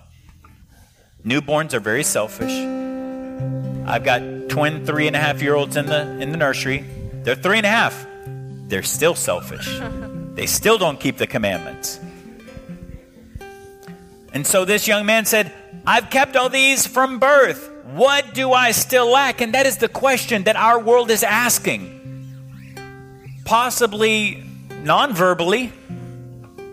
Newborns 1.25 1.73
are 1.73 1.79
very 1.81 2.03
selfish. 2.03 2.53
I've 3.85 4.03
got 4.03 4.21
twin 4.49 4.85
three 4.85 5.07
and 5.07 5.15
a 5.15 5.19
half 5.19 5.41
year 5.41 5.55
olds 5.55 5.75
in 5.75 5.85
the 5.85 6.19
in 6.19 6.31
the 6.31 6.37
nursery. 6.37 6.85
They're 7.23 7.35
three 7.35 7.57
and 7.57 7.65
a 7.65 7.69
half. 7.69 8.07
They're 8.67 8.83
still 8.83 9.15
selfish. 9.15 9.79
They 10.33 10.47
still 10.47 10.79
don't 10.79 10.99
keep 10.99 11.17
the 11.17 11.27
commandments. 11.27 11.99
And 14.33 14.47
so 14.47 14.65
this 14.65 14.87
young 14.87 15.05
man 15.05 15.25
said, 15.25 15.53
I've 15.85 16.09
kept 16.09 16.35
all 16.35 16.49
these 16.49 16.87
from 16.87 17.19
birth. 17.19 17.69
What 17.93 18.33
do 18.33 18.51
I 18.51 18.71
still 18.71 19.11
lack? 19.11 19.41
And 19.41 19.53
that 19.53 19.67
is 19.67 19.77
the 19.77 19.87
question 19.87 20.45
that 20.45 20.55
our 20.55 20.79
world 20.79 21.11
is 21.11 21.21
asking. 21.21 22.01
Possibly 23.45 24.43
non 24.81 25.13
verbally, 25.13 25.71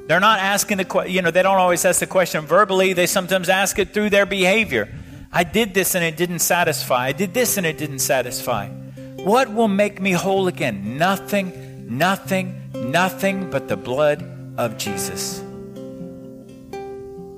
They're 0.06 0.20
not 0.20 0.40
asking 0.40 0.78
the 0.78 0.86
question, 0.86 1.14
you 1.14 1.20
know, 1.20 1.30
they 1.30 1.42
don't 1.42 1.58
always 1.58 1.84
ask 1.84 2.00
the 2.00 2.06
question 2.06 2.46
verbally. 2.46 2.94
They 2.94 3.06
sometimes 3.06 3.48
ask 3.48 3.78
it 3.78 3.92
through 3.92 4.10
their 4.10 4.26
behavior. 4.26 4.88
I 5.32 5.44
did 5.44 5.74
this 5.74 5.94
and 5.94 6.04
it 6.04 6.16
didn't 6.16 6.40
satisfy. 6.40 7.06
I 7.06 7.12
did 7.12 7.34
this 7.34 7.56
and 7.56 7.64
it 7.64 7.78
didn't 7.78 8.00
satisfy. 8.00 8.68
What 9.16 9.52
will 9.52 9.68
make 9.68 10.00
me 10.00 10.12
whole 10.12 10.48
again? 10.48 10.96
Nothing, 10.98 11.96
nothing, 11.98 12.70
nothing 12.74 13.50
but 13.50 13.68
the 13.68 13.76
blood 13.76 14.24
of 14.56 14.76
Jesus. 14.76 15.42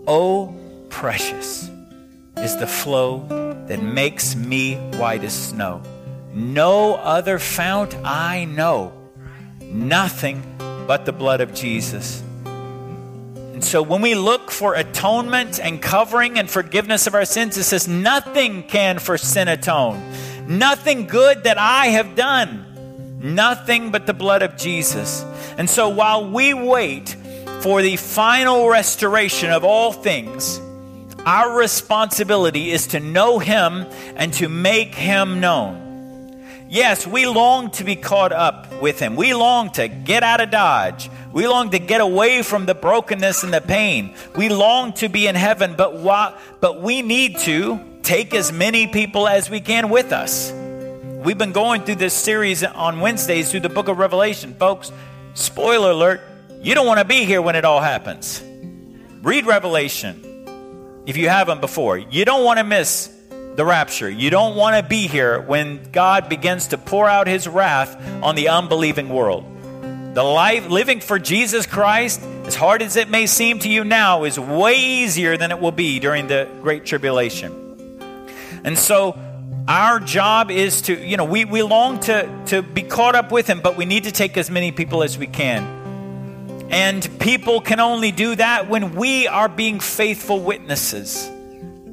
Oh, 0.06 0.54
precious 0.88 1.70
is 2.38 2.56
the 2.56 2.66
flow 2.66 3.26
that 3.68 3.82
makes 3.82 4.34
me 4.34 4.76
white 4.96 5.22
as 5.22 5.34
snow. 5.48 5.82
No 6.32 6.94
other 6.94 7.38
fount 7.38 7.94
I 8.04 8.46
know, 8.46 8.92
nothing 9.60 10.42
but 10.86 11.04
the 11.04 11.12
blood 11.12 11.40
of 11.40 11.52
Jesus. 11.52 12.22
So 13.64 13.82
when 13.82 14.02
we 14.02 14.14
look 14.14 14.50
for 14.50 14.74
atonement 14.74 15.60
and 15.60 15.80
covering 15.80 16.38
and 16.38 16.50
forgiveness 16.50 17.06
of 17.06 17.14
our 17.14 17.24
sins, 17.24 17.56
it 17.56 17.64
says, 17.64 17.88
Nothing 17.88 18.62
can 18.64 18.98
for 18.98 19.16
sin 19.16 19.48
atone. 19.48 20.02
Nothing 20.46 21.06
good 21.06 21.44
that 21.44 21.58
I 21.58 21.86
have 21.86 22.14
done. 22.14 22.66
Nothing 23.22 23.90
but 23.90 24.06
the 24.06 24.14
blood 24.14 24.42
of 24.42 24.56
Jesus. 24.56 25.22
And 25.56 25.70
so 25.70 25.88
while 25.88 26.28
we 26.28 26.54
wait 26.54 27.16
for 27.60 27.80
the 27.80 27.96
final 27.96 28.68
restoration 28.68 29.50
of 29.50 29.64
all 29.64 29.92
things, 29.92 30.60
our 31.24 31.56
responsibility 31.56 32.72
is 32.72 32.88
to 32.88 33.00
know 33.00 33.38
Him 33.38 33.86
and 34.16 34.32
to 34.34 34.48
make 34.48 34.94
Him 34.94 35.40
known. 35.40 35.91
Yes, 36.72 37.06
we 37.06 37.26
long 37.26 37.70
to 37.72 37.84
be 37.84 37.96
caught 37.96 38.32
up 38.32 38.80
with 38.80 38.98
Him. 38.98 39.14
We 39.14 39.34
long 39.34 39.72
to 39.72 39.88
get 39.88 40.22
out 40.22 40.40
of 40.40 40.50
Dodge. 40.50 41.10
We 41.30 41.46
long 41.46 41.68
to 41.68 41.78
get 41.78 42.00
away 42.00 42.40
from 42.40 42.64
the 42.64 42.74
brokenness 42.74 43.42
and 43.42 43.52
the 43.52 43.60
pain. 43.60 44.14
We 44.36 44.48
long 44.48 44.94
to 44.94 45.10
be 45.10 45.26
in 45.26 45.34
heaven, 45.34 45.74
but, 45.76 45.96
why, 45.96 46.34
but 46.60 46.80
we 46.80 47.02
need 47.02 47.36
to 47.40 47.78
take 48.02 48.34
as 48.34 48.54
many 48.54 48.86
people 48.86 49.28
as 49.28 49.50
we 49.50 49.60
can 49.60 49.90
with 49.90 50.12
us. 50.12 50.50
We've 51.22 51.36
been 51.36 51.52
going 51.52 51.84
through 51.84 51.96
this 51.96 52.14
series 52.14 52.64
on 52.64 53.00
Wednesdays 53.00 53.50
through 53.50 53.60
the 53.60 53.68
book 53.68 53.88
of 53.88 53.98
Revelation. 53.98 54.54
Folks, 54.54 54.90
spoiler 55.34 55.90
alert, 55.90 56.22
you 56.62 56.74
don't 56.74 56.86
want 56.86 57.00
to 57.00 57.04
be 57.04 57.26
here 57.26 57.42
when 57.42 57.54
it 57.54 57.66
all 57.66 57.82
happens. 57.82 58.42
Read 59.20 59.44
Revelation 59.44 61.02
if 61.04 61.18
you 61.18 61.28
haven't 61.28 61.60
before. 61.60 61.98
You 61.98 62.24
don't 62.24 62.46
want 62.46 62.60
to 62.60 62.64
miss 62.64 63.14
the 63.54 63.64
rapture. 63.64 64.08
You 64.08 64.30
don't 64.30 64.56
want 64.56 64.76
to 64.76 64.88
be 64.88 65.06
here 65.06 65.40
when 65.40 65.90
God 65.92 66.28
begins 66.28 66.68
to 66.68 66.78
pour 66.78 67.08
out 67.08 67.26
his 67.26 67.46
wrath 67.46 67.96
on 68.22 68.34
the 68.34 68.48
unbelieving 68.48 69.08
world. 69.08 69.44
The 70.14 70.22
life 70.22 70.68
living 70.68 71.00
for 71.00 71.18
Jesus 71.18 71.66
Christ, 71.66 72.22
as 72.44 72.54
hard 72.54 72.82
as 72.82 72.96
it 72.96 73.08
may 73.08 73.26
seem 73.26 73.58
to 73.60 73.68
you 73.68 73.82
now, 73.82 74.24
is 74.24 74.38
way 74.38 74.78
easier 74.78 75.36
than 75.36 75.50
it 75.50 75.58
will 75.58 75.72
be 75.72 76.00
during 76.00 76.26
the 76.26 76.48
great 76.60 76.84
tribulation. 76.84 77.58
And 78.64 78.78
so 78.78 79.18
our 79.66 80.00
job 80.00 80.50
is 80.50 80.82
to, 80.82 80.94
you 80.94 81.16
know, 81.16 81.24
we, 81.24 81.44
we 81.44 81.62
long 81.62 82.00
to, 82.00 82.44
to 82.46 82.62
be 82.62 82.82
caught 82.82 83.14
up 83.14 83.32
with 83.32 83.46
him, 83.46 83.60
but 83.60 83.76
we 83.76 83.86
need 83.86 84.04
to 84.04 84.12
take 84.12 84.36
as 84.36 84.50
many 84.50 84.70
people 84.70 85.02
as 85.02 85.16
we 85.16 85.26
can. 85.26 85.80
And 86.70 87.06
people 87.18 87.60
can 87.60 87.80
only 87.80 88.12
do 88.12 88.34
that 88.36 88.68
when 88.68 88.94
we 88.94 89.26
are 89.28 89.48
being 89.48 89.80
faithful 89.80 90.40
witnesses 90.40 91.30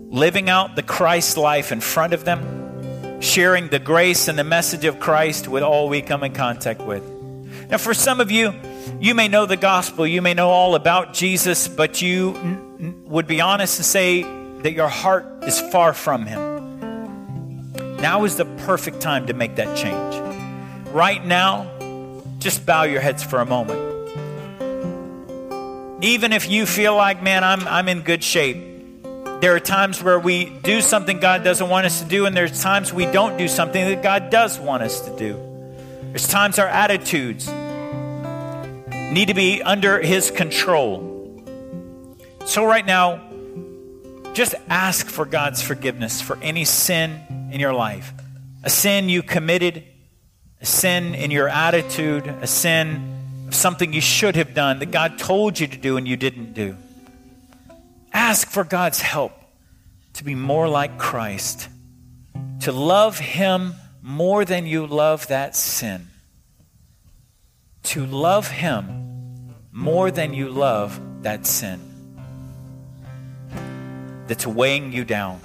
living 0.10 0.49
out 0.49 0.76
the 0.76 0.84
Christ 0.84 1.38
life 1.38 1.72
in 1.72 1.82
front 1.82 2.14
of 2.14 2.26
them, 2.26 3.22
sharing 3.22 3.68
the 3.68 3.80
grace 3.80 4.28
and 4.28 4.38
the 4.38 4.43
message 4.43 4.86
of 4.86 4.99
Christ 4.99 5.47
with 5.47 5.64
all 5.64 5.88
we 5.89 6.01
come 6.01 6.24
in 6.24 6.34
contact 6.34 6.82
with. 6.82 7.03
Now, 7.70 7.78
for 7.78 7.93
some 7.93 8.20
of 8.20 8.32
you, 8.32 8.53
you 8.99 9.14
may 9.14 9.28
know 9.28 9.45
the 9.45 9.57
gospel, 9.57 10.07
you 10.07 10.22
may 10.22 10.34
know 10.34 10.49
all 10.49 10.74
about 10.76 11.14
Jesus, 11.14 11.68
but 11.68 12.01
you 12.01 12.36
n- 12.36 13.03
would 13.05 13.28
be 13.28 13.41
honest 13.41 13.78
and 13.78 13.86
say 13.86 14.24
that 14.64 14.74
your 14.74 14.88
heart 14.88 15.26
is 15.43 15.60
far 15.60 15.93
from 15.93 16.26
Him. 16.26 16.49
Now 18.01 18.24
is 18.24 18.38
the 18.38 18.45
perfect 18.45 19.01
time 19.01 19.28
to 19.28 19.34
make 19.34 19.57
that 19.57 19.78
change. 19.78 20.16
Right 20.91 21.24
now, 21.24 21.70
just 22.39 22.66
bow 22.66 22.84
your 22.84 23.01
heads 23.01 23.22
for 23.22 23.39
a 23.39 23.45
moment. 23.45 23.88
Even 26.01 26.34
if 26.34 26.49
you 26.49 26.66
feel 26.66 26.95
like, 26.95 27.22
man, 27.22 27.43
I'm, 27.43 27.68
I'm 27.68 27.89
in 27.89 28.01
good 28.01 28.24
shape, 28.24 28.68
there 29.42 29.56
are 29.56 29.60
times 29.60 30.04
where 30.04 30.20
we 30.20 30.46
do 30.46 30.82
something 30.82 31.20
God 31.20 31.46
doesn't 31.46 31.70
want 31.70 31.86
us 31.86 32.02
to 32.02 32.08
do, 32.08 32.26
and 32.26 32.36
there's 32.36 32.62
times 32.62 32.92
we 32.94 33.06
don't 33.06 33.38
do 33.38 33.48
something 33.48 33.86
that 33.88 34.04
God 34.04 34.30
does 34.30 34.60
want 34.60 34.84
us 34.84 35.00
to 35.02 35.16
do. 35.16 35.40
There's 36.10 36.28
times 36.28 36.60
our 36.60 36.68
attitudes 36.68 37.48
need 39.12 39.30
to 39.30 39.34
be 39.34 39.62
under 39.62 40.02
His 40.02 40.30
control. 40.30 41.06
So, 42.46 42.66
right 42.66 42.86
now, 42.86 43.22
just 44.34 44.56
ask 44.68 45.08
for 45.08 45.26
God's 45.26 45.62
forgiveness 45.62 46.22
for 46.22 46.38
any 46.42 46.66
sin 46.66 47.50
in 47.52 47.60
your 47.60 47.74
life 47.74 48.14
a 48.64 48.70
sin 48.70 49.08
you 49.08 49.24
committed, 49.24 49.86
a 50.60 50.66
sin 50.66 51.16
in 51.16 51.32
your 51.32 51.48
attitude, 51.48 52.28
a 52.28 52.48
sin 52.48 53.46
of 53.48 53.56
something 53.56 53.94
you 53.94 54.02
should 54.02 54.36
have 54.36 54.54
done 54.54 54.80
that 54.80 54.92
God 54.92 55.18
told 55.18 55.58
you 55.60 55.68
to 55.68 55.78
do 55.78 55.96
and 55.96 56.06
you 56.06 56.18
didn't 56.18 56.54
do. 56.54 56.76
Ask 58.14 58.49
for 58.49 58.64
God's 58.64 59.01
help 59.01 59.34
to 60.14 60.24
be 60.24 60.36
more 60.36 60.68
like 60.68 60.97
Christ, 60.97 61.70
to 62.62 62.72
love 62.72 63.20
Him 63.20 63.74
more 64.01 64.45
than 64.45 64.66
you 64.66 64.88
love 64.88 65.28
that 65.28 65.55
sin, 65.55 66.07
to 67.84 68.05
love 68.05 68.49
Him 68.49 69.55
more 69.72 70.12
than 70.12 70.34
you 70.34 70.49
love 70.49 70.99
that 71.24 71.45
sin 71.45 71.80
that's 74.28 74.45
weighing 74.45 74.93
you 74.93 75.03
down 75.03 75.39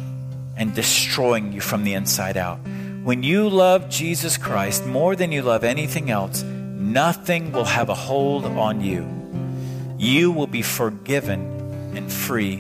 and 0.56 0.74
destroying 0.74 1.52
you 1.52 1.60
from 1.60 1.84
the 1.84 1.94
inside 1.94 2.36
out. 2.36 2.58
When 3.02 3.22
you 3.22 3.48
love 3.48 3.88
Jesus 3.88 4.36
Christ 4.36 4.86
more 4.86 5.16
than 5.16 5.32
you 5.32 5.42
love 5.42 5.64
anything 5.64 6.10
else, 6.10 6.42
nothing 6.42 7.52
will 7.52 7.64
have 7.64 7.88
a 7.88 7.94
hold 7.94 8.44
on 8.44 8.80
you. 8.80 9.08
You 9.98 10.32
will 10.32 10.46
be 10.46 10.62
forgiven 10.62 11.53
and 11.97 12.12
free 12.12 12.55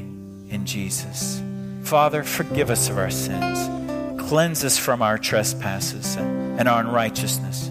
in 0.50 0.64
Jesus. 0.64 1.42
Father, 1.82 2.22
forgive 2.22 2.70
us 2.70 2.88
of 2.88 2.98
our 2.98 3.10
sins. 3.10 3.68
Cleanse 4.28 4.64
us 4.64 4.78
from 4.78 5.02
our 5.02 5.18
trespasses 5.18 6.16
and, 6.16 6.68
our 6.68 6.80
unrighteousness. 6.80 7.70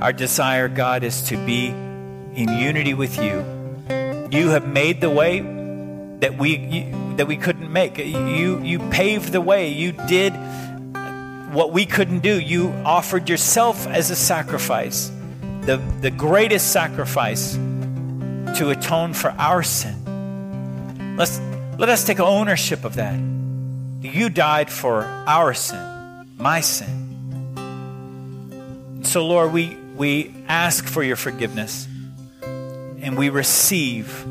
Our 0.00 0.12
desire, 0.12 0.68
God, 0.68 1.04
is 1.04 1.22
to 1.24 1.36
be 1.36 1.68
in 1.68 2.48
unity 2.48 2.94
with 2.94 3.18
you. 3.18 3.44
You 4.30 4.48
have 4.50 4.66
made 4.66 5.00
the 5.00 5.10
way 5.10 5.40
that 6.20 6.38
we 6.38 6.56
you, 6.56 7.16
that 7.16 7.26
we 7.26 7.36
couldn't 7.36 7.70
make. 7.70 7.98
You 7.98 8.60
you 8.62 8.78
paved 8.90 9.32
the 9.32 9.40
way. 9.40 9.68
You 9.68 9.92
did 9.92 10.32
what 11.52 11.72
we 11.72 11.84
couldn't 11.84 12.20
do. 12.20 12.40
You 12.40 12.70
offered 12.84 13.28
yourself 13.28 13.86
as 13.86 14.10
a 14.10 14.16
sacrifice, 14.16 15.12
the, 15.62 15.76
the 16.00 16.10
greatest 16.10 16.72
sacrifice 16.72 17.54
to 17.54 18.70
atone 18.70 19.12
for 19.12 19.30
our 19.32 19.62
sin. 19.62 20.01
Let's, 21.16 21.40
let 21.78 21.88
us 21.90 22.04
take 22.04 22.20
ownership 22.20 22.84
of 22.84 22.94
that. 22.94 23.18
You 24.00 24.30
died 24.30 24.70
for 24.70 25.04
our 25.04 25.52
sin, 25.52 26.26
my 26.38 26.60
sin. 26.60 27.00
So, 29.04 29.26
Lord, 29.26 29.52
we, 29.52 29.76
we 29.94 30.34
ask 30.48 30.86
for 30.86 31.02
your 31.02 31.16
forgiveness 31.16 31.86
and 32.42 33.16
we 33.18 33.28
receive 33.28 34.24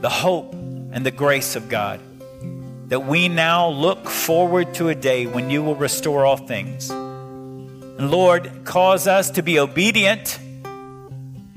the 0.00 0.10
hope 0.10 0.52
and 0.52 1.06
the 1.06 1.10
grace 1.10 1.56
of 1.56 1.68
God 1.68 2.00
that 2.88 3.00
we 3.00 3.28
now 3.28 3.68
look 3.68 4.08
forward 4.08 4.74
to 4.74 4.88
a 4.88 4.94
day 4.94 5.26
when 5.26 5.50
you 5.50 5.62
will 5.62 5.76
restore 5.76 6.26
all 6.26 6.36
things. 6.36 6.90
And 6.90 8.10
Lord, 8.10 8.64
cause 8.64 9.06
us 9.06 9.30
to 9.32 9.42
be 9.42 9.58
obedient 9.58 10.38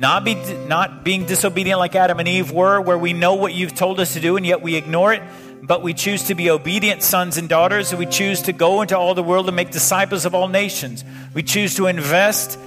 not, 0.02 0.26
be, 0.26 0.34
not 0.68 1.04
being 1.04 1.28
disobedient 1.28 1.78
like 1.78 1.96
Adam 1.96 2.18
and 2.18 2.28
Eve 2.28 2.52
were, 2.52 2.82
where 2.82 2.98
we 2.98 3.14
know 3.14 3.36
what 3.36 3.54
you've 3.54 3.76
told 3.76 4.00
us 4.00 4.14
to 4.14 4.20
do 4.20 4.36
and 4.36 4.44
yet 4.44 4.64
we 4.64 4.76
ignore 4.76 5.14
it, 5.14 5.22
but 5.62 5.84
we 5.84 5.94
choose 5.94 6.24
to 6.24 6.34
be 6.34 6.50
obedient 6.50 7.04
sons 7.04 7.38
and 7.38 7.48
daughters, 7.48 7.92
and 7.92 8.00
we 8.00 8.08
choose 8.08 8.42
to 8.42 8.52
go 8.52 8.82
into 8.82 8.98
all 8.98 9.14
the 9.14 9.22
world 9.22 9.48
and 9.48 9.56
make 9.56 9.70
disciples 9.70 10.26
of 10.26 10.34
all 10.34 10.48
nations. 10.48 11.06
We 11.36 11.44
choose 11.44 11.76
to 11.76 11.86
invest 11.86 12.58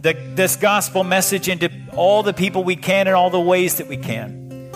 the, 0.00 0.14
this 0.34 0.56
gospel 0.56 1.04
message 1.04 1.46
into 1.46 1.70
all 1.94 2.22
the 2.22 2.32
people 2.32 2.64
we 2.64 2.76
can 2.76 3.06
in 3.06 3.12
all 3.12 3.28
the 3.28 3.38
ways 3.38 3.76
that 3.76 3.86
we 3.86 3.98
can. 3.98 4.70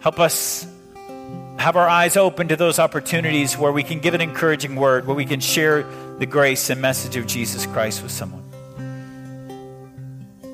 Help 0.00 0.20
us 0.20 0.66
have 1.56 1.76
our 1.76 1.88
eyes 1.88 2.18
open 2.18 2.48
to 2.48 2.56
those 2.56 2.78
opportunities 2.78 3.56
where 3.56 3.72
we 3.72 3.82
can 3.82 3.98
give 3.98 4.12
an 4.12 4.20
encouraging 4.20 4.76
word, 4.76 5.06
where 5.06 5.16
we 5.16 5.24
can 5.24 5.40
share 5.40 5.86
the 6.18 6.26
grace 6.26 6.68
and 6.68 6.82
message 6.82 7.16
of 7.16 7.26
Jesus 7.26 7.64
Christ 7.64 8.02
with 8.02 8.12
someone. 8.12 8.43